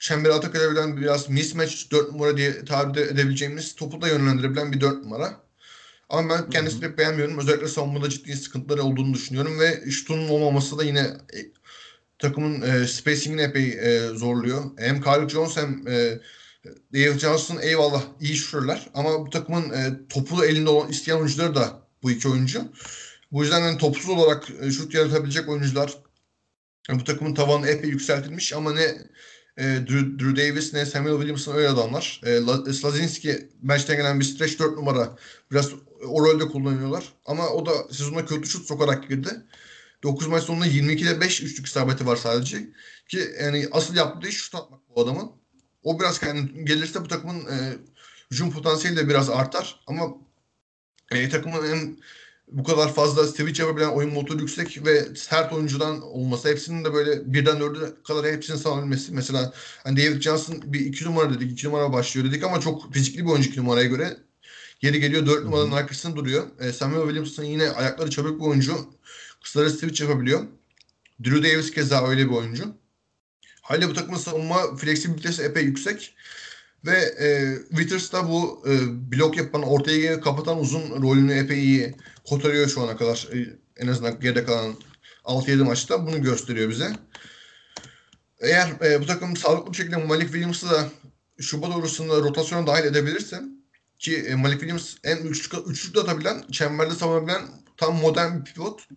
çembere 0.00 0.32
atak 0.32 0.54
edebilen 0.54 0.96
biraz 0.96 1.28
mismatch 1.28 1.90
4 1.90 2.12
numara 2.12 2.36
diye 2.36 2.64
tabir 2.64 3.00
edebileceğimiz 3.00 3.74
topu 3.74 4.02
da 4.02 4.08
yönlendirebilen 4.08 4.72
bir 4.72 4.80
4 4.80 5.04
numara. 5.04 5.40
Ama 6.08 6.30
ben 6.30 6.50
kendisini 6.50 6.80
pek 6.80 6.98
beğenmiyorum. 6.98 7.38
Özellikle 7.38 7.68
savunmada 7.68 8.10
ciddi 8.10 8.36
sıkıntıları 8.36 8.82
olduğunu 8.82 9.14
düşünüyorum 9.14 9.60
ve 9.60 9.90
şutunun 9.90 10.28
olmaması 10.28 10.78
da 10.78 10.84
yine 10.84 11.00
e, 11.00 11.38
takımın 12.18 12.62
e, 12.62 12.86
spacingini 12.86 13.42
epey 13.42 13.68
e, 13.68 14.08
zorluyor. 14.08 14.64
Hem 14.76 15.02
Carl 15.02 15.28
Jones 15.28 15.56
hem 15.56 15.88
e, 15.88 16.20
Dave 16.94 17.18
Johnson 17.18 17.58
eyvallah 17.62 18.02
iyi 18.20 18.36
şutörler 18.36 18.88
ama 18.94 19.26
bu 19.26 19.30
takımın 19.30 19.70
e, 19.70 20.08
topu 20.08 20.44
elinde 20.44 20.70
olan 20.70 20.90
isteyen 20.90 21.16
oyuncuları 21.16 21.54
da 21.54 21.82
bu 22.02 22.10
iki 22.10 22.28
oyuncu. 22.28 22.62
Bu 23.32 23.42
yüzden 23.42 23.60
yani 23.60 23.78
topsuz 23.78 24.08
olarak 24.08 24.50
e, 24.60 24.70
şut 24.70 24.94
yaratabilecek 24.94 25.48
oyuncular 25.48 25.94
yani 26.88 27.00
bu 27.00 27.04
takımın 27.04 27.34
tavanı 27.34 27.68
epey 27.68 27.90
yükseltilmiş 27.90 28.52
ama 28.52 28.72
ne 28.72 28.98
e, 29.58 29.64
Drew, 29.64 30.18
Drew 30.18 30.36
Davis 30.36 30.74
ne 30.74 30.86
Samuel 30.86 31.14
Williamson 31.14 31.54
öyle 31.54 31.68
adamlar. 31.68 32.20
E, 32.24 32.72
Slazinski 32.72 33.48
bench'ten 33.62 33.96
gelen 33.96 34.20
bir 34.20 34.24
stretch 34.24 34.58
4 34.58 34.76
numara 34.76 35.16
biraz 35.52 35.72
o 36.08 36.24
rolde 36.24 36.48
kullanıyorlar. 36.48 37.12
Ama 37.26 37.48
o 37.48 37.66
da 37.66 37.72
sezona 37.92 38.26
kötü 38.26 38.48
şut 38.48 38.66
sokarak 38.66 39.08
girdi. 39.08 39.28
9 40.02 40.26
maç 40.26 40.42
sonunda 40.42 40.66
22'de 40.66 41.20
5 41.20 41.42
üçlük 41.42 41.66
isabeti 41.66 42.06
var 42.06 42.16
sadece. 42.16 42.68
Ki 43.08 43.30
yani 43.42 43.68
asıl 43.72 43.96
yaptığı 43.96 44.28
iş 44.28 44.36
şut 44.36 44.54
atmak 44.54 44.80
bu 44.88 45.02
adamın. 45.02 45.32
O 45.82 46.00
biraz 46.00 46.20
kendi 46.20 46.64
gelirse 46.64 47.04
bu 47.04 47.08
takımın 47.08 47.40
e, 47.40 47.78
hücum 48.30 48.50
potansiyeli 48.50 48.96
de 48.96 49.08
biraz 49.08 49.30
artar. 49.30 49.80
Ama 49.86 50.14
e, 51.10 51.28
takımın 51.28 51.70
en 51.70 51.96
bu 52.50 52.64
kadar 52.64 52.94
fazla 52.94 53.26
switch 53.26 53.60
yapabilen 53.60 53.88
oyun 53.88 54.12
motoru 54.12 54.40
yüksek 54.40 54.86
ve 54.86 55.14
sert 55.14 55.52
oyuncudan 55.52 56.02
olması 56.02 56.48
hepsinin 56.48 56.84
de 56.84 56.92
böyle 56.92 57.32
birden 57.34 57.60
dörde 57.60 57.78
kadar 58.04 58.32
hepsinin 58.32 58.58
sağlabilmesi. 58.58 59.12
Mesela 59.12 59.52
hani 59.84 59.96
David 59.96 60.20
Johnson 60.20 60.62
bir 60.66 60.80
iki 60.80 61.04
numara 61.04 61.34
dedik. 61.34 61.52
iki 61.52 61.66
numara 61.66 61.92
başlıyor 61.92 62.28
dedik 62.28 62.44
ama 62.44 62.60
çok 62.60 62.94
fizikli 62.94 63.24
bir 63.24 63.30
oyuncu 63.30 63.48
iki 63.48 63.60
numaraya 63.60 63.86
göre. 63.86 64.16
Geri 64.80 65.00
geliyor 65.00 65.26
dört 65.26 65.44
numaranın 65.44 65.72
arkasında 65.72 66.16
duruyor. 66.16 66.46
E, 66.60 66.72
Samuel 66.72 67.02
Williamson 67.02 67.44
yine 67.44 67.70
ayakları 67.70 68.10
çabuk 68.10 68.40
bir 68.40 68.46
oyuncu. 68.46 68.74
Kısaları 69.42 69.70
switch 69.70 70.00
yapabiliyor. 70.00 70.44
Drew 71.24 71.42
Davis 71.42 71.70
keza 71.70 72.08
öyle 72.08 72.24
bir 72.24 72.34
oyuncu. 72.34 72.64
Hala 73.62 73.88
bu 73.88 73.94
takımın 73.94 74.18
savunma 74.18 74.76
fleksibilitesi 74.76 75.42
epey 75.42 75.64
yüksek. 75.64 76.14
Ve 76.86 76.98
e, 76.98 77.56
Withers 77.68 78.12
da 78.12 78.28
bu 78.28 78.64
e, 78.68 78.72
blok 79.12 79.36
yapan, 79.36 79.62
ortaya 79.62 80.20
kapatan 80.20 80.58
uzun 80.60 81.02
rolünü 81.02 81.32
epey 81.32 81.64
iyi 81.64 81.94
kotarıyor 82.28 82.68
şu 82.68 82.82
ana 82.82 82.96
kadar. 82.96 83.28
E, 83.34 83.58
en 83.76 83.88
azından 83.88 84.20
geride 84.20 84.44
kalan 84.44 84.74
6-7 85.24 85.64
maçta 85.64 86.06
bunu 86.06 86.22
gösteriyor 86.22 86.70
bize. 86.70 86.92
Eğer 88.40 88.68
e, 88.82 89.00
bu 89.00 89.06
takım 89.06 89.36
sağlıklı 89.36 89.72
bir 89.72 89.76
şekilde 89.76 89.96
Malik 89.96 90.28
Williams'ı 90.28 90.70
da 90.70 90.90
Şubat 91.40 91.76
orasında 91.76 92.16
rotasyona 92.16 92.66
dahil 92.66 92.84
edebilirse 92.84 93.42
ki 93.98 94.16
e, 94.16 94.34
Malik 94.34 94.60
Williams 94.60 94.96
en 95.04 95.16
üçlük, 95.16 95.68
üçlük 95.68 95.94
de 95.94 96.00
atabilen, 96.00 96.44
çemberde 96.52 96.94
savunabilen 96.94 97.42
tam 97.76 97.96
modern 97.96 98.40
bir 98.40 98.44
pivot. 98.44 98.88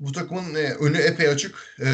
Bu 0.00 0.12
takımın 0.12 0.54
e, 0.54 0.74
önü 0.74 0.96
epey 0.96 1.28
açık. 1.28 1.76
E, 1.80 1.86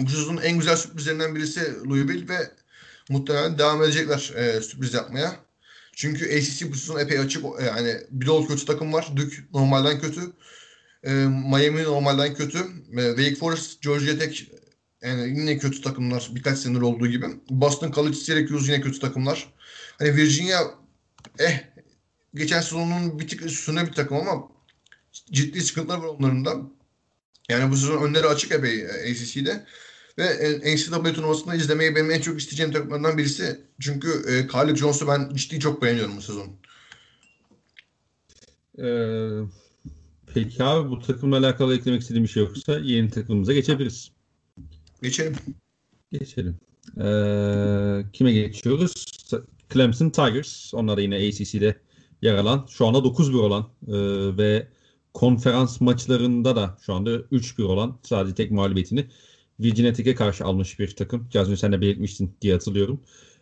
bu 0.00 0.10
sezonun 0.10 0.42
en 0.42 0.58
güzel 0.58 0.76
sürprizlerinden 0.76 1.34
birisi 1.34 1.84
Louisville 1.88 2.28
ve 2.28 2.50
muhtemelen 3.08 3.58
devam 3.58 3.82
edecekler 3.82 4.32
e, 4.36 4.60
sürpriz 4.60 4.94
yapmaya. 4.94 5.45
Çünkü 5.96 6.38
ACC 6.38 6.72
bu 6.72 6.74
sezon 6.74 6.98
epey 6.98 7.18
açık. 7.18 7.44
Yani 7.66 7.96
bir 8.10 8.26
dolu 8.26 8.48
kötü 8.48 8.64
takım 8.64 8.92
var. 8.92 9.08
Duke 9.16 9.36
normalden 9.52 10.00
kötü. 10.00 10.20
E, 11.04 11.12
Miami 11.24 11.82
normalden 11.82 12.34
kötü. 12.34 12.58
E, 12.92 13.16
Wake 13.16 13.34
Forest, 13.34 13.82
Georgia 13.82 14.18
Tech 14.18 14.42
yani 15.02 15.40
yine 15.40 15.58
kötü 15.58 15.80
takımlar. 15.80 16.30
Birkaç 16.34 16.58
senedir 16.58 16.80
olduğu 16.80 17.06
gibi. 17.06 17.26
Boston 17.50 17.92
College, 17.92 18.16
Syracuse 18.16 18.72
yine 18.72 18.82
kötü 18.82 19.00
takımlar. 19.00 19.52
Hani 19.98 20.16
Virginia 20.16 20.60
eh 21.38 21.64
geçen 22.34 22.60
sezonun 22.60 23.18
bir 23.18 23.28
tık 23.28 23.42
üstüne 23.46 23.86
bir 23.86 23.92
takım 23.92 24.16
ama 24.16 24.48
ciddi 25.32 25.60
sıkıntılar 25.60 25.98
var 25.98 26.08
onların 26.08 26.44
da. 26.44 26.56
Yani 27.48 27.72
bu 27.72 27.76
sezon 27.76 28.02
önleri 28.02 28.26
açık 28.26 28.52
epey 28.52 28.80
e, 28.80 29.10
ACC'de. 29.10 29.66
Ve 30.18 30.60
NCAA 30.76 31.12
turnuvasında 31.12 31.54
izlemeyi 31.54 31.96
benim 31.96 32.10
en 32.10 32.20
çok 32.20 32.40
isteyeceğim 32.40 32.72
takımlardan 32.72 33.18
birisi. 33.18 33.60
Çünkü 33.80 34.08
e, 34.28 34.52
Carly 34.52 34.76
Jones'u 34.76 35.08
ben 35.08 35.34
ciddi 35.34 35.60
çok 35.60 35.82
beğeniyorum 35.82 36.16
bu 36.16 36.22
sezon. 36.22 36.46
Ee, 38.78 39.40
peki 40.34 40.64
abi 40.64 40.90
bu 40.90 41.00
takımla 41.00 41.38
alakalı 41.38 41.76
eklemek 41.76 42.00
istediğim 42.00 42.24
bir 42.24 42.28
şey 42.28 42.42
yoksa 42.42 42.78
yeni 42.78 43.10
takımımıza 43.10 43.52
geçebiliriz. 43.52 44.10
Geçelim. 45.02 45.34
Geçelim. 46.12 46.56
Ee, 47.00 48.04
kime 48.12 48.32
geçiyoruz? 48.32 49.06
Clemson 49.72 50.10
Tigers. 50.10 50.74
Onlar 50.74 50.96
da 50.96 51.00
yine 51.00 51.16
ACC'de 51.16 51.76
yer 52.22 52.34
alan. 52.34 52.66
Şu 52.70 52.86
anda 52.86 52.98
9-1 52.98 53.36
olan 53.36 53.62
e, 53.62 53.96
ve 54.38 54.68
konferans 55.14 55.80
maçlarında 55.80 56.56
da 56.56 56.78
şu 56.86 56.94
anda 56.94 57.10
3-1 57.16 57.62
olan 57.62 57.98
sadece 58.02 58.34
tek 58.34 58.50
mağlubiyetini 58.50 59.06
Virginia 59.60 59.92
Tech'e 59.92 60.14
karşı 60.14 60.44
almış 60.44 60.78
bir 60.78 60.96
takım. 60.96 61.28
Az 61.38 61.48
önce 61.48 61.56
sen 61.56 61.72
de 61.72 61.80
belirtmiştin 61.80 62.36
diye 62.40 62.52
hatırlıyorum. 62.52 63.00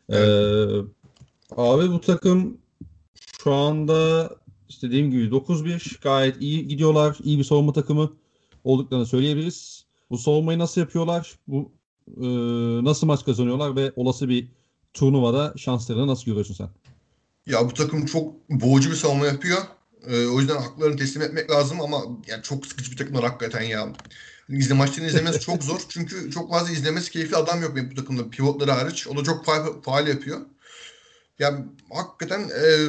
Evet. 0.09 0.29
Ee, 0.29 1.57
abi 1.57 1.91
bu 1.91 2.01
takım 2.01 2.59
şu 3.43 3.53
anda 3.53 4.31
işte 4.69 4.89
dediğim 4.89 5.11
gibi 5.11 5.31
9-1 5.31 6.01
gayet 6.03 6.37
iyi 6.41 6.69
gidiyorlar. 6.69 7.17
İyi 7.25 7.39
bir 7.39 7.45
savunma 7.45 7.73
takımı 7.73 8.13
olduklarını 8.65 9.07
söyleyebiliriz. 9.07 9.85
Bu 10.11 10.19
savunmayı 10.19 10.59
nasıl 10.59 10.81
yapıyorlar? 10.81 11.39
Bu 11.49 11.73
e, 12.17 12.27
nasıl 12.85 13.07
maç 13.07 13.25
kazanıyorlar 13.25 13.77
ve 13.77 13.93
olası 13.97 14.29
bir 14.29 14.49
turnuvada 14.95 15.55
şanslarını 15.57 16.07
nasıl 16.07 16.25
görüyorsun 16.25 16.55
sen? 16.55 16.69
Ya 17.47 17.65
bu 17.71 17.75
takım 17.75 18.07
çok 18.07 18.51
boğucu 18.51 18.91
bir 18.91 18.97
savunma 18.97 19.27
yapıyor. 19.27 19.59
Ee, 20.07 20.27
o 20.27 20.41
yüzden 20.41 20.57
haklarını 20.57 20.97
teslim 20.97 21.23
etmek 21.23 21.51
lazım 21.51 21.81
ama 21.81 22.03
yani 22.27 22.43
çok 22.43 22.67
sıkıcı 22.67 22.91
bir 22.91 22.97
takımlar 22.97 23.25
hakikaten 23.25 23.63
ya. 23.63 23.93
İzle 24.49 24.75
maçlarını 24.75 25.09
izlemesi 25.09 25.41
çok 25.41 25.65
zor. 25.65 25.81
Çünkü 25.89 26.31
çok 26.31 26.51
fazla 26.51 26.73
izlemesi 26.73 27.11
keyifli 27.11 27.37
adam 27.37 27.63
yok 27.63 27.77
benim 27.77 27.91
bu 27.91 27.95
takımda. 27.95 28.31
Pivotları 28.31 28.71
hariç. 28.71 29.07
O 29.07 29.17
da 29.17 29.25
çok 29.25 29.45
faal, 29.45 29.83
faal 29.83 30.09
yapıyor. 30.09 30.41
Yani 31.39 31.65
hakikaten 31.93 32.41
e, 32.41 32.89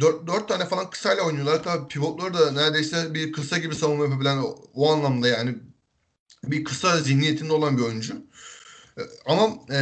dört, 0.00 0.26
dört 0.26 0.48
tane 0.48 0.66
falan 0.66 0.90
kısayla 0.90 1.22
oynuyorlar. 1.22 1.62
Tabii 1.62 1.88
pivotları 1.88 2.34
da 2.34 2.52
neredeyse 2.52 3.14
bir 3.14 3.32
kısa 3.32 3.58
gibi 3.58 3.74
savunma 3.74 4.04
yapabilen 4.04 4.36
o, 4.36 4.56
o 4.74 4.92
anlamda 4.92 5.28
yani 5.28 5.58
bir 6.44 6.64
kısa 6.64 7.00
zihniyetinde 7.00 7.52
olan 7.52 7.78
bir 7.78 7.82
oyuncu. 7.82 8.14
E, 8.98 9.02
ama 9.26 9.48
e, 9.70 9.78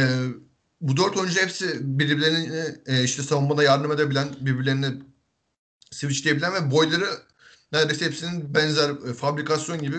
bu 0.81 0.97
dört 0.97 1.17
oyuncu 1.17 1.41
hepsi 1.41 1.77
birbirlerine 1.99 2.75
e, 2.85 3.03
işte 3.03 3.23
savunmada 3.23 3.63
yardım 3.63 3.91
edebilen, 3.91 4.27
birbirlerini 4.41 4.87
switchleyebilen 5.91 6.53
ve 6.53 6.71
boyları 6.71 7.09
neredeyse 7.71 8.05
hepsinin 8.05 8.55
benzer 8.55 8.89
e, 8.89 9.13
fabrikasyon 9.13 9.81
gibi 9.81 9.97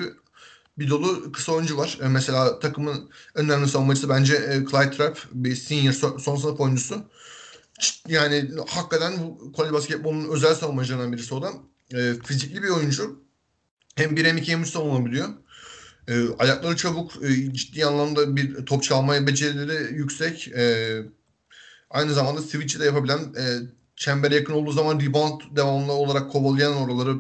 bir 0.80 0.90
dolu 0.90 1.32
kısa 1.32 1.52
oyuncu 1.52 1.76
var. 1.76 1.98
E, 2.02 2.08
mesela 2.08 2.58
takımın 2.58 3.10
önemli 3.34 3.68
savunmacısı 3.68 4.08
bence 4.08 4.34
e, 4.34 4.64
Clyde 4.70 4.90
Trapp 4.90 5.18
bir 5.32 5.56
senior 5.56 5.92
son, 5.92 6.36
sınıf 6.36 6.60
oyuncusu. 6.60 7.04
Yani 8.08 8.50
hakikaten 8.68 9.12
kolej 9.56 9.72
basketbolunun 9.72 10.32
özel 10.32 10.54
savunmacılarından 10.54 11.12
birisi 11.12 11.34
o 11.34 11.42
da. 11.42 11.52
E, 11.94 12.14
fizikli 12.24 12.62
bir 12.62 12.68
oyuncu. 12.68 13.20
Hem 13.96 14.16
1 14.16 14.24
hem 14.24 14.36
2 14.36 14.52
hem 14.52 14.62
3 14.62 14.68
savunabiliyor. 14.68 15.28
E, 16.08 16.14
ayakları 16.38 16.76
çabuk, 16.76 17.12
e, 17.22 17.52
ciddi 17.52 17.86
anlamda 17.86 18.36
bir 18.36 18.66
top 18.66 18.82
çalmaya 18.82 19.26
becerileri 19.26 19.94
yüksek. 19.94 20.48
E, 20.48 20.96
aynı 21.90 22.14
zamanda 22.14 22.42
switch'i 22.42 22.80
de 22.80 22.84
yapabilen, 22.84 23.18
e, 23.18 23.44
çembere 23.96 24.34
yakın 24.34 24.52
olduğu 24.52 24.72
zaman 24.72 25.00
rebound 25.00 25.40
devamlı 25.56 25.92
olarak 25.92 26.32
kovalayan 26.32 26.76
oraları 26.76 27.16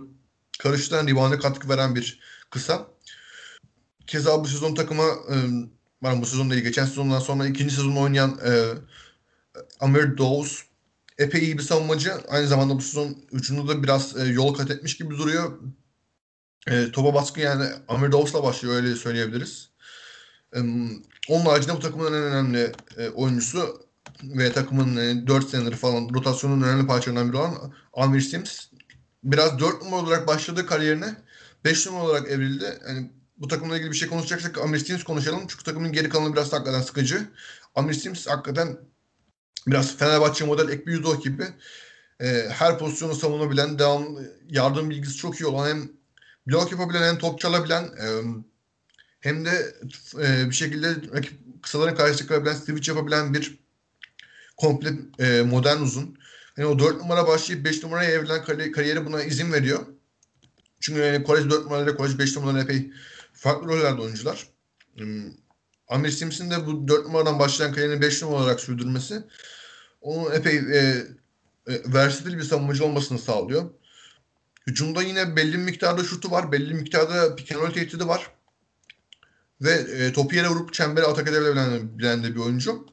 karıştıran, 0.58 1.06
rebound'a 1.06 1.38
katkı 1.38 1.68
veren 1.68 1.94
bir 1.94 2.20
kısa. 2.50 2.86
Keza 4.06 4.44
bu 4.44 4.48
sezon 4.48 4.74
takıma 4.74 5.04
e, 5.04 6.20
bu 6.20 6.26
sezon 6.26 6.50
değil 6.50 6.62
geçen 6.62 6.84
sezondan 6.84 7.20
sonra 7.20 7.46
ikinci 7.46 7.74
sezon 7.74 7.96
oynayan 7.96 8.40
e, 8.46 8.50
Amir 9.80 10.18
Dawes 10.18 10.62
epey 11.18 11.44
iyi 11.44 11.58
bir 11.58 11.62
savunmacı. 11.62 12.12
Aynı 12.28 12.46
zamanda 12.46 12.74
bu 12.76 12.80
sezon 12.80 13.16
üçünde 13.32 13.68
de 13.68 13.82
biraz 13.82 14.16
e, 14.16 14.24
yol 14.24 14.54
kat 14.54 14.70
etmiş 14.70 14.96
gibi 14.96 15.18
duruyor. 15.18 15.58
E, 16.66 16.92
topa 16.92 17.14
baskı 17.14 17.40
yani 17.40 17.64
Amir 17.88 18.12
Dawes'la 18.12 18.42
başlıyor 18.42 18.74
öyle 18.74 18.96
söyleyebiliriz. 18.96 19.70
E, 20.56 20.58
onun 21.28 21.44
haricinde 21.44 21.74
bu 21.76 21.80
takımın 21.80 22.06
en 22.06 22.22
önemli 22.22 22.72
e, 22.96 23.08
oyuncusu 23.08 23.90
ve 24.22 24.52
takımın 24.52 24.96
e, 24.96 25.26
4 25.26 25.48
senedir 25.48 25.76
falan 25.76 26.08
rotasyonun 26.14 26.62
önemli 26.62 26.86
parçalarından 26.86 27.28
biri 27.28 27.36
olan 27.36 27.72
Amir 27.92 28.20
Sims. 28.20 28.60
Biraz 29.24 29.58
4 29.58 29.82
numara 29.82 30.02
olarak 30.02 30.26
başladı 30.26 30.66
kariyerine. 30.66 31.16
5 31.64 31.86
numara 31.86 32.04
olarak 32.04 32.28
evrildi. 32.28 32.78
Yani 32.88 33.10
bu 33.40 33.48
takımla 33.48 33.76
ilgili 33.76 33.90
bir 33.90 33.96
şey 33.96 34.08
konuşacaksak 34.08 34.58
Amir 34.58 34.78
Sims 34.78 35.04
konuşalım. 35.04 35.46
Çünkü 35.48 35.64
takımın 35.64 35.92
geri 35.92 36.08
kalanı 36.08 36.32
biraz 36.32 36.52
hakikaten 36.52 36.80
sıkıcı. 36.80 37.28
Amir 37.74 37.94
Sims 37.94 38.26
hakikaten 38.26 38.78
biraz 39.66 39.96
Fenerbahçe 39.96 40.44
model 40.44 40.72
ek 40.72 40.86
bir 40.86 40.92
Yudo 40.92 41.20
gibi 41.20 41.44
e, 42.20 42.48
her 42.48 42.78
pozisyonu 42.78 43.14
savunabilen, 43.14 43.78
devam 43.78 44.18
yardım 44.48 44.90
bilgisi 44.90 45.16
çok 45.16 45.40
iyi 45.40 45.46
olan 45.46 45.68
hem 45.68 45.88
blok 46.46 46.72
yapabilen 46.72 47.02
hem 47.02 47.18
top 47.18 47.40
çalabilen 47.40 47.82
e, 47.82 48.06
hem 49.20 49.44
de 49.44 49.74
e, 50.22 50.48
bir 50.48 50.54
şekilde 50.54 50.88
rakip 50.88 51.62
kısaların 51.62 51.96
karşısına 51.96 52.28
kalabilen, 52.28 52.54
switch 52.54 52.88
yapabilen 52.88 53.34
bir 53.34 53.58
komple 54.56 54.92
e, 55.18 55.42
modern 55.42 55.82
uzun. 55.82 56.18
Yani 56.56 56.68
o 56.68 56.78
4 56.78 56.96
numara 57.00 57.26
başlayıp 57.26 57.64
5 57.64 57.82
numaraya 57.82 58.10
evrilen 58.10 58.72
kariyeri 58.72 59.06
buna 59.06 59.22
izin 59.22 59.52
veriyor. 59.52 59.86
Çünkü 60.80 61.00
yani 61.00 61.24
kolej 61.24 61.50
4 61.50 61.64
numaraları, 61.64 61.96
kolej 61.96 62.18
5 62.18 62.36
numaraları 62.36 62.62
epey 62.62 62.90
farklı 63.40 63.68
rollerde 63.68 64.02
oyuncular. 64.02 64.46
Hmm, 64.96 65.32
Amir 65.88 66.10
Simpson'ın 66.10 66.50
de 66.50 66.66
bu 66.66 66.88
4 66.88 67.06
numaradan 67.06 67.38
başlayan 67.38 67.72
kariyerini 67.72 68.02
5 68.02 68.22
numara 68.22 68.42
olarak 68.42 68.60
sürdürmesi 68.60 69.22
onun 70.00 70.32
epey 70.32 70.56
e, 70.56 71.06
e, 71.68 71.92
versatil 71.92 72.38
bir 72.38 72.42
savunmacı 72.42 72.84
olmasını 72.84 73.18
sağlıyor. 73.18 73.70
Hücumda 74.66 75.02
yine 75.02 75.36
belli 75.36 75.52
bir 75.52 75.64
miktarda 75.64 76.04
şutu 76.04 76.30
var. 76.30 76.52
Belli 76.52 76.68
bir 76.70 76.74
miktarda 76.74 77.36
pick 77.36 77.52
and 77.52 77.60
roll 77.60 77.70
tehdidi 77.70 78.08
var. 78.08 78.30
Ve 79.60 79.72
e, 79.72 80.12
topu 80.12 80.36
yere 80.36 80.48
vurup 80.48 80.72
çembere 80.74 81.06
atak 81.06 81.28
edebilen 81.28 81.98
bilen 81.98 82.24
de 82.24 82.34
bir 82.34 82.40
oyuncu. 82.40 82.86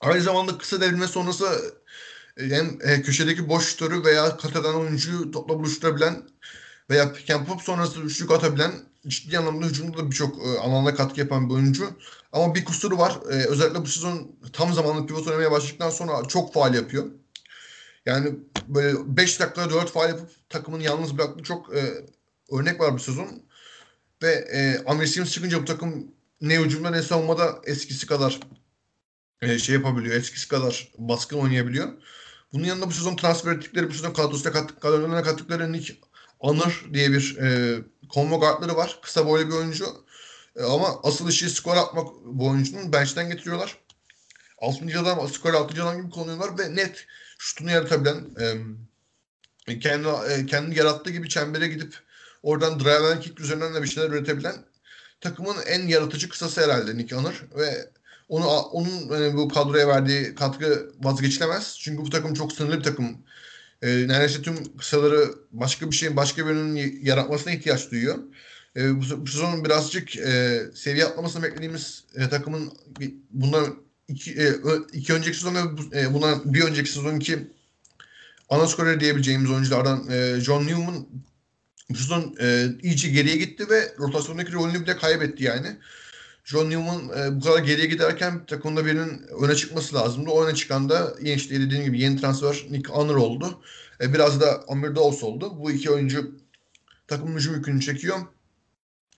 Aynı 0.00 0.22
zamanda 0.22 0.58
kısa 0.58 0.80
devrilme 0.80 1.06
sonrası 1.06 1.74
e, 2.36 2.44
hem 2.44 2.78
e, 2.82 3.02
köşedeki 3.02 3.48
boş 3.48 3.64
şutörü 3.68 4.04
veya 4.04 4.36
kat 4.36 4.56
eden 4.56 4.74
oyuncuyu 4.74 5.30
topla 5.30 5.58
buluşturabilen 5.58 6.22
veya 6.90 7.12
pick 7.12 7.30
and 7.30 7.46
pop 7.46 7.62
sonrası 7.62 8.00
üçlük 8.00 8.30
atabilen 8.30 8.93
ciddi 9.08 9.38
anlamda 9.38 9.66
hücumda 9.66 9.98
da 9.98 10.10
birçok 10.10 10.46
e, 10.46 10.58
alanda 10.58 10.94
katkı 10.94 11.20
yapan 11.20 11.48
bir 11.48 11.54
oyuncu. 11.54 11.90
Ama 12.32 12.54
bir 12.54 12.64
kusuru 12.64 12.98
var. 12.98 13.18
E, 13.30 13.34
özellikle 13.34 13.80
bu 13.80 13.86
sezon 13.86 14.36
tam 14.52 14.72
zamanlı 14.72 15.06
pivot 15.06 15.26
oynamaya 15.26 15.50
başladıktan 15.50 15.90
sonra 15.90 16.28
çok 16.28 16.54
faal 16.54 16.74
yapıyor. 16.74 17.06
Yani 18.06 18.34
böyle 18.68 19.16
5 19.16 19.40
dakika 19.40 19.70
4 19.70 19.90
faal 19.90 20.08
yapıp 20.08 20.30
takımını 20.48 20.82
yalnız 20.82 21.18
bıraktığı 21.18 21.42
çok 21.42 21.76
e, 21.76 22.06
örnek 22.50 22.80
var 22.80 22.94
bu 22.94 22.98
sezon. 22.98 23.42
Ve 24.22 24.32
e, 24.32 24.84
Amir 24.86 25.06
çıkınca 25.06 25.62
bu 25.62 25.64
takım 25.64 26.14
ne 26.40 26.58
hücumda 26.58 26.90
ne 26.90 27.02
savunmada 27.02 27.60
eskisi 27.64 28.06
kadar 28.06 28.40
e, 29.42 29.58
şey 29.58 29.74
yapabiliyor. 29.74 30.16
Eskisi 30.16 30.48
kadar 30.48 30.92
baskın 30.98 31.38
oynayabiliyor. 31.38 31.88
Bunun 32.52 32.64
yanında 32.64 32.86
bu 32.86 32.92
sezon 32.92 33.16
transfer 33.16 33.52
ettikleri, 33.52 33.88
bu 33.90 33.94
sezon 33.94 34.12
kadrosuna 34.12 34.52
kattık, 34.52 34.80
kadrolarına 34.80 35.22
kattıkları 35.22 35.72
Nick 35.72 35.94
Anır 36.40 36.84
diye 36.92 37.12
bir 37.12 37.36
e, 37.36 37.78
combo 38.10 38.40
guardları 38.40 38.76
var. 38.76 38.98
Kısa 39.02 39.26
boylu 39.26 39.48
bir 39.48 39.54
oyuncu. 39.54 39.86
E, 40.56 40.62
ama 40.62 41.00
asıl 41.02 41.28
işi 41.28 41.50
skor 41.50 41.76
atmak 41.76 42.06
bu 42.24 42.48
oyuncunun 42.48 42.92
bench'ten 42.92 43.28
getiriyorlar. 43.28 43.78
6. 44.58 45.00
adam, 45.00 45.28
skor 45.28 45.54
6. 45.54 45.82
adam 45.82 46.00
gibi 46.00 46.10
kullanıyorlar 46.10 46.58
ve 46.58 46.76
net 46.76 47.06
şutunu 47.38 47.70
yaratabilen 47.70 48.24
e, 49.68 49.78
kendi, 49.78 50.08
e, 50.08 50.46
kendi 50.46 50.78
yarattığı 50.78 51.10
gibi 51.10 51.28
çembere 51.28 51.68
gidip 51.68 51.94
oradan 52.42 52.80
drive 52.80 53.12
and 53.12 53.20
kick 53.20 53.40
üzerinden 53.40 53.74
de 53.74 53.82
bir 53.82 53.88
şeyler 53.88 54.10
üretebilen 54.10 54.54
takımın 55.20 55.56
en 55.66 55.86
yaratıcı 55.86 56.28
kısası 56.28 56.64
herhalde 56.64 56.96
Nick 56.96 57.16
Anır 57.16 57.42
ve 57.56 57.90
onu 58.28 58.46
onun 58.46 59.20
yani 59.20 59.36
bu 59.36 59.48
kadroya 59.48 59.88
verdiği 59.88 60.34
katkı 60.34 60.92
vazgeçilemez. 61.00 61.76
Çünkü 61.78 62.02
bu 62.02 62.10
takım 62.10 62.34
çok 62.34 62.52
sınırlı 62.52 62.78
bir 62.78 62.84
takım. 62.84 63.18
E, 63.84 64.08
neredeyse 64.08 64.42
tüm 64.42 64.76
kısaları 64.78 65.34
başka 65.52 65.90
bir 65.90 65.96
şeyin 65.96 66.16
başka 66.16 66.46
birinin 66.46 67.00
yaratmasına 67.02 67.52
ihtiyaç 67.52 67.90
duyuyor. 67.90 68.18
E, 68.76 68.96
bu, 68.96 69.26
bu 69.26 69.26
sezonun 69.26 69.64
birazcık 69.64 70.16
e, 70.16 70.60
seviye 70.74 71.04
atlamasını 71.04 71.42
beklediğimiz 71.42 72.04
e, 72.14 72.28
takımın 72.28 72.72
bundan 73.30 73.76
iki, 74.08 74.32
e, 74.32 74.52
iki 74.92 75.12
önceki 75.12 75.36
sezon 75.36 75.54
ve 75.54 76.00
e, 76.00 76.14
bundan 76.14 76.54
bir 76.54 76.62
önceki 76.62 76.90
sezonki 76.90 77.38
ana 78.48 78.66
skorer 78.66 79.00
diyebileceğimiz 79.00 79.50
oyunculardan 79.50 80.10
e, 80.10 80.40
John 80.40 80.66
Newman 80.66 81.06
bu 81.90 81.96
sezon 81.96 82.36
e, 82.40 82.66
iyice 82.82 83.08
geriye 83.08 83.36
gitti 83.36 83.70
ve 83.70 83.94
rotasyondaki 83.98 84.52
rolünü 84.52 84.82
bile 84.82 84.96
kaybetti 84.96 85.44
yani. 85.44 85.76
John 86.44 86.70
Newman 86.70 87.10
e, 87.18 87.36
bu 87.36 87.40
kadar 87.40 87.58
geriye 87.58 87.86
giderken 87.86 88.46
takımda 88.46 88.86
birinin 88.86 89.22
öne 89.42 89.54
çıkması 89.54 89.94
lazımdı. 89.94 90.30
O 90.30 90.44
öne 90.44 90.54
çıkan 90.54 90.88
da 90.88 91.14
yine 91.20 91.34
işte 91.34 91.60
dediğim 91.60 91.84
gibi 91.84 92.00
yeni 92.00 92.20
transfer 92.20 92.66
Nick 92.70 92.92
Honor 92.92 93.16
oldu. 93.16 93.60
E, 94.00 94.14
biraz 94.14 94.40
da 94.40 94.64
Amir 94.68 94.96
Dawes 94.96 95.22
oldu. 95.22 95.52
Bu 95.58 95.70
iki 95.70 95.90
oyuncu 95.90 96.38
takımın 97.08 97.36
hücum 97.36 97.54
yükünü 97.54 97.80
çekiyor. 97.80 98.16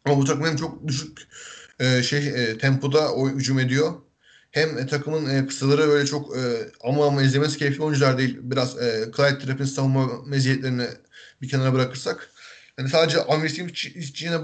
Ama 0.04 0.18
bu 0.18 0.24
takım 0.24 0.44
hem 0.46 0.56
çok 0.56 0.88
düşük 0.88 1.28
e, 1.80 2.02
şey 2.02 2.28
e, 2.28 2.58
tempoda 2.58 3.14
o 3.14 3.28
hücum 3.28 3.58
ediyor. 3.58 3.92
Hem 4.50 4.78
e, 4.78 4.86
takımın 4.86 5.30
e, 5.30 5.46
kısaları 5.46 5.82
öyle 5.82 6.06
çok 6.06 6.36
e, 6.36 6.70
ama 6.84 7.06
ama 7.06 7.22
izlemesi 7.22 7.58
keyifli 7.58 7.82
oyuncular 7.82 8.18
değil. 8.18 8.38
Biraz 8.42 8.82
e, 8.82 9.10
Clyde 9.16 9.38
Trapp'in 9.38 9.64
savunma 9.64 10.08
meziyetlerini 10.26 10.86
bir 11.42 11.48
kenara 11.48 11.72
bırakırsak. 11.72 12.30
Yani 12.78 12.88
sadece 12.88 13.22
Amir 13.24 13.50
için 13.50 13.68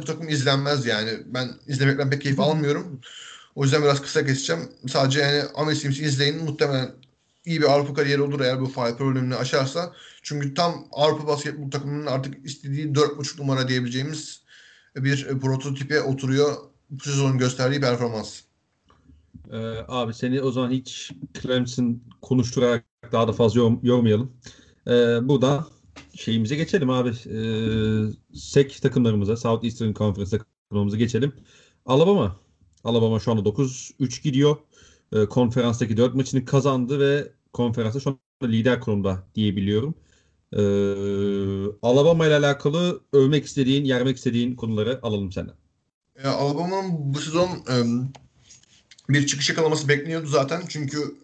bu 0.00 0.04
takım 0.04 0.28
izlenmez 0.28 0.86
yani. 0.86 1.10
Ben 1.26 1.50
izlemekten 1.66 2.10
pek 2.10 2.22
keyif 2.22 2.40
almıyorum. 2.40 3.00
O 3.54 3.64
yüzden 3.64 3.82
biraz 3.82 4.02
kısa 4.02 4.26
keseceğim. 4.26 4.62
Sadece 4.88 5.20
yani 5.20 5.76
Sims'i 5.76 6.04
izleyin. 6.04 6.44
Muhtemelen 6.44 6.92
iyi 7.44 7.60
bir 7.60 7.66
Avrupa 7.66 7.94
kariyeri 7.94 8.22
olur 8.22 8.40
eğer 8.40 8.60
bu 8.60 8.66
faal 8.66 8.96
problemini 8.96 9.36
aşarsa. 9.36 9.92
Çünkü 10.22 10.54
tam 10.54 10.86
Avrupa 10.92 11.26
basketbol 11.26 11.70
takımının 11.70 12.06
artık 12.06 12.46
istediği 12.46 12.86
4.5 12.86 13.40
numara 13.40 13.68
diyebileceğimiz 13.68 14.42
bir 14.96 15.40
prototipe 15.40 16.00
oturuyor 16.00 16.56
bu 16.90 17.04
sezonun 17.04 17.38
gösterdiği 17.38 17.80
performans. 17.80 18.40
Ee, 19.52 19.56
abi 19.88 20.14
seni 20.14 20.42
o 20.42 20.52
zaman 20.52 20.70
hiç 20.70 21.12
Clemson 21.42 22.02
konuşturarak 22.22 22.84
daha 23.12 23.28
da 23.28 23.32
fazla 23.32 23.60
yorum, 23.60 23.80
yormayalım. 23.82 24.32
Ee, 24.86 24.90
buradan 25.28 25.66
şeyimize 26.14 26.56
geçelim 26.56 26.90
abi. 26.90 27.08
Ee, 27.08 28.36
SEC 28.38 28.80
takımlarımıza, 28.80 29.36
South 29.36 29.64
Eastern 29.64 29.92
Conference 29.92 30.38
takımlarımıza 30.38 30.96
geçelim. 30.96 31.32
Alabama. 31.86 32.40
Alabama 32.84 33.20
şu 33.20 33.32
anda 33.32 33.48
9-3 33.48 34.22
gidiyor. 34.22 34.56
Ee, 35.12 35.26
konferanstaki 35.26 35.96
4 35.96 36.14
maçını 36.14 36.44
kazandı 36.44 37.00
ve 37.00 37.32
konferansta 37.52 38.00
şu 38.00 38.10
anda 38.10 38.52
lider 38.52 38.80
konumda 38.80 39.26
diyebiliyorum. 39.34 39.94
Ee, 40.52 40.60
Alabama 41.82 42.26
ile 42.26 42.36
alakalı 42.36 43.00
övmek 43.12 43.44
istediğin, 43.44 43.84
yermek 43.84 44.16
istediğin 44.16 44.56
konuları 44.56 45.00
alalım 45.02 45.32
senden. 45.32 45.54
Ya, 46.24 46.32
Alabama'nın 46.32 47.14
bu 47.14 47.18
sezon 47.18 47.48
um, 47.80 48.12
bir 49.08 49.26
çıkış 49.26 49.48
yakalaması 49.48 49.88
bekleniyordu 49.88 50.26
zaten. 50.26 50.62
Çünkü 50.68 51.16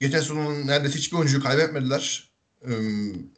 geçen 0.00 0.20
sezonun 0.20 0.66
neredeyse 0.66 0.98
hiçbir 0.98 1.16
oyuncuyu 1.16 1.42
kaybetmediler. 1.42 2.30
Um, 2.64 3.30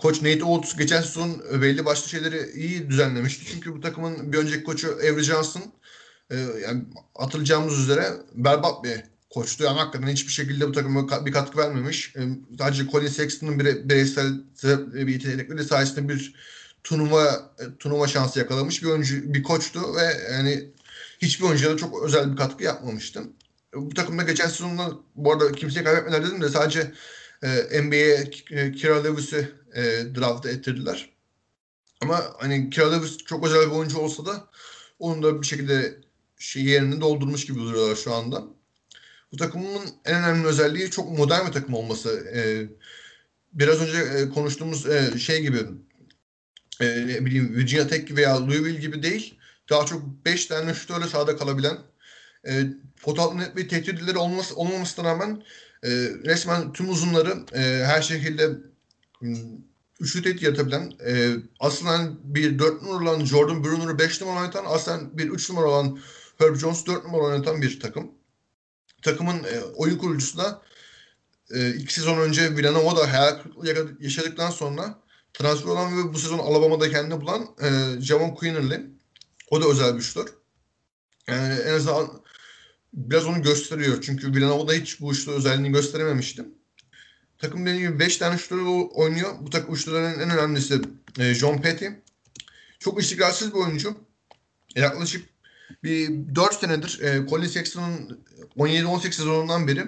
Koç 0.00 0.22
Nate 0.22 0.44
Oates 0.44 0.76
geçen 0.76 1.02
sezon 1.02 1.42
belli 1.62 1.84
başlı 1.84 2.08
şeyleri 2.08 2.50
iyi 2.54 2.88
düzenlemişti. 2.88 3.44
Çünkü 3.52 3.74
bu 3.74 3.80
takımın 3.80 4.32
bir 4.32 4.38
önceki 4.38 4.64
koçu 4.64 4.92
Avery 4.94 5.22
Johnson 5.22 5.62
e, 6.30 6.36
yani 6.36 6.84
hatırlayacağımız 7.14 7.78
üzere 7.78 8.12
berbat 8.34 8.84
bir 8.84 9.00
koçtu. 9.30 9.64
Yani 9.64 9.78
hakikaten 9.78 10.08
hiçbir 10.08 10.32
şekilde 10.32 10.68
bu 10.68 10.72
takıma 10.72 11.26
bir 11.26 11.32
katkı 11.32 11.58
vermemiş. 11.58 12.16
E, 12.16 12.20
sadece 12.58 12.86
Colin 12.90 13.06
Sexton'ın 13.06 13.60
bire, 13.60 13.88
bireysel 13.88 14.32
bir 14.94 15.12
yetenekleri 15.12 15.64
sayesinde 15.64 16.08
bir 16.08 16.34
turnuva 16.84 17.52
e, 17.58 17.78
turnuva 17.78 18.06
şansı 18.06 18.38
yakalamış 18.38 18.82
bir 18.82 18.88
oyuncu 18.88 19.34
bir 19.34 19.42
koçtu 19.42 19.80
ve 19.96 20.32
yani 20.32 20.70
hiçbir 21.18 21.44
oyuncuya 21.44 21.72
da 21.72 21.76
çok 21.76 22.02
özel 22.04 22.32
bir 22.32 22.36
katkı 22.36 22.64
yapmamıştı. 22.64 23.22
Bu 23.74 23.94
takımda 23.94 24.22
geçen 24.22 24.48
sezonda 24.48 24.90
bu 25.16 25.32
arada 25.32 25.52
kimseye 25.52 25.84
kaybetmediler 25.84 26.26
dedim 26.26 26.42
de 26.42 26.48
sadece 26.48 26.92
e, 27.42 27.82
NBA'ye 27.82 28.30
e, 28.50 28.72
Kira 28.72 29.02
Lewis'i 29.02 29.59
e, 29.74 29.82
draft 30.14 30.46
ettirdiler. 30.46 31.10
Ama 32.00 32.24
hani 32.38 32.70
Kira 32.70 33.00
çok 33.26 33.46
özel 33.46 33.66
bir 33.66 33.74
oyuncu 33.76 33.98
olsa 33.98 34.26
da 34.26 34.48
onun 34.98 35.22
da 35.22 35.42
bir 35.42 35.46
şekilde 35.46 36.00
şey 36.38 36.64
yerini 36.64 37.00
doldurmuş 37.00 37.46
gibi 37.46 37.58
duruyorlar 37.58 37.96
şu 37.96 38.14
anda. 38.14 38.44
Bu 39.32 39.36
takımın 39.36 39.80
en 40.04 40.24
önemli 40.24 40.46
özelliği 40.46 40.90
çok 40.90 41.18
modern 41.18 41.46
bir 41.46 41.52
takım 41.52 41.74
olması. 41.74 42.26
E, 42.34 42.40
biraz 43.52 43.80
önce 43.80 43.98
e, 43.98 44.28
konuştuğumuz 44.28 44.86
e, 44.86 45.18
şey 45.18 45.42
gibi 45.42 45.58
e, 46.80 47.06
ne 47.06 47.26
bileyim 47.26 47.56
Virginia 47.56 47.86
Tech 47.86 48.16
veya 48.16 48.46
Louisville 48.46 48.80
gibi 48.80 49.02
değil. 49.02 49.38
Daha 49.70 49.86
çok 49.86 50.24
5 50.24 50.46
tane 50.46 50.74
şutörle 50.74 51.06
sahada 51.06 51.36
kalabilen 51.36 51.78
e, 52.48 52.64
pot 53.02 53.34
net 53.34 53.56
bir 53.56 53.68
tehditleri 53.68 54.18
olması, 54.18 54.56
olmamasına 54.56 55.08
rağmen 55.08 55.42
e, 55.82 55.90
resmen 56.24 56.72
tüm 56.72 56.90
uzunları 56.90 57.34
e, 57.54 57.84
her 57.84 58.02
şekilde 58.02 58.50
hmm, 59.20 59.36
üçlü 60.00 60.22
tehdit 60.22 60.42
yaratabilen 60.42 60.92
e, 61.06 61.36
aslında 61.60 62.12
bir 62.24 62.58
4 62.58 62.82
numara 62.82 63.10
olan 63.10 63.24
Jordan 63.24 63.64
Bruner'ı 63.64 63.98
5 63.98 64.20
numara 64.20 64.40
oynatan 64.40 64.64
aslında 64.66 65.18
bir 65.18 65.30
3 65.30 65.50
numara 65.50 65.66
olan 65.66 65.98
Herb 66.38 66.56
Jones 66.56 66.86
4 66.86 67.04
numara 67.04 67.22
oynatan 67.22 67.62
bir 67.62 67.80
takım. 67.80 68.10
Takımın 69.02 69.44
e, 69.44 69.60
oyun 69.60 69.98
kurucusu 69.98 70.38
da 70.38 70.62
e, 71.50 71.74
iki 71.74 71.94
sezon 71.94 72.18
önce 72.18 72.56
Villanova'da 72.56 73.12
hayal 73.12 73.42
kırıklığı 73.42 73.96
yaşadıktan 74.00 74.50
sonra 74.50 74.98
transfer 75.32 75.70
olan 75.70 75.98
ve 75.98 76.14
bu 76.14 76.18
sezon 76.18 76.38
Alabama'da 76.38 76.90
kendini 76.90 77.20
bulan 77.20 77.46
e, 77.62 78.00
Javon 78.00 78.30
Quinnerly. 78.30 78.80
O 79.50 79.62
da 79.62 79.68
özel 79.68 79.96
bir 79.96 80.02
şutör. 80.02 80.28
Yani 81.28 81.54
en 81.54 81.74
azından 81.74 82.22
biraz 82.92 83.26
onu 83.26 83.42
gösteriyor. 83.42 84.02
Çünkü 84.02 84.34
Villanova'da 84.34 84.72
hiç 84.72 85.00
bu 85.00 85.12
üçlü 85.12 85.32
özelliğini 85.32 85.72
gösterememiştim. 85.72 86.54
Takım 87.40 87.66
dediğim 87.66 87.88
gibi 87.88 87.98
5 87.98 88.16
tane 88.16 88.38
şutörü 88.38 88.62
oynuyor. 88.94 89.34
Bu 89.40 89.50
takım 89.50 89.74
üçlülerin 89.74 90.20
en 90.20 90.30
önemlisi 90.30 90.80
e, 91.18 91.34
John 91.34 91.58
Petty. 91.58 91.86
Çok 92.78 93.02
istikrarsız 93.02 93.54
bir 93.54 93.58
oyuncu. 93.58 93.96
Yaklaşık 94.76 95.28
bir 95.82 96.34
4 96.34 96.54
senedir 96.54 97.00
e, 97.00 97.28
Colin 97.28 97.46
Sexton'ın 97.46 98.24
17-18 98.56 99.12
sezonundan 99.12 99.68
beri 99.68 99.86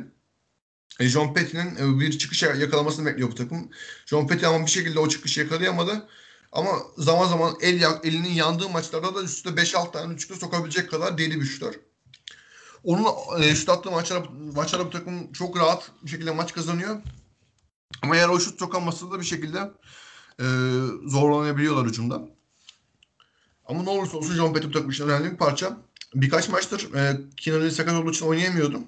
e, 1.00 1.08
John 1.08 1.34
Petty'nin 1.34 1.76
e, 1.76 2.00
bir 2.00 2.18
çıkış 2.18 2.42
yakalamasını 2.42 3.06
bekliyor 3.06 3.30
bu 3.30 3.34
takım. 3.34 3.70
John 4.06 4.26
Petty 4.26 4.46
ama 4.46 4.66
bir 4.66 4.70
şekilde 4.70 4.98
o 4.98 5.08
çıkışı 5.08 5.40
yakalayamadı. 5.40 6.08
Ama 6.52 6.78
zaman 6.98 7.28
zaman 7.28 7.54
el 7.60 7.82
elinin 8.04 8.32
yandığı 8.34 8.68
maçlarda 8.68 9.14
da 9.14 9.22
üstte 9.22 9.50
5-6 9.50 9.92
tane 9.92 10.14
üçlü 10.14 10.36
sokabilecek 10.36 10.90
kadar 10.90 11.18
deli 11.18 11.40
bir 11.40 11.46
şutör. 11.46 11.74
Onun 12.84 13.06
e, 13.42 13.54
şut 13.54 13.68
attığı 13.68 13.90
maçlara, 13.90 14.24
maçlara 14.54 14.86
bu 14.86 14.90
takım 14.90 15.32
çok 15.32 15.56
rahat 15.56 15.90
bir 16.02 16.10
şekilde 16.10 16.30
maç 16.30 16.52
kazanıyor. 16.52 16.96
Ama 18.02 18.16
eğer 18.16 18.28
o 18.28 18.40
şut 18.40 18.58
sokamazsa 18.58 19.10
da 19.10 19.20
bir 19.20 19.24
şekilde 19.24 19.58
e, 20.40 20.46
zorlanabiliyorlar 21.06 21.86
hücumda. 21.86 22.22
Ama 23.66 23.82
ne 23.82 23.90
olursa 23.90 24.16
olsun 24.16 24.34
John 24.34 24.54
bu 24.54 24.60
takım 24.60 24.90
için 24.90 25.08
önemli 25.08 25.32
bir 25.32 25.36
parça. 25.36 25.78
Birkaç 26.14 26.48
maçtır 26.48 26.94
e, 26.94 27.20
Keenan 27.36 27.68
sakat 27.68 27.94
olduğu 27.94 28.10
için 28.10 28.26
oynayamıyordum. 28.26 28.84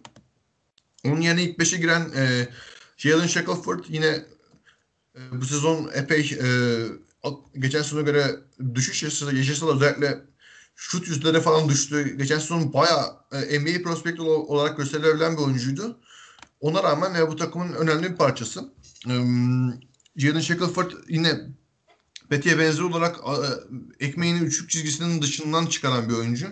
Onun 1.05 1.21
yerine 1.21 1.43
ilk 1.43 1.59
5'e 1.59 1.79
giren 1.79 2.11
e, 2.17 2.49
Jalen 2.97 3.27
Shackelford 3.27 3.85
yine 3.89 4.07
e, 5.17 5.21
bu 5.33 5.45
sezon 5.45 5.91
epey 5.95 6.39
e, 6.43 6.49
geçen 7.59 7.83
sezona 7.83 8.03
göre 8.03 8.37
düşüş 8.75 9.03
yaşasa, 9.03 9.33
yaşasa 9.33 9.67
da 9.67 9.73
özellikle 9.73 10.21
şut 10.77 11.09
yüzleri 11.09 11.41
falan 11.41 11.69
düştü. 11.69 12.17
Geçen 12.17 12.39
sezon 12.39 12.73
bayağı 12.73 13.17
e, 13.33 13.61
NBA 13.61 13.83
prospekt 13.83 14.21
olarak 14.21 14.77
gösterilebilen 14.77 15.37
bir 15.37 15.43
oyuncuydu. 15.43 16.01
Ona 16.61 16.83
rağmen 16.83 17.15
e, 17.15 17.29
bu 17.29 17.37
takımın 17.37 17.73
önemli 17.73 18.11
bir 18.11 18.17
parçası. 18.17 18.65
Jaden 20.17 20.41
Shackelford 20.41 20.91
yine 21.09 21.41
Peti'ye 22.29 22.59
benzer 22.59 22.83
olarak 22.83 23.17
e, 23.17 24.07
ekmeğini 24.07 24.39
üçlük 24.39 24.71
çizgisinin 24.71 25.23
dışından 25.23 25.67
çıkaran 25.67 26.09
bir 26.09 26.15
oyuncu. 26.15 26.47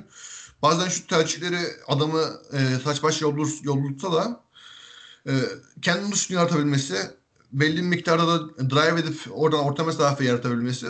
Bazen 0.62 0.88
şu 0.88 1.06
tercihleri 1.06 1.58
adamı 1.86 2.40
e, 2.52 2.78
saç 2.84 3.02
baş 3.02 3.22
yollutsa 3.22 4.12
da 4.12 4.44
e, 5.26 5.32
kendini 5.82 6.12
dışını 6.12 6.36
yaratabilmesi, 6.36 6.96
belli 7.52 7.76
bir 7.76 7.82
miktarda 7.82 8.26
da 8.26 8.58
drive 8.70 9.00
edip 9.00 9.20
oradan 9.30 9.60
orta 9.60 9.84
mesafe 9.84 10.24
yaratabilmesi 10.24 10.86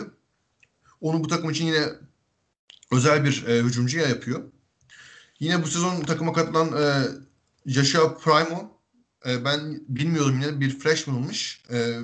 onu 1.01 1.23
bu 1.23 1.27
takım 1.27 1.49
için 1.49 1.65
yine 1.65 1.85
özel 2.91 3.25
bir 3.25 3.45
e, 3.47 3.59
hücumcuya 3.59 4.07
yapıyor. 4.07 4.43
Yine 5.39 5.63
bu 5.63 5.67
sezon 5.67 6.01
takıma 6.01 6.33
katılan 6.33 6.67
e, 6.81 7.03
Joshua 7.65 8.17
Primo 8.17 8.77
e, 9.27 9.45
ben 9.45 9.81
bilmiyordum 9.87 10.39
yine 10.41 10.59
bir 10.59 10.79
freshman'mış. 10.79 11.61
E, 11.71 11.99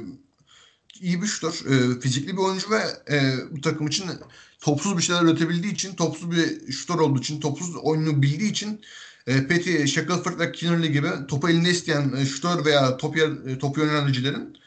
iyi 1.02 1.22
bir 1.22 1.28
şutör. 1.28 1.54
E, 1.72 2.00
fizikli 2.00 2.34
bir 2.34 2.42
oyuncu 2.42 2.68
ve 2.72 2.82
e, 3.16 3.34
bu 3.52 3.62
takım 3.62 3.88
için 3.88 4.06
topsuz 4.62 4.98
bir 4.98 5.04
şeyler 5.04 5.24
üretebildiği 5.24 5.74
için, 5.74 5.96
topsuz 5.96 6.32
bir 6.32 6.72
şutör 6.72 7.00
olduğu 7.00 7.20
için, 7.20 7.40
topsuz 7.40 7.76
oyunu 7.76 8.22
bildiği 8.22 8.52
için 8.52 8.82
e, 9.28 9.48
Petty, 9.48 9.86
Shackelford 9.86 10.40
ve 10.40 10.52
Kinnerly 10.52 10.92
gibi 10.92 11.10
topu 11.28 11.50
elinde 11.50 11.70
isteyen 11.70 12.14
e, 12.18 12.26
şutör 12.26 12.66
veya 12.66 12.98
top 12.98 13.18
yer, 13.18 13.30
e, 13.48 13.60
topu 13.60 13.80
yönlendiricilerin 13.80 14.60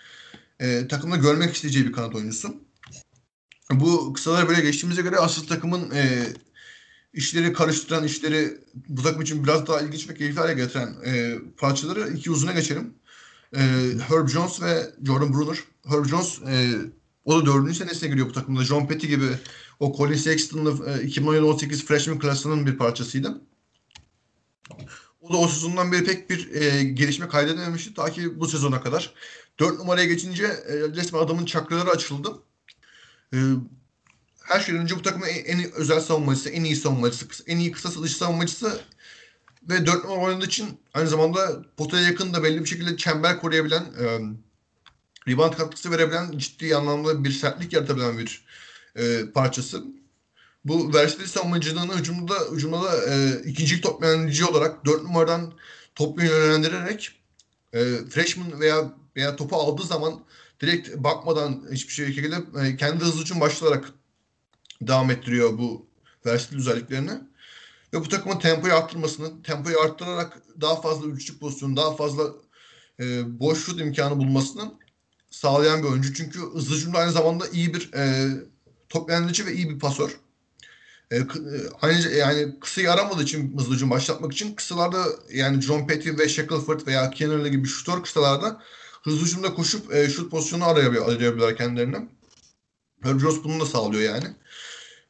takımda 0.89 1.17
görmek 1.17 1.55
isteyeceği 1.55 1.87
bir 1.87 1.93
kanat 1.93 2.15
oyuncusu. 2.15 2.55
Bu 3.71 4.13
kısalar 4.13 4.49
böyle 4.49 4.61
geçtiğimize 4.61 5.03
göre 5.03 5.17
asıl 5.17 5.47
takımın 5.47 5.91
e, 5.91 6.27
işleri 7.13 7.53
karıştıran, 7.53 8.05
işleri 8.05 8.59
bu 8.89 9.03
takım 9.03 9.23
için 9.23 9.45
biraz 9.45 9.67
daha 9.67 9.81
ilginç 9.81 10.09
ve 10.09 10.15
keyifli 10.15 10.41
hale 10.41 10.55
getiren 10.55 10.95
e, 11.07 11.39
parçaları 11.57 12.09
iki 12.09 12.31
uzuna 12.31 12.53
geçelim. 12.53 12.95
E, 13.57 13.61
Herb 14.09 14.29
Jones 14.29 14.63
ve 14.63 14.91
Jordan 15.07 15.35
Bruner. 15.35 15.59
Herb 15.87 16.05
Jones 16.05 16.39
e, 16.49 16.73
o 17.25 17.41
da 17.41 17.47
dördüncü 17.47 17.75
senesine 17.75 18.09
giriyor 18.09 18.29
bu 18.29 18.33
takımda. 18.33 18.65
John 18.65 18.87
Petty 18.87 19.07
gibi 19.07 19.29
o 19.81 19.97
Colin 19.97 20.15
Sexton'lı 20.15 20.91
e, 20.91 21.07
2017-18 21.07 21.85
freshman 21.85 22.19
klasının 22.19 22.67
bir 22.67 22.77
parçasıydı. 22.77 23.41
O 25.21 25.33
da 25.33 25.37
o 25.37 25.49
sezondan 25.49 25.93
beri 25.93 26.05
pek 26.05 26.31
bir 26.31 26.55
e, 26.55 26.83
gelişme 26.83 27.29
kaydedememişti 27.29 27.95
ta 27.95 28.11
ki 28.11 28.41
bu 28.41 28.49
sezona 28.49 28.81
kadar. 28.81 29.15
Dört 29.59 29.79
numaraya 29.79 30.07
geçince 30.07 30.45
e, 30.45 30.75
resmen 30.75 31.21
adamın 31.21 31.45
çakraları 31.45 31.91
açıldı. 31.91 32.29
E, 33.35 33.39
her 34.45 34.61
şeyden 34.61 34.81
önce 34.83 34.97
bu 34.97 35.03
takımın 35.03 35.27
en, 35.27 35.45
en 35.45 35.73
özel 35.73 36.01
savunmacısı, 36.01 36.49
en 36.51 36.65
iyi 36.65 36.77
savunmacısı, 36.77 37.45
en 37.47 37.59
iyi 37.59 37.73
kısa 37.73 37.91
satış 37.91 38.17
savunmacısı 38.17 38.81
ve 39.69 39.87
dört 39.87 40.05
numara 40.05 40.21
oynadığı 40.21 40.47
için 40.47 40.81
aynı 40.95 41.09
zamanda 41.09 41.65
potaya 41.77 42.03
yakın 42.03 42.35
da 42.35 42.43
belli 42.43 42.61
bir 42.61 42.69
şekilde 42.69 42.97
çember 42.97 43.41
koruyabilen, 43.41 43.83
e, 43.83 44.19
rebound 45.29 45.53
katkısı 45.53 45.91
verebilen, 45.91 46.39
ciddi 46.39 46.77
anlamda 46.77 47.25
bir 47.25 47.31
sertlik 47.31 47.73
yaratabilen 47.73 48.19
bir 48.19 48.45
e, 48.97 49.31
parçası. 49.35 49.85
Bu 50.65 50.95
versiyonel 50.95 51.29
savunmacılığını 51.29 51.99
hücumda, 51.99 52.35
hücumda 52.53 52.83
da 52.83 53.15
e, 53.15 53.43
ikinci 53.45 53.81
top 53.81 54.03
yönetici 54.03 54.45
olarak 54.45 54.85
dört 54.85 55.03
numaradan 55.03 55.53
topu 55.95 56.23
yönlendirerek 56.23 57.21
e, 57.73 57.81
freshman 58.11 58.61
veya 58.61 58.95
veya 59.17 59.37
topu 59.37 59.57
aldığı 59.57 59.83
zaman 59.83 60.25
direkt 60.61 60.97
bakmadan 60.97 61.63
hiçbir 61.73 61.93
şekilde 61.93 62.37
e, 62.63 62.77
kendi 62.77 63.05
hızlı 63.05 63.23
için 63.23 63.41
başlayarak 63.41 63.85
devam 64.89 65.11
ettiriyor 65.11 65.59
bu 65.59 65.87
versiyonel 66.27 66.69
özelliklerini. 66.69 67.13
Ve 67.95 68.01
bu 68.01 68.09
takımın 68.09 68.39
tempoyu 68.39 68.75
arttırmasını, 68.75 69.43
tempoyu 69.43 69.81
arttırarak 69.81 70.43
daha 70.61 70.81
fazla 70.81 71.07
üçlük 71.07 71.41
pozisyonu, 71.41 71.77
daha 71.77 71.97
fazla 71.97 72.25
e, 73.01 73.05
boş 73.41 73.65
şut 73.65 73.81
imkanı 73.81 74.19
bulmasını 74.19 74.75
sağlayan 75.31 75.83
bir 75.83 75.89
oyuncu. 75.89 76.15
Çünkü 76.15 76.41
hızlı 76.41 76.77
hücumda 76.77 76.99
aynı 76.99 77.13
zamanda 77.13 77.49
iyi 77.49 77.75
bir 77.75 77.93
e, 77.93 78.29
top 78.89 79.11
yönetici 79.11 79.47
ve 79.47 79.53
iyi 79.55 79.71
bir 79.71 79.79
pasör. 79.79 80.21
E, 81.13 81.21
aynı 81.83 82.13
yani 82.13 82.61
kısayı 82.61 82.93
aramadığı 82.93 83.23
için 83.23 83.59
hızlı 83.59 83.75
hücum 83.75 83.91
başlatmak 83.91 84.33
için 84.33 84.55
kısalarda 84.55 85.05
yani 85.33 85.61
John 85.63 85.87
Petty 85.87 86.11
ve 86.19 86.29
Shackelford 86.29 86.87
veya 86.87 87.11
Kennerly 87.11 87.51
gibi 87.51 87.69
şutör 87.69 88.03
kısalarda 88.03 88.63
hızlı 89.03 89.27
hücumda 89.27 89.55
koşup 89.55 89.95
e, 89.95 90.09
şut 90.11 90.31
pozisyonu 90.31 90.65
arayabiliyor, 90.65 91.05
arayabiliyorlar 91.05 91.57
kendilerine. 91.57 92.09
Jones 93.05 93.45
bunu 93.45 93.61
da 93.61 93.67
sağlıyor 93.67 94.15
yani. 94.15 94.27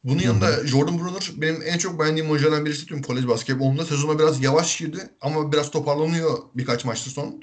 Bunun 0.05 0.19
Hı-hı. 0.19 0.27
yanında 0.27 0.67
Jordan 0.67 0.99
Bruner 0.99 1.31
benim 1.37 1.63
en 1.65 1.79
çok 1.79 2.01
beğendiğim 2.01 2.31
oyunculardan 2.31 2.67
birisi 2.67 2.87
tüm 2.87 3.03
kolej 3.03 3.29
basketbolunda. 3.29 3.87
Sezona 3.87 4.19
biraz 4.19 4.43
yavaş 4.43 4.79
girdi 4.79 5.11
ama 5.21 5.53
biraz 5.53 5.71
toparlanıyor 5.71 6.39
birkaç 6.55 6.85
maçta 6.85 7.11
son. 7.11 7.43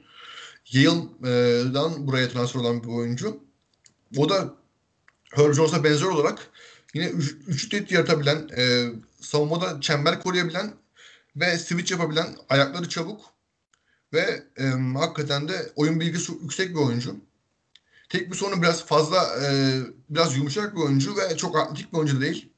Yale'dan 0.72 2.08
buraya 2.08 2.30
transfer 2.30 2.60
olan 2.60 2.84
bir 2.84 2.88
oyuncu. 2.88 3.44
O 4.18 4.30
da 4.30 4.54
Herb 5.34 5.54
Jones'a 5.54 5.84
benzer 5.84 6.06
olarak 6.06 6.50
yine 6.94 7.06
üç, 7.06 7.36
üçlük 7.48 7.92
yaratabilen, 7.92 8.50
e, 8.58 8.90
savunmada 9.22 9.82
çember 9.82 10.22
koruyabilen 10.22 10.74
ve 11.36 11.58
switch 11.58 11.92
yapabilen, 11.92 12.28
ayakları 12.50 12.90
çabuk 12.90 13.22
ve 14.14 14.44
e, 14.58 14.64
hakikaten 14.98 15.48
de 15.48 15.72
oyun 15.76 16.00
bilgisi 16.00 16.34
yüksek 16.42 16.70
bir 16.70 16.80
oyuncu. 16.80 17.16
Tek 18.10 18.32
bir 18.32 18.38
sorunu 18.38 18.62
biraz 18.62 18.86
fazla 18.86 19.46
e, 19.46 19.80
biraz 20.10 20.38
yumuşak 20.38 20.76
bir 20.76 20.82
oyuncu 20.82 21.18
ve 21.18 21.38
çok 21.38 21.58
atletik 21.58 21.94
bir 21.94 21.98
oyuncu 21.98 22.22
değil. 22.22 22.49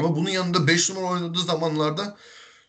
Ama 0.00 0.16
bunun 0.16 0.30
yanında 0.30 0.66
5 0.66 0.90
numara 0.90 1.12
oynadığı 1.12 1.40
zamanlarda 1.40 2.16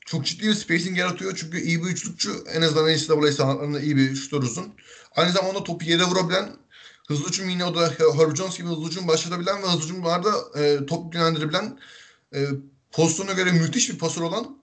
çok 0.05 0.25
ciddi 0.25 0.47
bir 0.47 0.53
spacing 0.53 0.97
yaratıyor. 0.97 1.35
Çünkü 1.35 1.61
iyi 1.61 1.83
bir 1.83 1.89
üçlükçü. 1.89 2.31
En 2.53 2.61
azından 2.61 2.95
NCAA 2.95 3.31
sanatlarında 3.31 3.79
iyi 3.79 3.97
bir 3.97 4.15
şutör 4.15 4.43
uzun. 4.43 4.73
Aynı 5.15 5.31
zamanda 5.31 5.63
topu 5.63 5.85
yere 5.85 6.03
vurabilen 6.03 6.49
hızlı 7.07 7.27
hücum 7.27 7.49
yine 7.49 7.65
o 7.65 7.75
da 7.75 7.89
Herb 8.17 8.35
Jones 8.35 8.57
gibi 8.57 8.67
hızlı 8.67 8.87
hücum 8.87 9.07
başlatabilen 9.07 9.63
ve 9.63 9.67
hızlı 9.67 9.83
hücumlarda 9.83 10.59
e, 10.59 10.85
top 10.85 11.15
yönlendirebilen 11.15 11.79
e, 12.35 12.47
pozisyona 12.91 13.31
göre 13.31 13.51
müthiş 13.51 13.89
bir 13.89 13.97
pasör 13.97 14.21
olan 14.21 14.57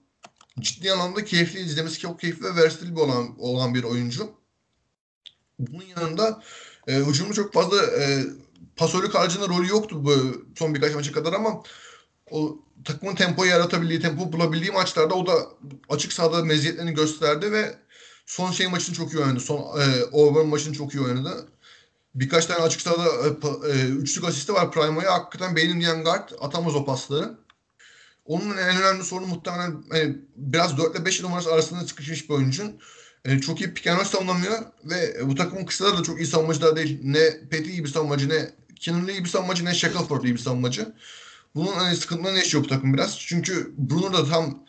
ciddi 0.59 0.91
anlamda 0.91 1.25
keyifli 1.25 1.59
izlemesi 1.59 1.99
çok 1.99 2.19
keyifli 2.19 2.45
ve 2.45 2.55
versatile 2.55 2.95
bir 2.95 3.01
olan, 3.01 3.39
olan 3.39 3.73
bir 3.75 3.83
oyuncu. 3.83 4.31
Bunun 5.59 5.85
yanında 5.97 6.43
e, 6.87 6.95
hücumda 6.95 7.33
çok 7.33 7.53
fazla 7.53 7.85
e, 7.85 8.23
pasörlük 8.75 9.15
haricinde 9.15 9.47
rolü 9.47 9.67
yoktu 9.67 10.05
bu 10.05 10.43
son 10.55 10.75
birkaç 10.75 10.95
maça 10.95 11.11
kadar 11.11 11.33
ama 11.33 11.63
o 12.31 12.59
takımın 12.85 13.15
tempoyu 13.15 13.51
yaratabildiği, 13.51 14.01
tempo 14.01 14.33
bulabildiği 14.33 14.71
maçlarda 14.71 15.15
o 15.15 15.27
da 15.27 15.33
açık 15.89 16.13
sahada 16.13 16.43
meziyetlerini 16.43 16.93
gösterdi 16.93 17.51
ve 17.51 17.75
son 18.25 18.51
şey 18.51 18.67
maçını 18.67 18.95
çok 18.95 19.13
iyi 19.13 19.19
oynadı. 19.19 19.39
Son 19.39 19.59
e, 19.59 19.83
Auburn 20.13 20.47
maçını 20.47 20.73
çok 20.73 20.93
iyi 20.93 21.03
oynadı. 21.03 21.47
Birkaç 22.15 22.45
tane 22.45 22.59
açık 22.59 22.81
sahada 22.81 23.05
e, 23.05 23.71
e, 23.71 23.85
üçlük 23.87 24.23
asisti 24.25 24.53
var 24.53 24.71
Primo'ya. 24.71 25.13
Hakikaten 25.13 25.55
benim 25.55 25.81
diyen 25.81 26.03
guard 26.03 26.29
atamaz 26.41 26.75
o 26.75 26.85
pasları. 26.85 27.37
Onun 28.25 28.57
en 28.57 28.81
önemli 28.81 29.03
sorunu 29.03 29.27
muhtemelen 29.27 29.83
hani 29.89 30.17
biraz 30.35 30.77
4 30.77 30.95
ile 30.95 31.05
5 31.05 31.23
numarası 31.23 31.53
arasında 31.53 31.87
sıkışmış 31.87 32.29
bir 32.29 32.33
oyuncu. 32.33 32.63
E, 33.25 33.39
çok 33.39 33.61
iyi 33.61 33.73
pick 33.73 33.87
and 33.87 34.05
savunamıyor 34.05 34.59
ve 34.85 35.29
bu 35.29 35.35
takımın 35.35 35.65
kısaları 35.65 35.97
da 35.97 36.03
çok 36.03 36.19
iyi 36.19 36.27
savunmacılar 36.27 36.75
değil. 36.75 36.99
Ne 37.03 37.47
Petty 37.49 37.69
iyi 37.69 37.83
bir 37.83 37.89
savunmacı, 37.89 38.29
ne 38.29 38.51
Kinnerly 38.75 39.11
iyi 39.11 39.23
bir 39.23 39.29
savunmacı, 39.29 39.65
ne 39.65 39.73
Shackelford 39.73 40.23
iyi 40.23 40.33
bir 40.33 40.39
savunmacı. 40.39 40.93
Bunun 41.55 41.73
hani 41.73 41.95
sıkıntılarını 41.95 42.37
yaşıyor 42.37 42.63
bu 42.63 42.67
takım 42.67 42.93
biraz. 42.93 43.19
Çünkü 43.19 43.73
Bruno 43.77 44.13
da 44.13 44.25
tam 44.25 44.63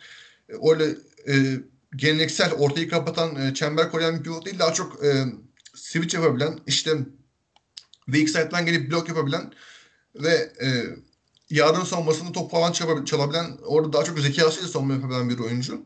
e, 0.49 0.53
öyle 0.71 0.95
e, 1.27 1.59
geleneksel 1.95 2.53
ortayı 2.53 2.89
kapatan 2.89 3.35
e, 3.35 3.53
çember 3.53 3.91
koruyan 3.91 4.19
bir 4.19 4.23
pivot 4.23 4.45
değil. 4.45 4.59
Daha 4.59 4.73
çok 4.73 5.05
e, 5.05 5.25
switch 5.75 6.15
yapabilen, 6.15 6.59
işte 6.67 6.97
weak 8.05 8.29
side'dan 8.29 8.65
gelip 8.65 8.91
blok 8.91 9.09
yapabilen 9.09 9.53
ve 10.15 10.51
e, 10.63 10.67
yardım 11.49 11.85
savunmasında 11.85 12.31
top 12.31 12.51
falan 12.51 12.71
çalabilen, 13.05 13.57
orada 13.63 13.93
daha 13.93 14.03
çok 14.03 14.19
zekasıyla 14.19 14.69
savunma 14.69 14.93
yapabilen 14.93 15.29
bir 15.29 15.39
oyuncu. 15.39 15.85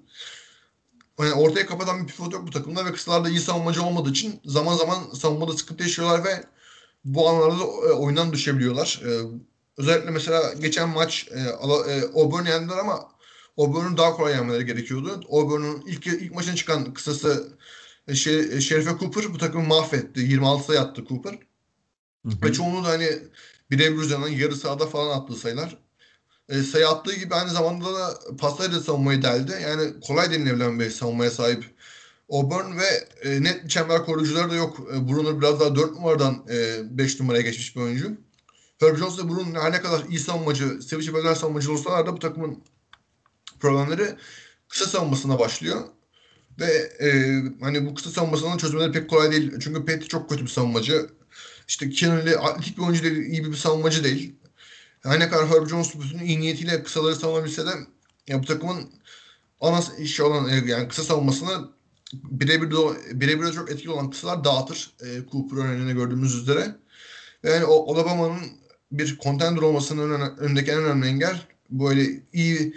Yani 1.20 1.34
ortaya 1.34 1.66
kapatan 1.66 2.04
bir 2.04 2.14
pivot 2.14 2.34
yok 2.34 2.48
bu 2.48 2.52
takımda 2.52 2.86
ve 2.86 2.92
kısalarda 2.92 3.30
iyi 3.30 3.40
savunmacı 3.40 3.84
olmadığı 3.84 4.10
için 4.10 4.40
zaman 4.46 4.78
zaman 4.78 5.14
savunmada 5.14 5.54
sıkıntı 5.54 5.84
yaşıyorlar 5.84 6.24
ve 6.24 6.44
bu 7.06 7.30
anlarda 7.30 7.60
da 7.60 7.64
e, 7.64 7.92
oyundan 7.92 8.34
düşebiliyorlar. 8.34 9.02
E, 9.06 9.12
özellikle 9.78 10.12
mesela 10.12 10.54
geçen 10.54 10.90
maç 10.90 11.28
e, 11.32 11.40
e, 11.40 12.04
Auburn 12.14 12.46
yendiler 12.46 12.78
ama 12.78 13.16
Auburn'un 13.58 13.98
daha 13.98 14.14
kolay 14.14 14.34
yenmeleri 14.34 14.66
gerekiyordu. 14.66 15.22
Auburn'un 15.30 15.84
ilk 15.88 16.08
ilk 16.08 16.36
maçına 16.36 16.56
çıkan 16.56 16.94
kısası 16.94 17.48
e, 18.08 18.16
şey, 18.16 18.62
Şerife 18.62 18.98
Cooper 19.00 19.34
bu 19.34 19.38
takımı 19.38 19.68
mahvetti. 19.68 20.20
26 20.20 20.64
sayı 20.64 20.80
attı 20.80 21.06
Cooper. 21.10 21.40
Hı 22.26 22.30
hı. 22.30 22.34
Ve 22.44 22.54
çoğunluğu 22.54 22.84
da 22.84 22.88
hani 22.88 23.10
birebir 23.72 23.98
üzerinden 23.98 24.28
yarı 24.28 24.56
sahada 24.56 24.86
falan 24.86 25.20
attığı 25.20 25.36
sayılar. 25.36 25.78
E, 26.50 26.62
sayı 26.62 26.90
attığı 26.90 27.16
gibi 27.16 27.36
aynı 27.36 27.50
zamanda 27.50 27.94
da 27.94 28.20
paslarıyla 28.38 28.80
savunmayı 28.80 29.22
deldi. 29.22 29.52
Yani 29.64 30.00
kolay 30.00 30.32
denilebilen 30.32 30.80
bir 30.80 30.90
savunmaya 30.90 31.32
sahip 31.32 31.76
Auburn 32.30 32.78
ve 32.78 33.08
e, 33.22 33.44
net 33.44 33.70
çember 33.70 34.06
koruyucuları 34.06 34.52
da 34.52 34.56
yok. 34.56 34.80
E, 34.94 35.10
Bruno 35.10 35.40
biraz 35.42 35.60
daha 35.60 35.76
4 35.76 35.92
numaradan 35.92 36.48
5 36.48 37.16
e, 37.16 37.24
numaraya 37.24 37.42
geçmiş 37.42 37.76
bir 37.76 37.82
oyuncu. 37.82 38.18
Herb 38.80 38.98
Jones 38.98 39.18
da 39.18 39.30
Bruno 39.30 39.62
her 39.62 39.72
ne 39.72 39.82
kadar 39.82 40.04
iyi 40.10 40.20
savunmacı, 40.20 40.82
sevici 40.82 41.14
bölgeler 41.14 41.36
savunmacı 41.36 41.72
olsalar 41.72 42.08
da 42.08 42.14
bu 42.14 42.20
takımın 42.20 42.64
problemleri 43.60 44.16
kısa 44.70 44.86
savunmasına 44.86 45.40
başlıyor. 45.40 45.82
Ve 46.60 46.66
e, 47.00 47.10
hani 47.62 47.86
bu 47.86 47.96
kısa 47.96 48.10
savunmasının 48.10 48.58
çözmeleri 48.58 48.92
pek 48.92 49.10
kolay 49.10 49.32
değil. 49.32 49.54
Çünkü 49.60 49.86
Petty 49.86 50.08
çok 50.08 50.30
kötü 50.30 50.44
bir 50.44 50.50
savunmacı. 50.50 51.10
işte 51.68 51.90
Kenan'lı 51.90 52.40
atletik 52.40 52.78
bir 52.78 52.84
oyuncu 52.84 53.04
değil, 53.04 53.18
iyi 53.18 53.46
bir 53.46 53.56
savunmacı 53.56 54.04
değil. 54.04 54.36
Her 55.04 55.20
ne 55.20 55.30
kadar 55.30 55.50
Herb 55.50 55.68
Jones 55.68 55.96
bütün 55.96 56.20
iyi 56.20 56.40
niyetiyle 56.40 56.84
kısaları 56.84 57.16
savunabilse 57.16 57.66
de 57.66 57.72
ya 58.28 58.44
bu 58.44 58.46
takımın 58.46 58.90
ana 59.62 59.84
işi 60.00 60.24
olan 60.24 60.50
e, 60.50 60.72
yani 60.72 60.88
kısa 60.88 61.04
savunmasını 61.04 61.70
birebir 62.14 62.72
birebir 63.12 63.54
çok 63.54 63.72
etkili 63.72 63.90
olan 63.92 64.10
kısalar 64.10 64.44
dağıtır. 64.44 64.92
E, 65.02 65.30
Cooper 65.32 65.58
örneğinde 65.58 65.94
gördüğümüz 65.94 66.36
üzere. 66.36 66.76
Yani 67.44 67.66
Alabama'nın 67.66 68.65
bir 68.98 69.18
contender 69.20 69.62
olmasının 69.62 70.38
önündeki 70.38 70.72
en 70.72 70.78
önemli 70.78 71.08
engel 71.08 71.42
böyle 71.70 72.08
iyi 72.34 72.74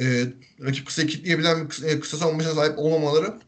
e, 0.00 0.26
rakip 0.60 0.86
kısa 0.86 1.06
kitleyebilen 1.06 1.70
bir 1.70 1.82
e, 1.82 2.00
kısa 2.00 2.16
savunmasına 2.16 2.54
sahip 2.54 2.78
olmamaları 2.78 3.38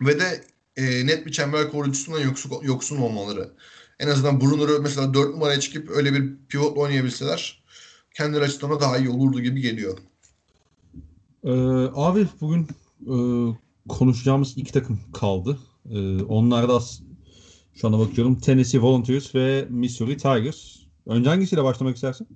ve 0.00 0.20
de 0.20 0.44
e, 0.76 1.06
net 1.06 1.26
bir 1.26 1.32
çember 1.32 1.70
koruyucusundan 1.70 2.20
yoksun, 2.20 2.52
yoksun 2.62 2.96
olmaları. 2.96 3.50
En 3.98 4.08
azından 4.08 4.40
Bruno'ru 4.40 4.82
mesela 4.82 5.14
4 5.14 5.30
numaraya 5.30 5.60
çıkıp 5.60 5.90
öyle 5.90 6.12
bir 6.12 6.32
pivot 6.48 6.76
oynayabilseler 6.76 7.62
kendileri 8.14 8.44
açısından 8.44 8.80
daha 8.80 8.98
iyi 8.98 9.08
olurdu 9.08 9.40
gibi 9.40 9.60
geliyor. 9.60 9.98
Ee, 11.44 11.50
abi 11.94 12.26
bugün 12.40 12.68
e, 13.00 13.14
konuşacağımız 13.88 14.58
iki 14.58 14.72
takım 14.72 15.00
kaldı. 15.12 15.58
Ee, 15.90 16.22
onlar 16.22 16.68
da 16.68 16.80
şu 17.74 17.86
anda 17.86 17.98
bakıyorum 17.98 18.38
Tennessee 18.38 18.80
Volunteers 18.80 19.34
ve 19.34 19.66
Missouri 19.70 20.16
Tigers. 20.16 20.79
Önce 21.06 21.30
hangisiyle 21.30 21.64
başlamak 21.64 21.94
istersin? 21.96 22.28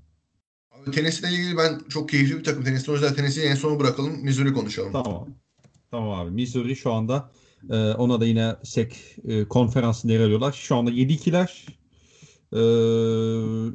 Abi 0.70 0.90
Tennessee 0.90 1.28
ile 1.28 1.36
ilgili 1.36 1.56
ben 1.56 1.80
çok 1.88 2.08
keyifli 2.08 2.38
bir 2.38 2.44
takım. 2.44 2.64
Tennessee 2.64 2.92
o 2.92 2.94
yüzden 2.94 3.14
Tennessee'yi 3.14 3.50
en 3.50 3.54
sona 3.54 3.80
bırakalım. 3.80 4.24
Missouri 4.24 4.52
konuşalım. 4.52 4.92
Tamam. 4.92 5.28
Tamam 5.90 6.10
abi. 6.10 6.30
Missouri 6.30 6.76
şu 6.76 6.92
anda 6.92 7.30
e, 7.70 7.76
ona 7.76 8.20
da 8.20 8.26
yine 8.26 8.56
SEC 8.62 8.96
e, 9.24 9.48
konferansında 9.48 10.12
yer 10.12 10.20
alıyorlar. 10.20 10.52
Şu 10.52 10.76
anda 10.76 10.90
7-2'ler. 10.90 11.66
E, 12.52 12.60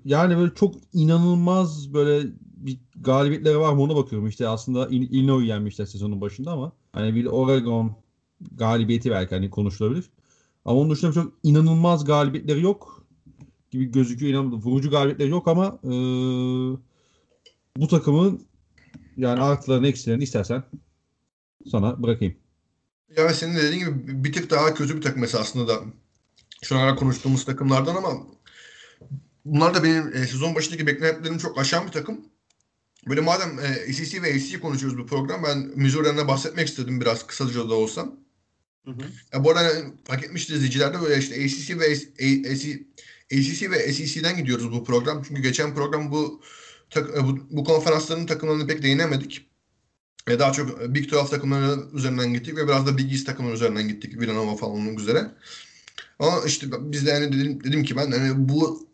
yani 0.06 0.38
böyle 0.38 0.54
çok 0.56 0.76
inanılmaz 0.94 1.94
böyle 1.94 2.28
bir 2.42 2.80
galibiyetleri 2.96 3.60
var 3.60 3.74
mı 3.74 3.82
ona 3.82 3.96
bakıyorum. 3.96 4.28
İşte 4.28 4.48
aslında 4.48 4.88
Illinois 4.88 5.48
yenmişler 5.48 5.86
sezonun 5.86 6.22
başında 6.22 6.52
ama 6.52 6.72
hani 6.94 7.16
bir 7.16 7.26
Oregon 7.26 7.96
galibiyeti 8.52 9.12
belki 9.12 9.36
hani 9.36 9.50
konuşulabilir. 9.50 10.10
Ama 10.66 10.80
onun 10.80 10.92
dışında 10.92 11.12
çok 11.12 11.34
inanılmaz 11.44 12.06
galibiyetleri 12.06 12.62
yok 12.62 12.99
gibi 13.72 13.92
gözüküyor. 13.92 14.32
İnanılmaz 14.32 14.66
vurucu 14.66 14.90
galibiyetleri 14.90 15.30
yok 15.30 15.48
ama 15.48 15.80
e, 15.84 15.90
bu 17.78 17.88
takımın 17.90 18.48
yani 19.18 19.42
artılarını 19.42 19.88
eksilerini 19.88 20.24
istersen 20.24 20.64
sana 21.72 22.04
bırakayım. 22.04 22.36
Ya 23.18 23.34
senin 23.34 23.56
de 23.56 23.64
dediğin 23.64 23.80
gibi 23.80 24.24
bir 24.24 24.34
tık 24.34 24.50
daha 24.50 24.74
kötü 24.74 24.98
bir 24.98 25.02
takım 25.02 25.24
esasında 25.24 25.68
da 25.68 25.84
şu 26.64 26.78
ana 26.78 26.96
konuştuğumuz 26.96 27.46
takımlardan 27.46 27.96
ama 27.96 28.10
bunlar 29.46 29.74
da 29.74 29.84
benim 29.84 30.16
e, 30.16 30.28
sezon 30.28 30.56
başındaki 30.56 30.88
beklentilerimi 30.88 31.40
çok 31.40 31.60
aşan 31.60 31.88
bir 31.88 31.92
takım. 31.92 32.22
Böyle 33.08 33.22
madem 33.22 33.60
e, 33.60 33.94
SEC 33.94 34.22
ve 34.22 34.34
ACC 34.34 34.60
konuşuyoruz 34.60 34.98
bu 34.98 35.06
program 35.06 35.44
ben 35.44 35.58
Missouri'den 35.76 36.28
bahsetmek 36.28 36.68
istedim 36.68 37.02
biraz 37.02 37.28
kısaca 37.28 37.70
da 37.70 37.74
olsa. 37.74 38.02
Hı 38.86 38.92
hı. 38.92 39.02
Ya 39.34 39.44
bu 39.44 39.52
arada 39.52 39.70
fark 40.04 40.24
etmiştir 40.24 40.54
izleyicilerde 40.56 41.02
böyle 41.02 41.18
işte 41.18 41.36
ACC 41.36 41.80
ve 41.80 41.92
ACC, 42.52 42.80
ACC 43.34 43.72
ve 43.72 43.94
SEC'den 43.94 44.38
gidiyoruz 44.38 44.72
bu 44.72 44.84
program. 44.84 45.24
Çünkü 45.28 45.42
geçen 45.42 45.76
program 45.76 46.12
bu 46.12 46.42
tak, 46.90 47.24
bu, 47.24 47.40
bu 47.50 47.64
konferansların 47.64 48.26
takımlarını 48.26 48.68
pek 48.68 48.84
değinemedik. 48.84 49.50
E 50.28 50.40
daha 50.40 50.52
çok 50.52 50.96
Big 50.96 51.14
12 51.14 51.32
takımları 51.32 51.80
üzerinden 51.94 52.34
gittik 52.34 52.58
ve 52.58 52.68
biraz 52.68 52.88
da 52.88 52.98
Big 52.98 53.12
East 53.12 53.26
takımları 53.26 53.54
üzerinden 53.54 53.88
gittik. 53.88 54.20
Villanova 54.20 54.56
falan 54.56 54.74
olmak 54.74 55.00
üzere. 55.00 55.32
Ama 56.20 56.42
işte 56.46 56.68
biz 56.80 57.06
de 57.06 57.10
yani 57.10 57.34
dedim, 57.34 57.64
dedim 57.64 57.84
ki 57.84 57.96
ben 57.96 58.12
yani 58.12 58.50
bu 58.50 58.88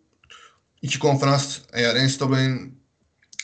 iki 0.82 1.00
konferans 1.00 1.60
eğer 1.74 2.08
NCAA'nin 2.08 2.80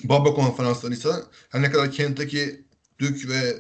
baba 0.04 0.34
konferanslarıysa 0.34 1.24
her 1.50 1.62
ne 1.62 1.72
kadar 1.72 1.92
Kentucky, 1.92 2.66
Duke 3.00 3.30
ve 3.30 3.56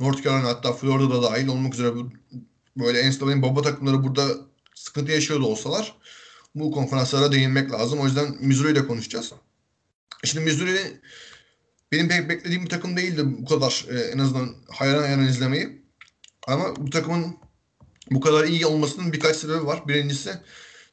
North 0.00 0.24
Carolina 0.24 0.48
hatta 0.48 0.72
Florida'da 0.72 1.22
dahil 1.22 1.48
olmak 1.48 1.74
üzere 1.74 1.94
bu, 1.94 2.12
böyle 2.76 3.10
NCAA'nin 3.10 3.42
baba 3.42 3.62
takımları 3.62 4.02
burada 4.02 4.28
sıkıntı 4.74 5.12
yaşıyor 5.12 5.40
da 5.40 5.46
olsalar 5.46 5.94
bu 6.54 6.70
konferanslara 6.70 7.32
değinmek 7.32 7.72
lazım. 7.72 8.00
O 8.00 8.06
yüzden 8.06 8.36
Missouri 8.40 8.72
ile 8.72 8.86
konuşacağız. 8.86 9.32
Şimdi 10.24 10.44
Missouri 10.44 11.00
benim 11.92 12.08
pek 12.08 12.28
beklediğim 12.28 12.64
bir 12.64 12.70
takım 12.70 12.96
değildi 12.96 13.22
bu 13.24 13.44
kadar 13.44 13.86
e, 13.90 14.00
en 14.00 14.18
azından 14.18 14.54
hayran 14.68 15.02
hayran 15.02 15.26
izlemeyi. 15.26 15.82
Ama 16.46 16.76
bu 16.76 16.90
takımın 16.90 17.36
bu 18.10 18.20
kadar 18.20 18.44
iyi 18.44 18.66
olmasının 18.66 19.12
birkaç 19.12 19.36
sebebi 19.36 19.66
var. 19.66 19.88
Birincisi 19.88 20.30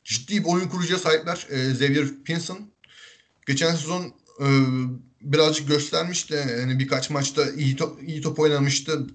ciddi 0.04 0.44
bir 0.44 0.50
oyun 0.50 0.70
kurucuya 0.70 1.00
sahipler. 1.00 1.48
E, 1.50 1.72
Xavier 1.72 2.06
Pinson. 2.26 2.72
Geçen 3.48 3.76
sezon 3.76 4.14
e, 4.40 4.48
birazcık 5.22 5.68
göstermişti. 5.68 6.34
Yani 6.60 6.80
birkaç 6.80 7.10
maçta 7.10 7.52
iyi 7.52 7.76
top, 7.76 8.04
iyi 8.04 8.22
top 8.22 8.40
oynamıştı. 8.40 9.08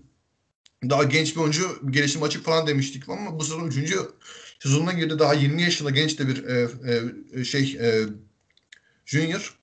Daha 0.91 1.05
genç 1.05 1.37
bir 1.37 1.41
oyuncu 1.41 1.81
gelişim 1.91 2.23
açık 2.23 2.45
falan 2.45 2.67
demiştik 2.67 3.09
ama 3.09 3.39
bu 3.39 3.45
sezon 3.45 3.67
3. 3.67 3.95
sezonuna 4.67 4.93
girdi. 4.93 5.19
Daha 5.19 5.35
20 5.35 5.63
yaşında 5.63 5.91
genç 5.91 6.19
de 6.19 6.29
bir 6.29 6.45
e, 6.45 6.69
e, 7.35 7.45
şey 7.45 7.79
e, 7.81 8.07
junior. 9.07 9.59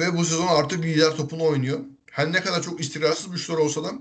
Ve 0.00 0.16
bu 0.16 0.24
sezon 0.24 0.46
artık 0.46 0.84
lider 0.84 1.16
topunu 1.16 1.44
oynuyor. 1.44 1.80
Her 2.10 2.32
ne 2.32 2.40
kadar 2.40 2.62
çok 2.62 2.80
istikrarsız 2.80 3.40
şutör 3.40 3.58
olsa 3.58 3.84
da 3.84 3.92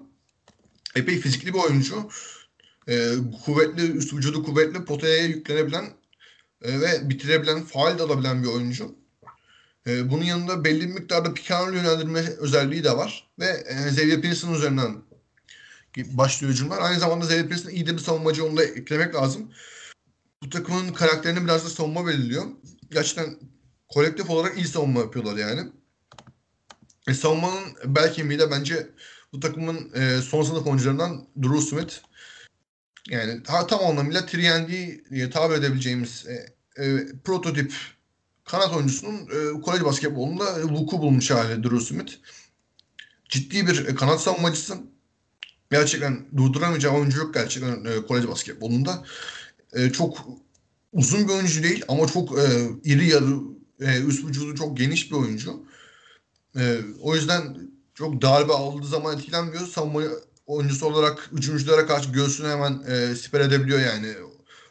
epey 0.95 1.20
fizikli 1.20 1.53
bir 1.53 1.59
oyuncu. 1.59 2.09
E, 2.88 3.11
kuvvetli, 3.45 3.91
üst 3.91 4.13
vücudu 4.13 4.43
kuvvetli, 4.43 4.86
potaya 4.86 5.26
yüklenebilen 5.26 5.86
e, 6.61 6.82
ve 6.82 7.09
bitirebilen, 7.09 7.63
faal 7.63 7.99
de 7.99 8.03
alabilen 8.03 8.43
bir 8.43 8.47
oyuncu. 8.47 8.95
E, 9.88 10.11
bunun 10.11 10.24
yanında 10.24 10.63
belli 10.63 10.82
bir 10.82 10.93
miktarda 10.93 11.34
pikanol 11.34 11.74
yönlendirme 11.74 12.20
özelliği 12.20 12.84
de 12.84 12.97
var. 12.97 13.28
Ve 13.39 13.45
e, 13.45 13.89
Xavier 13.89 14.22
Pearson 14.22 14.53
üzerinden 14.53 14.95
başlıyor 15.97 16.53
hücumlar. 16.53 16.82
Aynı 16.82 16.99
zamanda 16.99 17.26
Xavier 17.26 17.49
Pearson 17.49 17.70
iyi 17.70 17.88
de 17.88 17.93
bir 17.93 17.99
savunmacı 17.99 18.45
onu 18.45 18.57
da 18.57 18.63
eklemek 18.63 19.16
lazım. 19.16 19.51
Bu 20.45 20.49
takımın 20.49 20.93
karakterini 20.93 21.43
biraz 21.43 21.65
da 21.65 21.69
savunma 21.69 22.07
belirliyor. 22.07 22.45
Gerçekten 22.91 23.37
kolektif 23.87 24.29
olarak 24.29 24.57
iyi 24.57 24.67
savunma 24.67 24.99
yapıyorlar 24.99 25.37
yani. 25.37 25.71
E, 27.07 27.13
savunmanın 27.13 27.63
belki 27.85 28.15
kemiği 28.15 28.39
de 28.39 28.51
bence 28.51 28.89
bu 29.33 29.39
takımın 29.39 29.91
e, 29.93 30.21
son 30.21 30.43
sınıf 30.43 30.67
oyuncularından 30.67 31.27
Drew 31.43 31.61
Smith. 31.61 31.95
Yani 33.09 33.43
ta, 33.43 33.67
tam 33.67 33.85
anlamıyla 33.85 34.25
Triendy 34.25 35.03
diye 35.09 35.29
tabir 35.29 35.55
edebileceğimiz 35.55 36.25
e, 36.27 36.55
e, 36.83 37.05
prototip 37.23 37.73
kanat 38.43 38.73
oyuncusunun 38.73 39.17
e, 39.17 39.61
kolej 39.61 39.83
basketbolunda 39.83 40.63
vuku 40.63 40.99
bulmuş 40.99 41.31
hali 41.31 41.63
Drew 41.63 41.79
Smith. 41.79 42.13
Ciddi 43.29 43.67
bir 43.67 43.87
e, 43.87 43.95
kanat 43.95 44.21
savunmacısı. 44.21 44.77
Gerçekten 45.71 46.25
durduramayacağı 46.37 46.93
oyuncu 46.93 47.19
yok 47.19 47.33
gerçekten 47.33 47.85
e, 47.85 48.05
kolej 48.05 48.27
basketbolunda. 48.27 49.05
E, 49.76 49.91
çok 49.91 50.28
uzun 50.93 51.28
bir 51.28 51.34
oyuncu 51.34 51.63
değil 51.63 51.84
ama 51.88 52.07
çok 52.07 52.39
e, 52.39 52.43
iri 52.84 53.07
yarı 53.07 53.36
e, 53.80 54.01
üst 54.01 54.26
vücudu 54.26 54.55
çok 54.55 54.78
geniş 54.78 55.11
bir 55.11 55.15
oyuncu. 55.15 55.63
E, 56.57 56.80
o 57.01 57.15
yüzden 57.15 57.57
çok 57.93 58.21
darbe 58.21 58.53
aldığı 58.53 58.88
zaman 58.88 59.17
etkilenmiyor. 59.17 59.67
Savunma 59.67 60.01
oyuncusu 60.47 60.86
olarak 60.86 61.30
üçüncülere 61.34 61.86
karşı 61.86 62.11
göğsünü 62.11 62.47
hemen 62.47 62.84
e, 62.88 63.15
siper 63.15 63.39
edebiliyor 63.39 63.80
yani. 63.80 64.13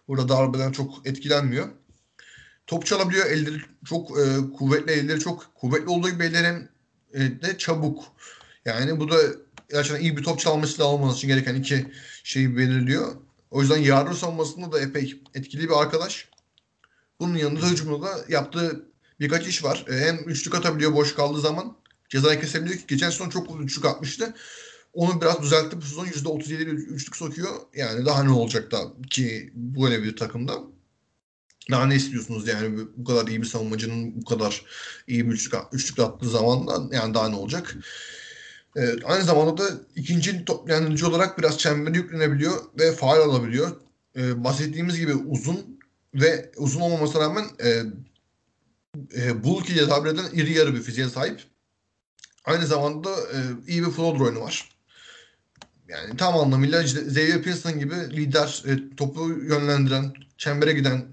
Burada 0.08 0.28
darbeden 0.28 0.72
çok 0.72 1.06
etkilenmiyor. 1.06 1.68
Top 2.66 2.86
çalabiliyor. 2.86 3.26
Elleri 3.26 3.60
çok 3.84 4.10
e, 4.18 4.24
kuvvetli. 4.58 4.92
Elleri 4.92 5.20
çok 5.20 5.54
kuvvetli 5.54 5.88
olduğu 5.88 6.10
gibi 6.10 6.24
ellerin 6.24 6.68
e, 7.12 7.20
de 7.20 7.58
çabuk. 7.58 8.04
Yani 8.64 9.00
bu 9.00 9.10
da 9.10 9.16
gerçekten 9.70 10.02
iyi 10.02 10.16
bir 10.16 10.22
top 10.22 10.40
çalması 10.40 10.78
da 10.78 10.84
olması 10.84 11.16
için 11.16 11.28
gereken 11.28 11.54
iki 11.54 11.86
şeyi 12.24 12.56
belirliyor. 12.56 13.16
O 13.54 13.60
yüzden 13.60 13.78
yardım 13.78 14.14
savunmasında 14.14 14.72
da 14.72 14.80
epey 14.80 15.22
etkili 15.34 15.68
bir 15.68 15.82
arkadaş. 15.82 16.28
Bunun 17.20 17.36
yanında 17.36 17.66
hücumda 17.66 18.06
da 18.06 18.24
yaptığı 18.28 18.86
birkaç 19.20 19.46
iş 19.46 19.64
var. 19.64 19.84
E, 19.88 19.98
hem 19.98 20.16
üçlük 20.26 20.54
atabiliyor 20.54 20.94
boş 20.94 21.14
kaldığı 21.14 21.40
zaman. 21.40 21.76
Cezayı 22.08 22.40
kesebiliyor 22.40 22.78
ki 22.78 22.84
geçen 22.88 23.10
sezon 23.10 23.28
çok 23.28 23.60
üçlük 23.60 23.84
atmıştı. 23.84 24.34
Onu 24.92 25.20
biraz 25.20 25.42
düzeltti. 25.42 25.76
Bu 25.76 25.82
sezon 25.82 26.06
%37 26.06 26.64
üçlük 26.64 27.16
sokuyor. 27.16 27.50
Yani 27.74 28.06
daha 28.06 28.22
ne 28.22 28.30
olacak 28.30 28.72
da 28.72 28.78
ki 29.10 29.52
böyle 29.54 30.02
bir 30.02 30.16
takımda. 30.16 30.54
Daha 31.70 31.86
ne 31.86 31.96
istiyorsunuz 31.96 32.48
yani 32.48 32.78
bu 32.96 33.04
kadar 33.04 33.26
iyi 33.26 33.42
bir 33.42 33.46
savunmacının 33.46 34.20
bu 34.20 34.24
kadar 34.24 34.64
iyi 35.08 35.26
bir 35.26 35.32
üçlük, 35.32 35.54
üçlük 35.72 35.98
attığı 35.98 36.30
zaman 36.30 36.90
yani 36.92 37.14
daha 37.14 37.28
ne 37.28 37.36
olacak? 37.36 37.76
Ee, 38.76 39.02
aynı 39.04 39.24
zamanda 39.24 39.58
da 39.58 39.70
ikinci 39.96 40.44
top 40.44 40.70
yardımcı 40.70 41.08
olarak 41.08 41.38
biraz 41.38 41.58
çemberi 41.58 41.96
yüklenebiliyor 41.96 42.52
ve 42.78 42.92
faal 42.92 43.20
alabiliyor. 43.20 43.76
Ee, 44.16 44.44
bahsettiğimiz 44.44 44.98
gibi 44.98 45.14
uzun 45.14 45.80
ve 46.14 46.52
uzun 46.56 46.80
olmamasına 46.80 47.22
rağmen 47.22 47.44
e, 47.64 47.82
e, 49.16 49.44
bulky 49.44 49.74
diye 49.74 49.88
tabir 49.88 50.10
edilen 50.10 50.30
iri 50.32 50.52
yarı 50.52 50.74
bir 50.74 50.82
fiziğe 50.82 51.08
sahip. 51.08 51.42
Aynı 52.44 52.66
zamanda 52.66 53.10
e, 53.10 53.38
iyi 53.66 53.86
bir 53.86 53.90
floater 53.90 54.20
oyunu 54.20 54.40
var. 54.40 54.70
Yani 55.88 56.16
tam 56.16 56.36
anlamıyla 56.36 56.82
Xavier 56.82 57.42
Pearson 57.42 57.78
gibi 57.78 57.94
lider, 57.94 58.62
e, 58.66 58.96
topu 58.96 59.28
yönlendiren, 59.28 60.12
çembere 60.38 60.72
giden, 60.72 61.04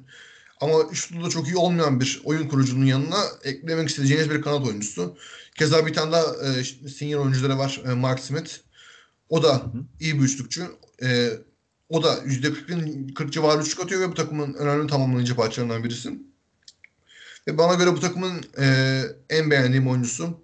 Ama 0.62 0.94
şutu 0.94 1.26
da 1.26 1.30
çok 1.30 1.48
iyi 1.48 1.58
olmayan 1.58 2.00
bir 2.00 2.22
oyun 2.24 2.48
kurucunun 2.48 2.86
yanına 2.86 3.24
eklemek 3.44 3.90
isteyeceğiniz 3.90 4.30
bir 4.30 4.42
kanat 4.42 4.68
oyuncusu. 4.68 5.18
Keza 5.56 5.86
bir 5.86 5.94
tane 5.94 6.12
daha 6.12 6.24
e, 6.24 6.64
senior 6.90 7.22
oyuncuları 7.22 7.58
var. 7.58 7.82
E, 7.86 7.94
Mark 7.94 8.20
Smith. 8.20 8.52
O 9.30 9.44
da 9.44 9.54
hı 9.54 9.58
hı. 9.58 9.86
iyi 10.00 10.20
bir 10.20 10.24
üçlükçü. 10.24 10.68
E, 11.04 11.30
o 11.90 12.04
da 12.04 12.14
%40'ın 12.14 13.08
40 13.08 13.34
civarı 13.34 13.62
üçlük 13.62 13.80
atıyor 13.80 14.02
ve 14.02 14.10
bu 14.10 14.14
takımın 14.14 14.54
önemli 14.54 14.88
tamamlayıcı 14.88 15.36
parçalarından 15.36 15.84
birisi. 15.84 16.20
Ve 17.48 17.58
bana 17.58 17.74
göre 17.74 17.94
bu 17.94 18.00
takımın 18.00 18.42
e, 18.60 19.02
en 19.30 19.52
beğendiğim 19.52 19.88
oyuncusu. 19.88 20.42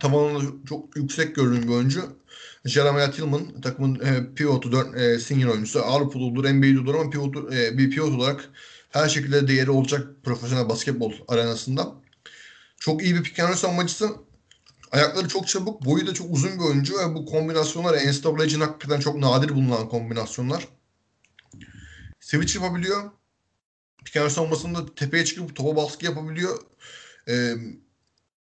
Tavanında 0.00 0.44
çok 0.68 0.96
yüksek 0.96 1.36
gördüğüm 1.36 1.62
bir 1.62 1.68
oyuncu. 1.68 2.16
Jeremiah 2.64 3.12
Tillman 3.12 3.60
takımın 3.60 4.00
e, 4.00 4.34
pivotu, 4.34 4.72
dört, 4.72 4.96
e, 4.96 5.18
senior 5.18 5.50
oyuncusu. 5.50 5.82
Avrupalı 5.82 6.24
olur, 6.24 6.44
NBA'de 6.44 6.80
olur 6.80 6.94
ama 6.94 7.10
pivot, 7.10 7.54
e, 7.54 7.78
bir 7.78 7.90
pivot 7.90 8.12
olarak 8.12 8.50
her 8.90 9.08
şekilde 9.08 9.48
değeri 9.48 9.70
olacak 9.70 10.08
profesyonel 10.24 10.68
basketbol 10.68 11.12
arenasında. 11.28 12.03
Çok 12.78 13.02
iyi 13.02 13.14
bir 13.14 13.22
pick 13.22 13.38
and 13.40 13.48
roll 13.48 13.56
savunmacısı. 13.56 14.10
Ayakları 14.92 15.28
çok 15.28 15.48
çabuk, 15.48 15.84
boyu 15.84 16.06
da 16.06 16.14
çok 16.14 16.26
uzun 16.30 16.54
bir 16.54 16.64
oyuncu 16.64 16.98
ve 16.98 17.14
bu 17.14 17.26
kombinasyonlar 17.26 17.96
NCAA 17.96 18.44
için 18.44 18.60
hakikaten 18.60 19.00
çok 19.00 19.16
nadir 19.16 19.48
bulunan 19.48 19.88
kombinasyonlar. 19.88 20.68
Switch 22.20 22.56
yapabiliyor. 22.56 23.10
Pick 24.04 24.16
and 24.16 24.24
roll 24.24 24.30
savunmasında 24.30 24.94
tepeye 24.94 25.24
çıkıp 25.24 25.56
topa 25.56 25.76
baskı 25.76 26.04
yapabiliyor. 26.04 26.58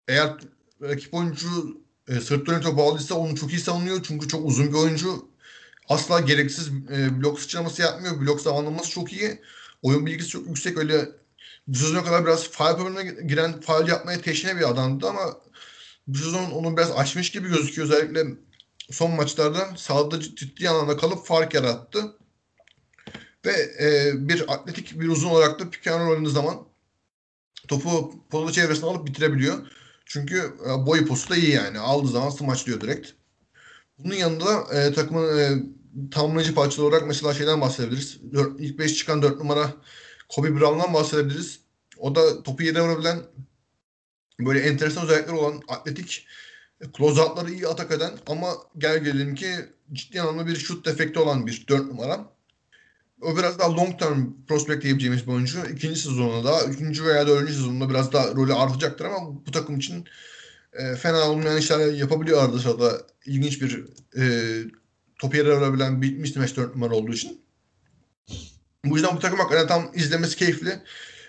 Eğer 0.08 0.36
rakip 0.82 1.14
oyuncu 1.14 1.80
e, 2.08 2.20
sırt 2.20 2.46
dönü 2.46 2.60
topu 2.60 2.82
aldıysa 2.82 3.14
onu 3.14 3.36
çok 3.36 3.50
iyi 3.52 3.60
savunuyor. 3.60 4.02
Çünkü 4.02 4.28
çok 4.28 4.46
uzun 4.46 4.68
bir 4.68 4.74
oyuncu. 4.74 5.28
Asla 5.88 6.20
gereksiz 6.20 6.68
e, 6.68 7.20
blok 7.20 7.40
sıçraması 7.40 7.82
yapmıyor. 7.82 8.20
Blok 8.20 8.40
zamanlaması 8.40 8.90
çok 8.90 9.12
iyi. 9.12 9.40
Oyun 9.82 10.06
bilgisi 10.06 10.28
çok 10.28 10.46
yüksek. 10.46 10.78
Öyle 10.78 11.08
bu 11.66 11.78
sezona 11.78 12.04
kadar 12.04 12.24
biraz 12.24 12.48
faal 12.48 12.78
bölümüne 12.78 13.22
giren 13.26 13.60
faal 13.60 13.88
yapmaya 13.88 14.20
teşne 14.20 14.56
bir 14.56 14.70
adamdı 14.70 15.08
ama 15.08 15.40
bu 16.06 16.18
sezon 16.18 16.50
onu 16.50 16.76
biraz 16.76 16.90
açmış 16.90 17.30
gibi 17.30 17.48
gözüküyor. 17.48 17.88
Özellikle 17.88 18.24
son 18.90 19.10
maçlarda 19.10 19.76
sahada 19.76 20.20
ciddi 20.20 20.68
anlamda 20.68 20.96
kalıp 20.96 21.26
fark 21.26 21.54
yarattı. 21.54 22.16
Ve 23.46 23.52
e, 23.80 24.12
bir 24.28 24.52
atletik 24.52 25.00
bir 25.00 25.08
uzun 25.08 25.30
olarak 25.30 25.60
da 25.60 25.70
pick 25.70 25.86
and 25.86 26.26
zaman 26.26 26.56
topu 27.68 28.14
polo 28.30 28.50
çevresine 28.50 28.90
alıp 28.90 29.06
bitirebiliyor. 29.06 29.66
Çünkü 30.06 30.54
e, 30.66 30.86
boy 30.86 31.06
postu 31.06 31.30
da 31.30 31.36
iyi 31.36 31.50
yani. 31.50 31.78
Aldığı 31.78 32.08
zaman 32.08 32.30
smaçlıyor 32.30 32.80
direkt. 32.80 33.10
Bunun 33.98 34.14
yanında 34.14 34.74
e, 34.74 34.92
takımın 34.92 35.38
e, 35.38 35.62
tamamlayıcı 36.10 36.54
parçalı 36.54 36.86
olarak 36.86 37.06
mesela 37.06 37.34
şeyden 37.34 37.60
bahsedebiliriz. 37.60 38.18
Dört, 38.32 38.60
ilk 38.60 38.78
5 38.78 38.96
çıkan 38.96 39.22
4 39.22 39.38
numara 39.38 39.74
Kobe 40.30 40.60
Brown'dan 40.60 40.94
bahsedebiliriz. 40.94 41.60
O 41.98 42.14
da 42.14 42.42
topu 42.42 42.62
yere 42.62 42.80
vurabilen 42.80 43.18
böyle 44.40 44.60
enteresan 44.60 45.04
özellikleri 45.04 45.36
olan 45.36 45.62
atletik 45.68 46.26
closeoutları 46.96 47.50
iyi 47.50 47.68
atak 47.68 47.90
eden 47.90 48.12
ama 48.26 48.54
gel 48.78 49.04
gelelim 49.04 49.34
ki 49.34 49.50
ciddi 49.92 50.20
anlamda 50.20 50.46
bir 50.46 50.56
şut 50.56 50.86
defekti 50.86 51.18
olan 51.18 51.46
bir 51.46 51.66
4 51.68 51.86
numara. 51.86 52.26
O 53.22 53.36
biraz 53.36 53.58
daha 53.58 53.76
long 53.76 53.98
term 53.98 54.26
prospect 54.48 54.82
diyebileceğimiz 54.82 55.26
bir 55.26 55.32
oyuncu. 55.32 55.58
İkinci 55.66 56.00
sezonunda 56.00 56.52
da, 56.52 56.64
üçüncü 56.64 57.04
veya 57.04 57.26
dördüncü 57.26 57.52
sezonunda 57.52 57.90
biraz 57.90 58.12
daha 58.12 58.34
rolü 58.34 58.54
artacaktır 58.54 59.04
ama 59.04 59.46
bu 59.46 59.50
takım 59.50 59.78
için 59.78 60.04
e, 60.72 60.94
fena 60.94 61.30
olmayan 61.30 61.56
işler 61.56 61.92
yapabiliyor 61.92 62.44
arada 62.44 62.58
sırada. 62.58 63.06
İlginç 63.26 63.62
bir 63.62 63.84
e, 64.16 64.24
topu 65.18 65.36
yere 65.36 65.56
vurabilen 65.56 66.02
bir 66.02 66.16
mismatch 66.16 66.56
4 66.56 66.74
numara 66.74 66.94
olduğu 66.94 67.12
için. 67.12 67.40
Bu 68.84 68.94
yüzden 68.94 69.16
bu 69.16 69.20
takım 69.20 69.38
hakikaten 69.38 69.66
tam 69.68 69.90
izlemesi 69.94 70.36
keyifli. 70.36 70.82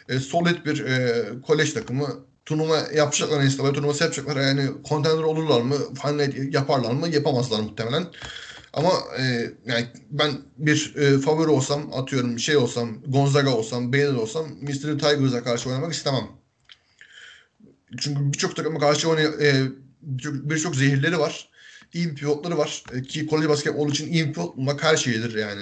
E, 0.09 0.19
solid 0.19 0.65
bir 0.65 0.85
e, 0.85 1.25
kolej 1.41 1.73
takımı. 1.73 2.25
Turnuva 2.45 2.87
yapacaklar 2.95 3.45
NCAA 3.45 3.73
turnuvası 3.73 4.03
yapacaklar. 4.03 4.41
Yani 4.41 4.69
contender 4.89 5.23
olurlar 5.23 5.61
mı? 5.61 5.75
Final 6.01 6.53
yaparlar 6.53 6.91
mı? 6.91 7.09
Yapamazlar 7.09 7.59
muhtemelen. 7.59 8.07
Ama 8.73 8.91
e, 9.19 9.51
yani 9.65 9.87
ben 10.11 10.31
bir 10.57 10.95
e, 10.95 11.19
favori 11.19 11.49
olsam 11.49 11.93
atıyorum 11.93 12.39
şey 12.39 12.57
olsam 12.57 13.01
Gonzaga 13.07 13.49
olsam 13.49 13.93
Baylor 13.93 14.15
olsam 14.15 14.47
Mystery 14.61 14.97
Tigers'a 14.97 15.43
karşı 15.43 15.69
oynamak 15.69 15.93
istemem. 15.93 16.27
Çünkü 17.99 18.33
birçok 18.33 18.55
takıma 18.55 18.79
karşı 18.79 19.09
oynayan 19.09 19.41
e, 19.41 19.63
birçok 20.21 20.75
zehirleri 20.75 21.19
var. 21.19 21.49
İyi 21.93 22.09
bir 22.09 22.15
pivotları 22.15 22.57
var. 22.57 22.83
E, 22.93 23.01
ki 23.01 23.27
kolej 23.27 23.49
basketbol 23.49 23.89
için 23.89 24.13
iyi 24.13 24.27
bir 24.27 24.33
pivot 24.33 24.57
bulmak 24.57 24.83
her 24.83 24.97
şeydir 24.97 25.35
yani. 25.35 25.61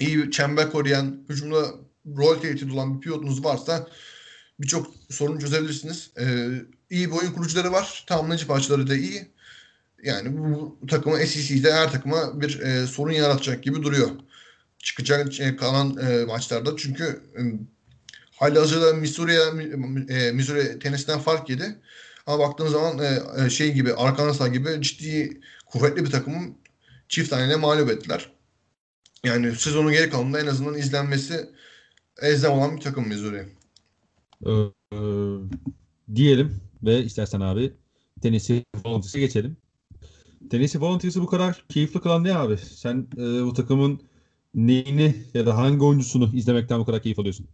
İyi 0.00 0.30
çember 0.30 0.70
koruyan, 0.70 1.24
hücumda 1.28 1.64
rol 2.16 2.40
tehdit 2.40 2.72
olan 2.72 2.96
bir 2.96 3.00
pivotunuz 3.00 3.44
varsa 3.44 3.88
birçok 4.60 4.86
sorun 5.10 5.38
çözebilirsiniz. 5.38 6.10
E, 6.20 6.24
iyi 6.90 7.10
bir 7.10 7.16
oyun 7.16 7.32
kurucuları 7.32 7.72
var. 7.72 8.04
Tamamlayıcı 8.06 8.46
parçaları 8.46 8.86
da 8.86 8.96
iyi 8.96 9.34
yani 10.04 10.38
bu 10.38 10.78
takıma 10.88 11.18
SEC'de 11.18 11.72
her 11.72 11.92
takıma 11.92 12.40
bir 12.40 12.60
e, 12.60 12.86
sorun 12.86 13.12
yaratacak 13.12 13.62
gibi 13.62 13.82
duruyor. 13.82 14.10
Çıkacak 14.78 15.32
şey, 15.32 15.56
kalan 15.56 15.96
e, 15.96 16.24
maçlarda. 16.24 16.76
Çünkü 16.76 17.04
e, 17.38 17.40
hali 18.36 18.58
hazırda 18.58 18.92
Missouri'ye 18.92 19.42
e, 20.08 20.32
Missouri 20.32 20.78
tenisten 20.78 21.18
fark 21.18 21.50
yedi. 21.50 21.76
Ama 22.26 22.38
baktığın 22.38 22.68
zaman 22.68 22.98
e, 22.98 23.22
e, 23.44 23.50
şey 23.50 23.72
gibi 23.72 23.94
Arkansas 23.94 24.52
gibi 24.52 24.82
ciddi 24.82 25.40
kuvvetli 25.66 26.04
bir 26.04 26.10
takımın 26.10 26.58
çift 27.08 27.30
taneyle 27.30 27.56
mağlup 27.56 27.90
ettiler. 27.90 28.33
Yani 29.24 29.54
sezonun 29.54 29.92
geri 29.92 30.10
kalanında 30.10 30.40
en 30.40 30.46
azından 30.46 30.74
izlenmesi 30.74 31.50
elzem 32.22 32.52
olan 32.52 32.76
bir 32.76 32.80
takım 32.80 33.08
Missouri. 33.08 33.46
Ee, 34.46 34.50
e, 34.92 34.98
diyelim 36.14 36.60
ve 36.82 37.04
istersen 37.04 37.40
abi 37.40 37.72
Tennessee 38.22 38.64
Volunteers'e 38.84 39.20
geçelim. 39.20 39.56
Tennessee 40.50 40.80
Volunteers'ı 40.80 41.22
bu 41.22 41.26
kadar 41.26 41.64
keyifli 41.68 42.00
kılan 42.00 42.24
ne 42.24 42.36
abi? 42.36 42.58
Sen 42.58 43.08
e, 43.16 43.44
bu 43.44 43.52
takımın 43.52 44.00
neyini 44.54 45.14
ya 45.34 45.46
da 45.46 45.56
hangi 45.56 45.84
oyuncusunu 45.84 46.30
izlemekten 46.34 46.80
bu 46.80 46.84
kadar 46.84 47.02
keyif 47.02 47.18
alıyorsun? 47.18 47.46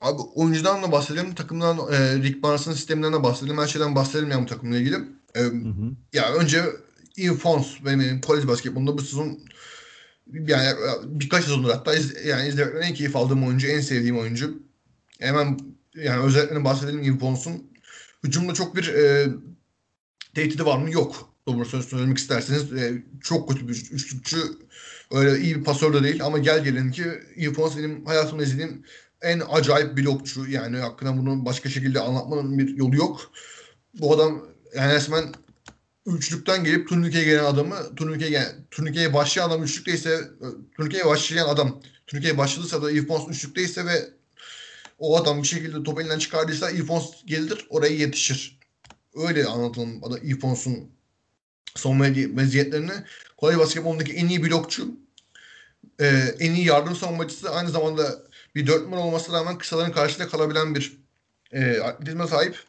Abi 0.00 0.22
oyuncudan 0.34 0.82
da 0.82 0.92
bahsedelim, 0.92 1.34
takımdan 1.34 1.78
e, 1.92 2.22
Rick 2.22 2.42
Barnes'ın 2.42 2.72
sisteminden 2.72 3.12
de 3.12 3.22
bahsedelim. 3.22 3.58
Her 3.58 3.66
şeyden 3.66 3.94
bahsedelim 3.94 4.30
yani 4.30 4.42
bu 4.42 4.46
takımla 4.46 4.76
ilgili. 4.76 4.96
E, 5.34 5.40
hı 5.40 5.48
hı. 5.48 5.92
Ya 6.12 6.34
önce 6.34 6.64
Ian 7.16 7.36
Fons 7.36 7.66
benim, 7.84 8.00
benim 8.00 8.20
kolej 8.20 8.48
basketbolunda 8.48 8.98
bu 8.98 9.02
sezon 9.02 9.38
yani 10.32 10.76
birkaç 11.04 11.44
sezondur 11.44 11.70
hatta 11.70 11.94
iz, 11.94 12.26
yani 12.26 12.48
izlemekten 12.48 12.80
en 12.80 12.94
keyif 12.94 13.16
aldığım 13.16 13.46
oyuncu, 13.46 13.66
en 13.66 13.80
sevdiğim 13.80 14.18
oyuncu. 14.18 14.62
Hemen 15.18 15.58
yani 15.94 16.22
özelliklerini 16.22 16.64
bahsedelim 16.64 17.02
Ian 17.02 17.18
Fons'un. 17.18 17.70
Hücumda 18.24 18.54
çok 18.54 18.76
bir 18.76 18.88
e, 18.88 19.28
tehdidi 20.34 20.66
var 20.66 20.78
mı? 20.78 20.90
Yok 20.90 21.30
doğrusunu 21.46 21.82
söylemek 21.82 22.18
isterseniz 22.18 22.72
e, 22.72 23.04
çok 23.20 23.48
kötü 23.48 23.68
bir 23.68 23.74
üçlükçü. 23.74 24.38
Öyle 25.10 25.40
iyi 25.40 25.56
bir 25.56 25.64
pasör 25.64 25.94
de 25.94 26.02
değil 26.02 26.24
ama 26.24 26.38
gel 26.38 26.64
gelin 26.64 26.90
ki 26.90 27.04
Yılmaz 27.36 27.78
benim 27.78 28.06
hayatımda 28.06 28.42
izlediğim 28.42 28.82
en 29.22 29.42
acayip 29.50 29.96
blokçu. 29.96 30.46
Yani 30.50 30.76
hakkında 30.76 31.16
bunu 31.16 31.44
başka 31.44 31.68
şekilde 31.68 32.00
anlatmanın 32.00 32.58
bir 32.58 32.76
yolu 32.76 32.96
yok. 32.96 33.30
Bu 34.00 34.14
adam 34.14 34.46
yani 34.76 34.94
resmen 34.94 35.24
üçlükten 36.06 36.64
gelip 36.64 36.88
turnikeye 36.88 37.24
gelen 37.24 37.44
adamı 37.44 37.94
turnikeye, 37.96 38.30
gel, 38.30 38.56
turnikeye 38.70 39.14
başlayan 39.14 39.48
adam 39.48 39.62
üçlükteyse 39.62 40.20
turnikeye 40.76 41.06
başlayan 41.06 41.48
adam 41.48 41.82
turnikeye 42.06 42.38
başladıysa 42.38 42.82
da 42.82 42.90
Yılmaz 42.90 43.22
üçlükteyse 43.28 43.86
ve 43.86 44.10
o 44.98 45.16
adam 45.16 45.42
bir 45.42 45.48
şekilde 45.48 45.82
top 45.82 46.00
elinden 46.00 46.18
çıkardıysa 46.18 46.70
Yılmaz 46.70 47.26
gelir 47.26 47.66
oraya 47.68 47.94
yetişir. 47.94 48.58
Öyle 49.14 49.46
anlatalım. 49.46 50.02
Yılmaz'ın 50.22 50.90
son 51.76 51.96
meziyetlerini 51.96 52.92
kolay 53.36 53.58
basketbolundaki 53.58 54.12
en 54.12 54.28
iyi 54.28 54.42
blokçu, 54.44 54.88
e, 56.00 56.06
en 56.38 56.52
iyi 56.54 56.66
yardım 56.66 56.96
savunmacısı 56.96 57.50
aynı 57.50 57.70
zamanda 57.70 58.22
bir 58.54 58.66
dört 58.66 58.82
numara 58.82 59.00
olmasına 59.00 59.38
rağmen 59.38 59.58
kısaların 59.58 59.92
karşısında 59.92 60.28
kalabilen 60.28 60.74
bir 60.74 60.98
e, 61.52 61.78
atletizme 61.78 62.26
sahip. 62.26 62.64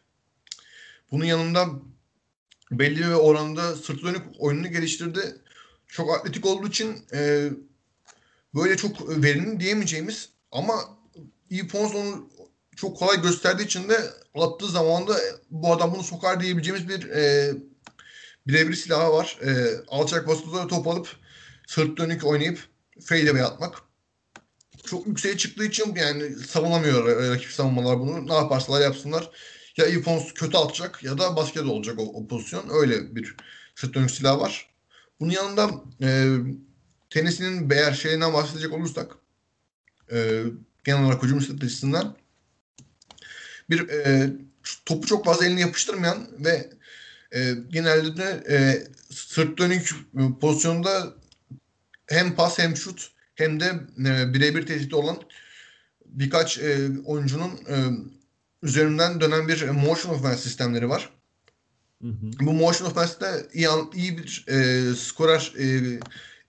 Bunun 1.11 1.25
yanında 1.25 1.69
belli 2.71 2.99
bir 2.99 3.11
oranda 3.11 3.75
sırt 3.75 4.03
dönük 4.03 4.21
oyununu 4.39 4.71
geliştirdi. 4.71 5.35
Çok 5.87 6.17
atletik 6.17 6.45
olduğu 6.45 6.67
için 6.67 7.05
e, 7.13 7.49
böyle 8.55 8.77
çok 8.77 9.09
verimli 9.09 9.59
diyemeyeceğimiz 9.59 10.29
ama 10.51 10.73
iyi 11.49 11.67
Pons 11.67 11.95
onu 11.95 12.29
çok 12.75 12.97
kolay 12.97 13.21
gösterdiği 13.21 13.65
için 13.65 13.89
de 13.89 13.97
attığı 14.35 14.67
zaman 14.67 15.07
da 15.07 15.17
bu 15.49 15.73
adam 15.73 15.93
bunu 15.93 16.03
sokar 16.03 16.41
diyebileceğimiz 16.41 16.89
bir 16.89 17.09
e, 17.09 17.53
birebir 18.47 18.73
silahı 18.73 19.13
var. 19.13 19.39
E, 19.43 19.51
alçak 19.87 20.27
bastıda 20.27 20.67
top 20.67 20.87
alıp 20.87 21.07
sırt 21.67 21.97
dönük 21.97 22.25
oynayıp 22.25 22.59
fadeaway 23.03 23.41
atmak. 23.41 23.81
Çok 24.85 25.07
yükseğe 25.07 25.37
çıktığı 25.37 25.65
için 25.65 25.95
yani 25.95 26.35
savunamıyor 26.35 27.31
rakip 27.31 27.51
savunmalar 27.51 27.99
bunu. 27.99 28.27
Ne 28.27 28.33
yaparsalar 28.33 28.81
yapsınlar. 28.81 29.29
Ya 29.81 29.87
Ifons 29.87 30.33
kötü 30.33 30.57
atacak 30.57 31.03
ya 31.03 31.17
da 31.17 31.35
basket 31.35 31.63
olacak 31.63 31.99
o, 31.99 32.03
o 32.03 32.27
pozisyon. 32.27 32.69
Öyle 32.69 33.15
bir 33.15 33.35
sırt 33.75 33.93
dönük 33.93 34.11
silahı 34.11 34.39
var. 34.39 34.69
Bunun 35.19 35.31
yanında 35.31 35.71
e, 36.01 36.37
tenisinin 37.09 37.69
eğer 37.69 37.93
şeyinden 37.93 38.33
bahsedecek 38.33 38.73
olursak 38.73 39.11
e, 40.11 40.43
genel 40.83 41.03
olarak 41.03 41.23
hücum 41.23 41.41
stratejisinden. 41.41 42.15
Bir 43.69 43.89
e, 43.89 44.29
topu 44.85 45.07
çok 45.07 45.25
fazla 45.25 45.45
eline 45.45 45.61
yapıştırmayan 45.61 46.27
ve 46.39 46.69
e, 47.35 47.53
genelde 47.69 48.43
e, 48.49 48.87
sırt 49.09 49.57
dönük 49.57 49.95
pozisyonda 50.41 51.13
hem 52.07 52.35
pas 52.35 52.59
hem 52.59 52.75
şut 52.75 53.11
hem 53.35 53.59
de 53.59 53.65
e, 53.99 54.33
birebir 54.33 54.65
tehdit 54.65 54.93
olan 54.93 55.17
birkaç 56.05 56.57
e, 56.57 56.89
oyuncunun 57.05 57.51
e, 57.51 57.75
üzerinden 58.63 59.21
dönen 59.21 59.47
bir 59.47 59.69
motion 59.69 60.13
offense 60.13 60.41
sistemleri 60.41 60.89
var. 60.89 61.09
Hı 62.01 62.07
hı. 62.07 62.31
Bu 62.39 62.53
motion 62.53 62.89
offense'de 62.89 63.47
iyi, 63.53 63.67
iyi 63.93 64.17
bir 64.17 64.45
e, 64.47 64.81
skorer 64.95 65.53
e, 65.59 65.99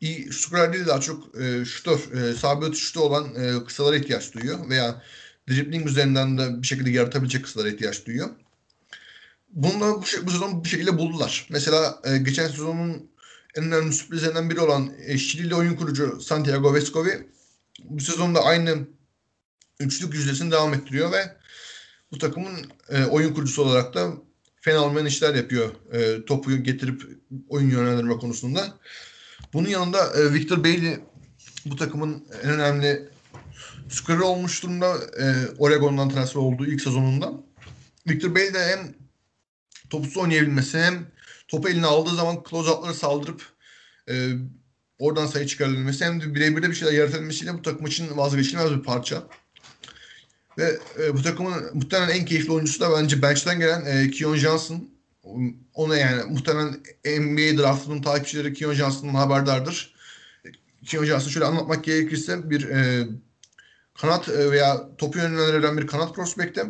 iyi 0.00 0.32
skorer 0.32 0.72
değil 0.72 0.86
daha 0.86 1.00
çok 1.00 1.40
e, 1.40 1.64
şutör, 1.64 2.12
e, 2.12 2.34
sabit 2.34 2.76
şutu 2.76 3.00
olan 3.00 3.34
e, 3.34 3.64
kısalara 3.64 3.96
ihtiyaç 3.96 4.32
duyuyor 4.32 4.68
veya 4.68 5.02
dribbling 5.48 5.86
üzerinden 5.86 6.38
de 6.38 6.62
bir 6.62 6.66
şekilde 6.66 6.90
yaratabilecek 6.90 7.44
kısalara 7.44 7.68
ihtiyaç 7.68 8.06
duyuyor. 8.06 8.30
Bunu 9.50 9.80
da 9.80 9.86
bu, 9.94 10.02
bu 10.26 10.30
sezon 10.30 10.64
bu 10.64 10.68
şekilde 10.68 10.98
buldular. 10.98 11.46
Mesela 11.50 12.00
e, 12.04 12.18
geçen 12.18 12.46
sezonun 12.46 13.10
en 13.56 13.64
önemli 13.64 13.92
sürprizlerinden 13.92 14.50
biri 14.50 14.60
olan 14.60 14.92
e, 15.06 15.18
Şilili 15.18 15.54
oyun 15.54 15.74
kurucu 15.74 16.20
Santiago 16.20 16.74
Vescovi 16.74 17.28
bu 17.84 18.00
sezonda 18.00 18.44
aynı 18.44 18.78
üçlük 19.80 20.14
yüzdesini 20.14 20.50
devam 20.50 20.74
ettiriyor 20.74 21.12
ve 21.12 21.36
bu 22.12 22.18
takımın 22.18 22.66
e, 22.88 23.04
oyun 23.04 23.34
kurucusu 23.34 23.62
olarak 23.62 23.94
da 23.94 24.12
fena 24.60 24.84
olmayan 24.84 25.06
işler 25.06 25.34
yapıyor. 25.34 25.70
E, 25.92 26.24
topu 26.24 26.56
getirip 26.56 27.02
oyun 27.48 27.70
yönlendirme 27.70 28.16
konusunda. 28.16 28.78
Bunun 29.52 29.68
yanında 29.68 30.12
e, 30.12 30.32
Victor 30.32 30.64
Bailey 30.64 30.98
bu 31.66 31.76
takımın 31.76 32.24
en 32.42 32.50
önemli 32.50 33.08
skoreri 33.88 34.22
olmuş 34.22 34.62
durumda. 34.62 34.96
E, 35.20 35.48
Oregon'dan 35.58 36.08
transfer 36.08 36.40
olduğu 36.40 36.66
ilk 36.66 36.80
sezonunda. 36.80 37.32
Victor 38.08 38.34
Bailey 38.34 38.54
de 38.54 38.66
hem 38.66 38.94
topsuz 39.90 40.16
oynayabilmesi 40.16 40.78
hem 40.78 41.06
topu 41.48 41.68
eline 41.68 41.86
aldığı 41.86 42.16
zaman 42.16 42.36
close-out'ları 42.36 42.94
saldırıp 42.94 43.42
e, 44.08 44.32
oradan 44.98 45.26
sayı 45.26 45.46
çıkarabilmesi 45.46 46.04
hem 46.04 46.20
de 46.20 46.34
birebir 46.34 46.62
de 46.62 46.70
bir 46.70 46.74
şeyler 46.74 46.92
yaratabilmesiyle 46.92 47.54
bu 47.54 47.62
takım 47.62 47.86
için 47.86 48.16
vazgeçilmez 48.16 48.70
bir 48.70 48.82
parça. 48.82 49.22
Ve 50.58 50.78
e, 51.02 51.14
bu 51.14 51.22
takımın 51.22 51.70
muhtemelen 51.74 52.14
en 52.14 52.24
keyifli 52.24 52.52
oyuncusu 52.52 52.80
da 52.80 52.90
bence 52.90 53.22
bench'ten 53.22 53.58
gelen 53.58 53.84
e, 53.86 54.10
Keon 54.10 54.36
Johnson. 54.36 54.88
Ona 55.74 55.96
yani 55.96 56.22
muhtemelen 56.24 56.80
NBA 57.04 57.62
draftının 57.62 58.02
takipçileri 58.02 58.52
Keon 58.54 58.72
Johnson'dan 58.72 59.14
haberdardır. 59.14 59.94
Keon 60.86 61.04
Johnson 61.04 61.28
şöyle 61.30 61.46
anlatmak 61.46 61.84
gerekirse 61.84 62.50
bir 62.50 62.68
e, 62.68 63.06
kanat 63.94 64.28
e, 64.28 64.50
veya 64.50 64.96
topu 64.98 65.18
yönlendiren 65.18 65.78
bir 65.78 65.86
kanat 65.86 66.14
prospekte. 66.14 66.64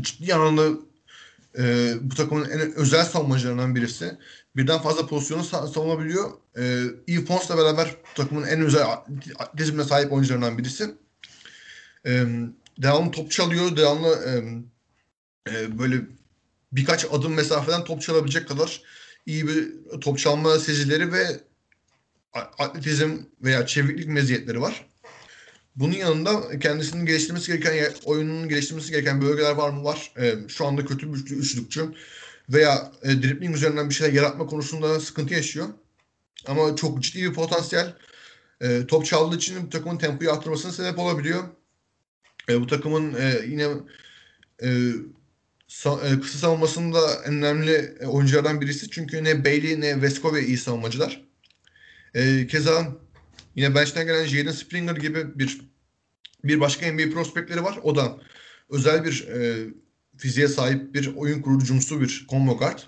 Ciddi 0.00 0.34
anlamda 0.34 0.78
e, 1.58 1.94
bu 2.00 2.14
takımın 2.14 2.50
en 2.50 2.74
özel 2.74 3.04
savunmacılarından 3.04 3.74
birisi. 3.74 4.18
Birden 4.56 4.78
fazla 4.78 5.06
pozisyonu 5.06 5.44
savunabiliyor. 5.44 6.30
E, 6.58 6.84
Yves 7.06 7.24
Pons'la 7.24 7.58
beraber 7.58 7.96
takımın 8.14 8.46
en 8.46 8.60
özel 8.60 8.86
atletizmine 9.38 9.84
sahip 9.84 10.12
oyuncularından 10.12 10.58
birisi. 10.58 10.94
E, 12.06 12.24
devamlı 12.82 13.10
top 13.10 13.30
çalıyor. 13.30 13.76
Devamlı 13.76 14.08
e, 14.26 14.32
e, 15.50 15.78
böyle 15.78 15.96
birkaç 16.72 17.04
adım 17.04 17.34
mesafeden 17.34 17.84
top 17.84 18.02
çalabilecek 18.02 18.48
kadar 18.48 18.82
iyi 19.26 19.48
bir 19.48 19.72
top 20.00 20.18
çalma 20.18 20.58
secileri 20.58 21.12
ve 21.12 21.40
atletizm 22.32 23.18
veya 23.42 23.66
çeviklik 23.66 24.08
meziyetleri 24.08 24.60
var. 24.60 24.86
Bunun 25.76 25.92
yanında 25.92 26.58
kendisinin 26.58 27.06
geliştirmesi 27.06 27.58
gereken 27.58 27.92
oyunun 28.04 28.48
geliştirmesi 28.48 28.90
gereken 28.90 29.22
bölgeler 29.22 29.52
var 29.52 29.70
mı? 29.70 29.84
Var. 29.84 30.12
E, 30.16 30.34
şu 30.48 30.66
anda 30.66 30.84
kötü 30.84 31.14
bir 31.14 31.18
üçlükçü 31.18 31.94
veya 32.48 32.92
e, 33.02 33.08
dribbling 33.08 33.56
üzerinden 33.56 33.88
bir 33.88 33.94
şeyler 33.94 34.12
yaratma 34.12 34.46
konusunda 34.46 35.00
sıkıntı 35.00 35.34
yaşıyor. 35.34 35.68
Ama 36.46 36.76
çok 36.76 37.02
ciddi 37.02 37.22
bir 37.22 37.34
potansiyel. 37.34 37.94
E, 38.60 38.86
top 38.86 39.06
çaldığı 39.06 39.36
için 39.36 39.70
takımın 39.70 39.98
tempoyu 39.98 40.32
arttırmasına 40.32 40.72
sebep 40.72 40.98
olabiliyor. 40.98 41.44
E, 42.50 42.60
bu 42.60 42.66
takımın 42.66 43.14
e, 43.14 43.40
yine 43.48 43.66
e, 44.62 44.68
sa- 45.68 46.16
e, 46.16 46.20
kısa 46.20 46.38
savunmasında 46.38 46.98
en 47.26 47.32
önemli 47.32 47.96
e, 48.00 48.06
oyunculardan 48.06 48.60
birisi. 48.60 48.90
Çünkü 48.90 49.24
ne 49.24 49.44
Bailey 49.44 49.80
ne 49.80 50.02
Vescovi 50.02 50.40
iyi 50.40 50.58
savunmacılar. 50.58 51.24
E, 52.14 52.46
keza 52.46 52.96
yine 53.56 53.74
bench'ten 53.74 54.06
gelen 54.06 54.24
Jaden 54.24 54.52
Springer 54.52 54.96
gibi 54.96 55.38
bir 55.38 55.60
bir 56.44 56.60
başka 56.60 56.92
NBA 56.92 57.10
prospektleri 57.10 57.64
var. 57.64 57.78
O 57.82 57.96
da 57.96 58.18
özel 58.70 59.04
bir 59.04 59.28
e, 59.28 59.66
fiziğe 60.16 60.48
sahip 60.48 60.94
bir 60.94 61.16
oyun 61.16 61.42
kurucumsu 61.42 62.00
bir 62.00 62.26
combo 62.30 62.56
guard. 62.58 62.78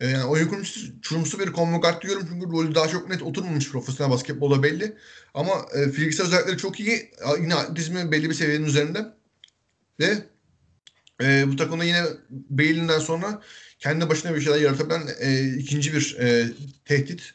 E, 0.00 0.08
yani 0.08 0.24
oyun 0.24 0.48
kurucumsu 0.48 1.38
bir 1.38 1.52
combo 1.52 1.80
guard 1.80 2.02
diyorum 2.02 2.26
çünkü 2.32 2.46
rolü 2.46 2.74
daha 2.74 2.88
çok 2.88 3.08
net 3.08 3.22
oturmamış 3.22 3.70
profesyonel 3.70 4.12
basketbolda 4.12 4.62
belli. 4.62 4.96
Ama 5.34 5.66
e, 5.74 5.90
fiziksel 5.90 6.26
özellikleri 6.26 6.58
çok 6.58 6.80
iyi. 6.80 7.10
Yine 7.40 7.54
atletizmi 7.54 8.12
belli 8.12 8.30
bir 8.30 8.34
seviyenin 8.34 8.66
üzerinde. 8.66 9.06
Ve 10.00 10.18
e, 11.22 11.48
bu 11.48 11.56
takımda 11.56 11.84
yine 11.84 12.02
Bale'inden 12.30 12.98
sonra 12.98 13.42
kendi 13.78 14.08
başına 14.08 14.34
bir 14.34 14.40
şeyler 14.40 14.60
yaratabilen 14.60 15.02
e, 15.20 15.54
ikinci 15.58 15.94
bir 15.94 16.16
e, 16.20 16.48
tehdit. 16.84 17.34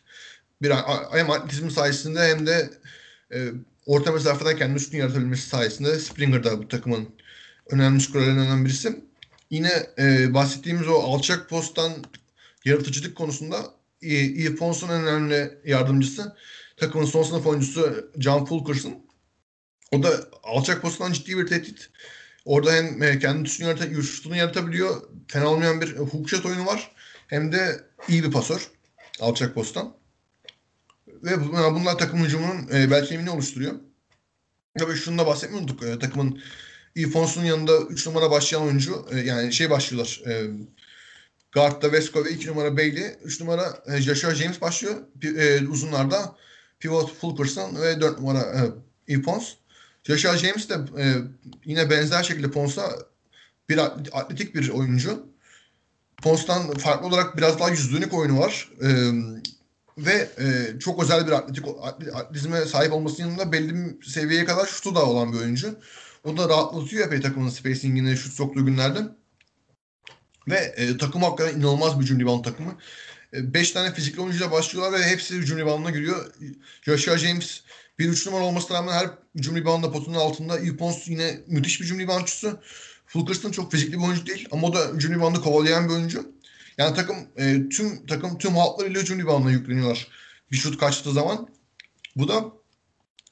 Bir 0.62 0.72
hem 1.12 1.32
atletizm 1.32 1.70
sayesinde 1.70 2.20
hem 2.20 2.48
de 2.48 2.70
e, 3.34 3.50
orta 3.86 4.12
mesafeden 4.12 4.58
kendi 4.58 4.76
üstünü 4.76 5.02
yaratabilmesi 5.02 5.50
sayesinde 5.50 6.00
Springer 6.00 6.44
da 6.44 6.60
bu 6.60 6.68
takımın 6.68 7.10
önemli 7.70 8.02
skorerlerinden 8.02 8.66
birisi. 8.66 9.00
Yine 9.50 9.72
e, 10.00 10.34
bahsettiğimiz 10.34 10.88
o 10.88 10.94
alçak 10.94 11.50
posttan 11.50 11.94
yaratıcılık 12.70 13.18
konusunda 13.18 13.58
Yves 14.02 14.56
Pons'un 14.56 14.90
en 14.90 15.08
önemli 15.08 15.62
yardımcısı 15.66 16.36
takımın 16.78 17.06
son 17.06 17.24
sınıf 17.24 17.48
oyuncusu 17.48 18.12
John 18.20 18.46
Fulkerson. 18.46 19.06
O 19.92 20.04
da 20.04 20.30
alçak 20.44 20.82
posttan 20.82 21.12
ciddi 21.12 21.38
bir 21.38 21.48
tehdit. 21.48 21.90
Orada 22.46 22.74
hem 22.74 23.04
e, 23.04 23.20
kendi 23.20 23.44
üstünü, 23.44 23.68
yarata, 23.68 24.36
yaratabiliyor. 24.36 25.02
Fena 25.28 25.48
olmayan 25.48 25.82
bir 25.82 25.98
hook 25.98 26.30
shot 26.30 26.46
oyunu 26.46 26.66
var. 26.66 26.92
Hem 27.28 27.52
de 27.52 27.84
iyi 28.08 28.24
bir 28.24 28.32
pasör. 28.32 28.72
Alçak 29.20 29.56
posttan. 29.56 29.94
Ve 31.08 31.42
bunlar 31.48 31.98
takım 31.98 32.26
hücumunun 32.26 32.68
e, 32.74 32.92
belki 32.92 33.30
oluşturuyor. 33.30 33.74
Tabii 34.80 34.96
şunu 34.96 35.18
da 35.18 35.28
bahsetmeyi 35.28 35.62
unuttuk. 35.62 35.84
E, 35.84 36.00
takımın 36.00 36.42
Ifonsu'nun 36.96 37.46
yanında 37.46 37.82
3 37.82 38.08
numara 38.08 38.32
başlayan 38.32 38.62
oyuncu 38.62 39.08
e, 39.12 39.20
yani 39.20 39.54
şey 39.54 39.70
başlıyorlar. 39.70 40.22
E, 40.28 40.48
Guard'da 41.52 41.92
Vesco 41.92 42.26
ve 42.26 42.32
2 42.32 42.48
numara 42.48 42.78
Bailey. 42.78 43.16
3 43.24 43.42
numara 43.42 43.84
e, 43.88 44.02
Joshua 44.02 44.36
James 44.36 44.62
başlıyor. 44.62 44.96
E, 45.24 45.68
uzunlarda 45.68 46.36
Pivot 46.80 47.14
Fulkerson 47.14 47.82
ve 47.82 48.02
4 48.02 48.20
numara 48.20 48.40
e, 48.40 49.14
Ipons. 49.14 49.54
Joshua 50.04 50.38
James 50.38 50.70
de 50.70 50.74
e, 50.74 51.16
yine 51.66 51.90
benzer 51.90 52.24
şekilde 52.24 52.52
Pons'a 52.52 52.90
bir 53.70 53.78
atletik 54.12 54.56
bir 54.56 54.70
oyuncu. 54.70 55.30
Pons'tan 56.24 56.74
farklı 56.74 57.08
olarak 57.08 57.38
biraz 57.38 57.60
daha 57.60 57.70
yüzlülük 57.70 58.14
oyunu 58.14 58.40
var. 58.40 58.70
E, 58.82 58.88
ve 59.98 60.30
e, 60.40 60.80
çok 60.80 61.04
özel 61.04 61.28
bir 61.28 61.32
atletik 61.32 61.66
atletizme 62.14 62.66
sahip 62.66 62.94
olmasının 62.94 63.28
yanında 63.28 63.52
belli 63.52 63.76
bir 63.76 64.06
seviyeye 64.06 64.46
kadar 64.46 64.66
şutu 64.66 64.96
da 64.96 65.06
olan 65.06 65.34
bir 65.34 65.38
oyuncu. 65.38 65.76
O 66.24 66.38
da 66.38 66.50
rahatlatıyor 66.50 67.08
epey 67.08 67.22
takımın 67.22 67.50
spacingini 67.50 68.18
şut 68.18 68.34
soktuğu 68.34 68.66
günlerde. 68.66 69.00
Ve 70.50 70.74
e, 70.78 70.98
takım 70.98 71.24
hakikaten 71.24 71.60
inanılmaz 71.60 72.00
bir 72.00 72.04
hücum 72.04 72.20
rebound 72.20 72.44
takımı. 72.44 72.78
5 73.34 73.70
e, 73.70 73.74
tane 73.74 73.94
fizikli 73.94 74.22
oyuncuyla 74.22 74.52
başlıyorlar 74.52 75.00
ve 75.00 75.04
hepsi 75.04 75.36
hücum 75.36 75.58
reboundına 75.58 75.92
giriyor. 75.92 76.34
Joshua 76.82 77.18
James 77.18 77.62
bir 78.00 78.10
üç 78.10 78.26
numara 78.26 78.44
olmasına 78.44 78.78
rağmen 78.78 78.94
her 78.94 79.10
hücum 79.36 79.56
reboundda 79.56 79.92
potunun 79.92 80.18
altında. 80.18 80.60
Yupons 80.60 81.08
yine 81.08 81.40
müthiş 81.48 81.80
bir 81.80 81.86
hücum 81.86 82.00
reboundçusu. 82.00 82.60
Fulkerson 83.06 83.52
çok 83.52 83.72
fizikli 83.72 83.98
bir 83.98 84.04
oyuncu 84.04 84.26
değil 84.26 84.48
ama 84.52 84.68
o 84.68 84.74
da 84.74 84.88
hücum 84.94 85.14
reboundu 85.14 85.42
kovalayan 85.42 85.90
bir 85.90 85.94
oyuncu. 85.94 86.32
Yani 86.78 86.96
takım 86.96 87.18
e, 87.38 87.70
tüm 87.70 88.06
takım 88.06 88.38
tüm 88.38 88.56
hatlarıyla 88.56 89.02
hücum 89.02 89.20
reboundına 89.20 89.52
yükleniyorlar. 89.52 90.08
Bir 90.52 90.58
şut 90.58 90.80
kaçtığı 90.80 91.12
zaman. 91.12 91.50
Bu 92.16 92.28
da 92.28 92.46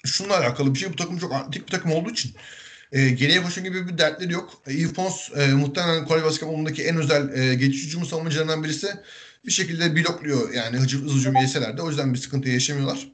şununla 0.06 0.38
alakalı 0.38 0.74
bir 0.74 0.80
şey. 0.80 0.90
Bu 0.90 0.96
takım 0.96 1.18
çok 1.18 1.34
atletik 1.34 1.68
bir 1.68 1.72
takım 1.72 1.92
olduğu 1.92 2.12
için 2.12 2.36
e, 2.92 3.10
geriye 3.10 3.42
koşun 3.44 3.64
gibi 3.64 3.88
bir 3.88 3.98
dertleri 3.98 4.34
yok. 4.34 4.62
E, 4.68 4.74
Yves 4.74 4.94
Pons 4.94 5.30
e, 5.38 5.48
muhtemelen 5.48 6.06
Kore 6.06 6.24
basketbolundaki 6.24 6.84
en 6.84 6.98
özel 6.98 7.38
e, 7.38 7.56
geçiş 7.56 7.86
hücumu 7.86 8.06
savunucularından 8.06 8.64
birisi. 8.64 8.88
Bir 9.46 9.52
şekilde 9.52 9.96
blokluyor 9.96 10.54
yani 10.54 10.78
hızlı 10.78 11.14
hücum 11.14 11.36
yeseler 11.36 11.78
de. 11.78 11.82
O 11.82 11.90
yüzden 11.90 12.14
bir 12.14 12.20
sıkıntı 12.20 12.50
yaşamıyorlar. 12.50 13.08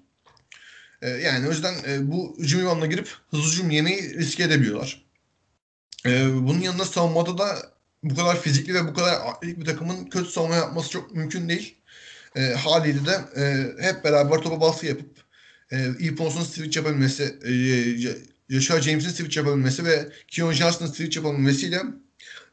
E, 1.02 1.10
yani 1.10 1.48
o 1.48 1.52
yüzden 1.52 1.74
e, 1.88 2.12
bu 2.12 2.36
hücum 2.40 2.62
imanına 2.62 2.86
girip 2.86 3.10
hızlı 3.32 3.52
hücum 3.52 3.70
yemeyi 3.70 4.18
riske 4.18 4.44
edebiliyorlar. 4.44 5.06
E, 6.06 6.34
bunun 6.34 6.60
yanında 6.60 6.86
savunmada 6.86 7.38
da 7.38 7.74
bu 8.04 8.16
kadar 8.16 8.42
fizikli 8.42 8.74
ve 8.74 8.88
bu 8.88 8.94
kadar 8.94 9.14
atletik 9.14 9.60
bir 9.60 9.66
takımın 9.66 10.06
kötü 10.06 10.32
savunma 10.32 10.56
yapması 10.56 10.90
çok 10.90 11.16
mümkün 11.16 11.50
değil. 11.50 11.76
E, 12.36 12.42
haliyle 12.42 13.06
de 13.06 13.42
e, 13.42 13.44
hep 13.84 14.04
beraber 14.04 14.38
topa 14.38 14.62
baskı 14.62 14.86
yapıp 14.86 15.24
e, 15.72 15.90
Ipons'un 16.00 16.44
switch 16.44 16.78
yapabilmesi, 16.78 17.40
e, 17.46 17.52
Joshua 18.50 18.82
James'in 18.82 19.10
switch 19.10 19.38
yapabilmesi 19.38 19.86
ve 19.86 20.12
Keon 20.28 20.52
Johnson'ın 20.52 20.92
switch 20.92 21.18
yapabilmesiyle 21.18 21.82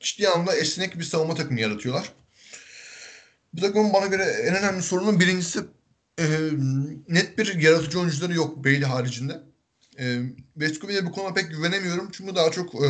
ciddi 0.01 0.28
anlamda 0.28 0.57
esnek 0.57 0.99
bir 0.99 1.05
savunma 1.05 1.34
takımı 1.34 1.61
yaratıyorlar. 1.61 2.12
Bu 3.53 3.61
takımın 3.61 3.93
bana 3.93 4.07
göre 4.07 4.22
en 4.22 4.57
önemli 4.57 4.82
sorunun 4.82 5.20
birincisi 5.20 5.61
e, 6.18 6.24
net 7.09 7.38
bir 7.38 7.55
yaratıcı 7.55 8.01
oyuncuları 8.01 8.34
yok 8.34 8.64
Bailey 8.64 8.82
haricinde. 8.82 9.41
E, 9.99 10.20
Vescovi'ye 10.57 11.07
bu 11.07 11.12
konuda 11.12 11.34
pek 11.34 11.51
güvenemiyorum. 11.51 12.09
Çünkü 12.12 12.34
daha 12.34 12.51
çok 12.51 12.74
e, 12.74 12.88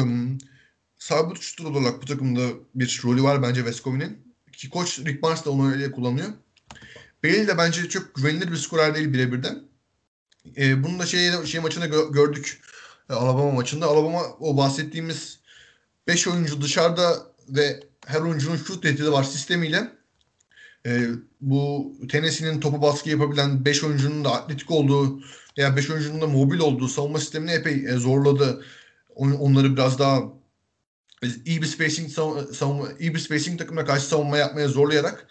sabit 0.98 1.42
şutur 1.42 1.64
olarak 1.64 2.02
bu 2.02 2.06
takımda 2.06 2.48
bir 2.74 3.00
rolü 3.04 3.22
var 3.22 3.42
bence 3.42 3.64
Vescovi'nin. 3.64 4.18
Ki 4.52 4.70
koç 4.70 4.98
Rick 4.98 5.22
Barnes 5.22 5.44
da 5.44 5.50
onu 5.50 5.72
öyle 5.72 5.90
kullanıyor. 5.90 6.28
Bailey 7.24 7.48
de 7.48 7.58
bence 7.58 7.88
çok 7.88 8.14
güvenilir 8.14 8.52
bir 8.52 8.56
skorer 8.56 8.94
değil 8.94 9.12
birebir 9.12 9.42
de. 9.42 9.54
E, 10.56 10.84
bunu 10.84 10.98
da 10.98 11.06
şey, 11.06 11.46
şey 11.46 11.60
maçında 11.60 11.86
gö- 11.86 12.12
gördük. 12.12 12.60
E, 13.10 13.14
Alabama 13.14 13.50
maçında. 13.50 13.86
Alabama 13.86 14.22
o 14.40 14.56
bahsettiğimiz 14.56 15.38
5 16.06 16.28
oyuncu 16.28 16.62
dışarıda 16.62 17.16
ve 17.48 17.80
her 18.06 18.20
oyuncunun 18.20 18.56
şut 18.56 18.82
tehdidi 18.82 19.12
var 19.12 19.24
sistemiyle 19.24 19.92
e, 20.86 21.06
bu 21.40 21.92
Tennessee'nin 22.10 22.60
topu 22.60 22.82
baskı 22.82 23.10
yapabilen 23.10 23.64
5 23.64 23.84
oyuncunun 23.84 24.24
da 24.24 24.32
atletik 24.32 24.70
olduğu 24.70 25.20
veya 25.58 25.76
5 25.76 25.90
oyuncunun 25.90 26.20
da 26.20 26.26
mobil 26.26 26.58
olduğu 26.58 26.88
savunma 26.88 27.18
sistemini 27.18 27.50
epey 27.50 27.84
e, 27.84 27.92
zorladı. 27.92 28.64
On, 29.14 29.30
onları 29.30 29.76
biraz 29.76 29.98
daha 29.98 30.22
iyi 31.44 31.62
bir 31.62 31.66
spacing 31.66 32.10
savunma, 32.54 32.88
iyi 32.98 33.14
bir 33.14 33.18
spacing 33.18 33.58
takımına 33.58 33.84
karşı 33.84 34.06
savunma 34.06 34.38
yapmaya 34.38 34.68
zorlayarak 34.68 35.26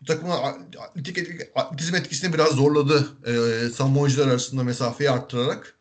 bu 0.00 0.04
takımın 0.04 0.36
atletik, 0.78 1.42
atletizm 1.54 1.94
etkisini 1.94 2.34
biraz 2.34 2.48
zorladı 2.48 3.08
e, 3.26 3.68
savunma 3.68 4.00
oyuncular 4.00 4.28
arasında 4.28 4.64
mesafeyi 4.64 5.10
arttırarak. 5.10 5.77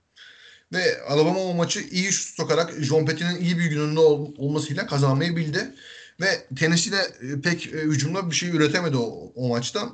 Ve 0.73 1.01
Alabama 1.03 1.39
o 1.39 1.53
maçı 1.53 1.79
iyi 1.79 2.11
şut 2.11 2.35
sokarak 2.35 2.73
John 2.79 3.05
Petty'nin 3.05 3.41
iyi 3.41 3.59
bir 3.59 3.65
gününde 3.65 3.99
ol, 3.99 4.33
olmasıyla 4.37 4.87
kazanmayı 4.87 5.35
bildi. 5.35 5.75
Ve 6.21 6.47
Tennessee 6.55 6.91
de 6.91 7.11
e, 7.21 7.41
pek 7.41 7.67
e, 7.67 7.69
hücumda 7.69 8.29
bir 8.29 8.35
şey 8.35 8.49
üretemedi 8.49 8.97
o, 8.97 9.31
o 9.35 9.47
maçta. 9.49 9.89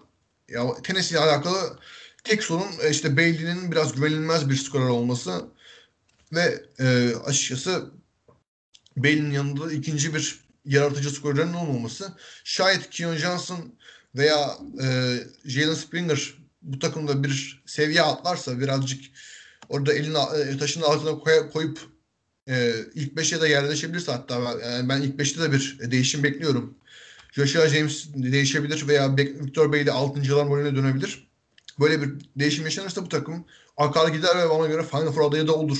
Ya 0.49 0.81
Tennessee 0.83 1.17
ile 1.17 1.25
alakalı 1.25 1.79
tek 2.23 2.43
sorun 2.43 2.67
e, 2.83 2.89
işte 2.89 3.17
Bailey'nin 3.17 3.71
biraz 3.71 3.95
güvenilmez 3.95 4.49
bir 4.49 4.55
skorer 4.55 4.89
olması 4.89 5.45
ve 6.33 6.63
e, 6.79 7.15
açıkçası 7.25 7.91
Bailey'nin 8.97 9.31
yanında 9.31 9.71
ikinci 9.71 10.15
bir 10.15 10.39
yaratıcı 10.65 11.09
skorerinin 11.09 11.53
olmaması. 11.53 12.13
Şayet 12.43 12.89
Keon 12.89 13.15
Johnson 13.15 13.75
veya 14.15 14.57
e, 14.83 15.17
Jalen 15.45 15.73
Springer 15.73 16.33
bu 16.61 16.79
takımda 16.79 17.23
bir 17.23 17.63
seviye 17.65 18.01
atlarsa 18.01 18.59
birazcık 18.59 19.03
orada 19.69 19.93
elini 19.93 20.57
taşın 20.57 20.81
altına 20.81 21.19
koy, 21.19 21.51
koyup 21.53 21.79
e, 22.49 22.73
ilk 22.95 23.13
5'e 23.13 23.41
de 23.41 23.49
yerleşebilirse 23.49 24.11
hatta 24.11 24.59
yani 24.63 24.89
ben 24.89 25.01
ilk 25.01 25.19
5'te 25.19 25.41
de 25.41 25.51
bir 25.51 25.91
değişim 25.91 26.23
bekliyorum. 26.23 26.73
Joshua 27.31 27.67
James 27.67 28.07
değişebilir 28.15 28.87
veya 28.87 29.17
Victor 29.17 29.71
Bailey 29.71 29.93
6. 29.93 30.35
alan 30.35 30.49
rolüne 30.49 30.75
dönebilir. 30.75 31.27
Böyle 31.79 32.01
bir 32.01 32.09
değişim 32.35 32.63
yaşanırsa 32.63 33.05
bu 33.05 33.09
takım 33.09 33.45
akar 33.77 34.07
gider 34.07 34.37
ve 34.37 34.49
bana 34.49 34.67
göre 34.67 34.83
Final 34.83 35.11
Four 35.11 35.29
adayı 35.29 35.47
da 35.47 35.55
olur. 35.55 35.77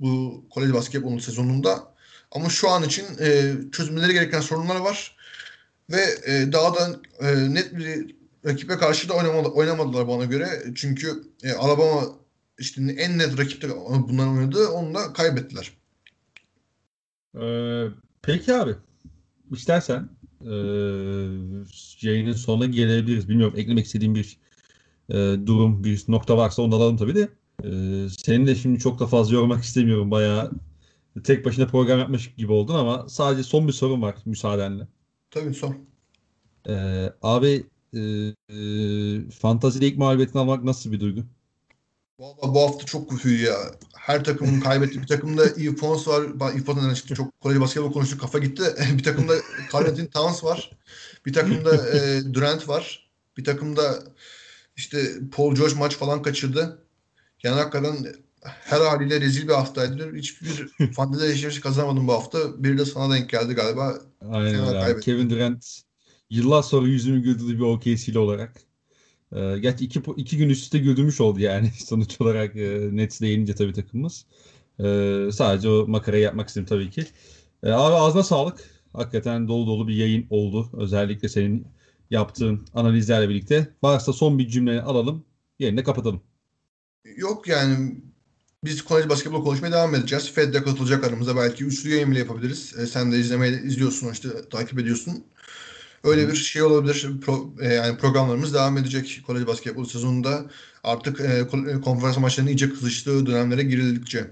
Bu 0.00 0.44
kolej 0.50 0.72
basketbolu 0.72 1.20
sezonunda. 1.20 1.94
Ama 2.30 2.48
şu 2.48 2.70
an 2.70 2.82
için 2.82 3.06
e, 3.20 3.54
çözümleri 3.72 4.12
gereken 4.12 4.40
sorunlar 4.40 4.76
var. 4.76 5.16
Ve 5.90 6.02
e, 6.26 6.52
daha 6.52 6.74
da 6.74 7.00
e, 7.20 7.54
net 7.54 7.76
bir 7.76 8.14
rakibe 8.46 8.76
karşı 8.76 9.08
da 9.08 9.14
oynamadı, 9.14 9.48
oynamadılar 9.48 10.08
bana 10.08 10.24
göre. 10.24 10.62
Çünkü 10.74 11.22
e, 11.42 11.52
Alabama 11.52 12.04
işte 12.58 12.82
en 12.82 13.18
net 13.18 13.38
rakipte 13.38 13.68
bunlar 14.08 14.26
oynadı. 14.26 14.68
Onu 14.68 14.94
da 14.94 15.12
kaybettiler. 15.12 15.72
Ee, 17.40 17.86
peki 18.22 18.54
abi. 18.54 18.74
İstersen 19.50 20.08
e, 20.40 20.54
yayının 22.00 22.32
sonuna 22.32 22.66
gelebiliriz. 22.66 23.28
Bilmiyorum 23.28 23.58
eklemek 23.58 23.86
istediğim 23.86 24.14
bir 24.14 24.38
e, 25.08 25.14
durum, 25.46 25.84
bir 25.84 26.04
nokta 26.08 26.36
varsa 26.36 26.62
onu 26.62 26.74
alalım 26.74 26.96
tabii 26.96 27.14
de. 27.14 27.28
E, 27.64 27.70
seni 28.08 28.46
de 28.46 28.54
şimdi 28.54 28.78
çok 28.78 29.00
da 29.00 29.06
fazla 29.06 29.34
yormak 29.34 29.64
istemiyorum. 29.64 30.10
Bayağı 30.10 30.50
tek 31.24 31.44
başına 31.44 31.66
program 31.66 31.98
yapmış 31.98 32.34
gibi 32.34 32.52
oldun 32.52 32.74
ama 32.74 33.08
sadece 33.08 33.42
son 33.42 33.68
bir 33.68 33.72
sorum 33.72 34.02
var 34.02 34.14
müsaadenle. 34.24 34.88
Tabii 35.30 35.54
sor. 35.54 35.74
E, 36.68 36.74
abi 37.22 37.66
e, 37.94 38.00
e, 38.00 39.30
Fantazide 39.30 39.86
ilk 39.86 39.98
mağlubiyetini 39.98 40.42
almak 40.42 40.64
nasıl 40.64 40.92
bir 40.92 41.00
duygu? 41.00 41.24
Valla 42.18 42.54
bu 42.54 42.60
hafta 42.60 42.86
çok 42.86 43.10
kötü 43.10 43.42
ya. 43.42 43.56
Her 43.96 44.24
takımın 44.24 44.60
kaybettiği 44.64 45.02
bir 45.02 45.06
takımda 45.06 45.46
Ifons 45.46 46.08
var. 46.08 46.54
Ifon'dan 46.54 46.94
çıktı 46.94 47.14
çok 47.14 47.40
kolay 47.40 47.60
basketbol 47.60 47.92
konuştuk 47.92 48.20
kafa 48.20 48.38
gitti. 48.38 48.62
bir 48.98 49.02
takımda 49.02 49.34
Carlton 49.74 50.06
Towns 50.06 50.44
var. 50.44 50.70
Bir 51.26 51.32
takımda 51.32 51.76
e, 51.96 52.20
Durant 52.34 52.68
var. 52.68 53.08
Bir 53.36 53.44
takımda 53.44 54.04
işte 54.76 55.12
Paul 55.32 55.54
George 55.54 55.74
maç 55.74 55.96
falan 55.96 56.22
kaçırdı. 56.22 56.82
Yani 57.42 57.60
hakikaten 57.60 57.96
her 58.42 58.80
haliyle 58.80 59.20
rezil 59.20 59.48
bir 59.48 59.52
haftaydı. 59.52 60.14
Hiçbir 60.16 60.68
fantezi 60.92 61.24
eşleşmesi 61.26 61.60
kazanamadım 61.60 62.08
bu 62.08 62.12
hafta. 62.12 62.64
Biri 62.64 62.78
de 62.78 62.84
sana 62.84 63.14
denk 63.14 63.30
geldi 63.30 63.54
galiba. 63.54 63.98
Aynen 64.30 64.68
öyle. 64.68 65.00
Kevin 65.00 65.30
Durant 65.30 65.82
yıllar 66.30 66.62
sonra 66.62 66.86
yüzümü 66.86 67.22
güldürdü 67.22 67.54
bir 67.58 67.64
OKC'li 67.64 68.18
olarak. 68.18 68.67
E, 69.32 69.58
gerçi 69.58 69.84
iki, 69.84 70.02
iki 70.16 70.36
gün 70.36 70.48
üst 70.48 70.62
üste 70.62 70.78
güldürmüş 70.78 71.20
oldu 71.20 71.40
yani 71.40 71.70
sonuç 71.78 72.20
olarak 72.20 72.56
e, 72.56 72.88
Nets'le 72.96 73.22
yenince 73.22 73.54
tabii 73.54 73.72
takımımız. 73.72 74.26
E, 74.80 74.84
sadece 75.32 75.68
o 75.68 75.86
makarayı 75.88 76.22
yapmak 76.22 76.48
istedim 76.48 76.66
tabii 76.66 76.90
ki. 76.90 77.04
E, 77.62 77.70
abi 77.70 77.94
ağzına 77.94 78.22
sağlık. 78.22 78.64
Hakikaten 78.92 79.48
dolu 79.48 79.66
dolu 79.66 79.88
bir 79.88 79.94
yayın 79.94 80.26
oldu. 80.30 80.70
Özellikle 80.72 81.28
senin 81.28 81.66
yaptığın 82.10 82.66
analizlerle 82.74 83.28
birlikte. 83.28 83.68
Varsa 83.82 84.12
son 84.12 84.38
bir 84.38 84.48
cümle 84.48 84.82
alalım. 84.82 85.24
Yerine 85.58 85.82
kapatalım. 85.82 86.22
Yok 87.16 87.48
yani 87.48 87.96
biz 88.64 88.82
kolej 88.82 89.08
basketbol 89.08 89.44
konuşmaya 89.44 89.72
devam 89.72 89.94
edeceğiz. 89.94 90.32
Fed 90.32 90.54
de 90.54 90.62
katılacak 90.62 91.04
aramıza. 91.04 91.36
Belki 91.36 91.64
üçlü 91.64 91.90
yayın 91.90 92.10
bile 92.10 92.18
yapabiliriz. 92.18 92.74
E, 92.78 92.86
sen 92.86 93.12
de 93.12 93.18
izlemeye 93.18 93.62
izliyorsun 93.62 94.12
işte 94.12 94.28
takip 94.50 94.78
ediyorsun. 94.78 95.24
Öyle 96.04 96.28
bir 96.28 96.34
şey 96.34 96.62
olabilir. 96.62 97.06
Pro, 97.20 97.54
e, 97.60 97.74
yani 97.74 97.98
programlarımız 97.98 98.54
devam 98.54 98.78
edecek 98.78 99.22
kolej 99.26 99.46
basketbol 99.46 99.84
sezonunda. 99.84 100.50
Artık 100.84 101.20
e, 101.20 101.24
e, 101.24 101.80
konferans 101.80 102.18
maçlarının 102.18 102.50
iyice 102.50 102.70
kızıştığı 102.70 103.26
dönemlere 103.26 103.62
girildikçe. 103.62 104.30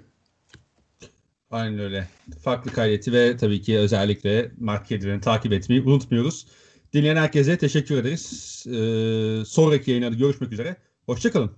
Aynen 1.51 1.79
öyle. 1.79 2.09
Farklı 2.43 2.73
kaydeti 2.73 3.13
ve 3.13 3.37
tabii 3.37 3.63
ki 3.63 3.79
özellikle 3.79 4.53
Mark 4.61 4.89
takip 5.23 5.53
etmeyi 5.53 5.83
unutmuyoruz. 5.83 6.47
Dinleyen 6.93 7.17
herkese 7.17 7.59
teşekkür 7.59 7.97
ederiz. 7.97 8.65
Ee, 8.67 9.45
sonraki 9.47 9.91
yayınlarda 9.91 10.17
görüşmek 10.17 10.53
üzere. 10.53 10.77
Hoşçakalın. 11.07 11.53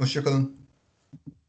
Hoşçakalın. 0.00 0.56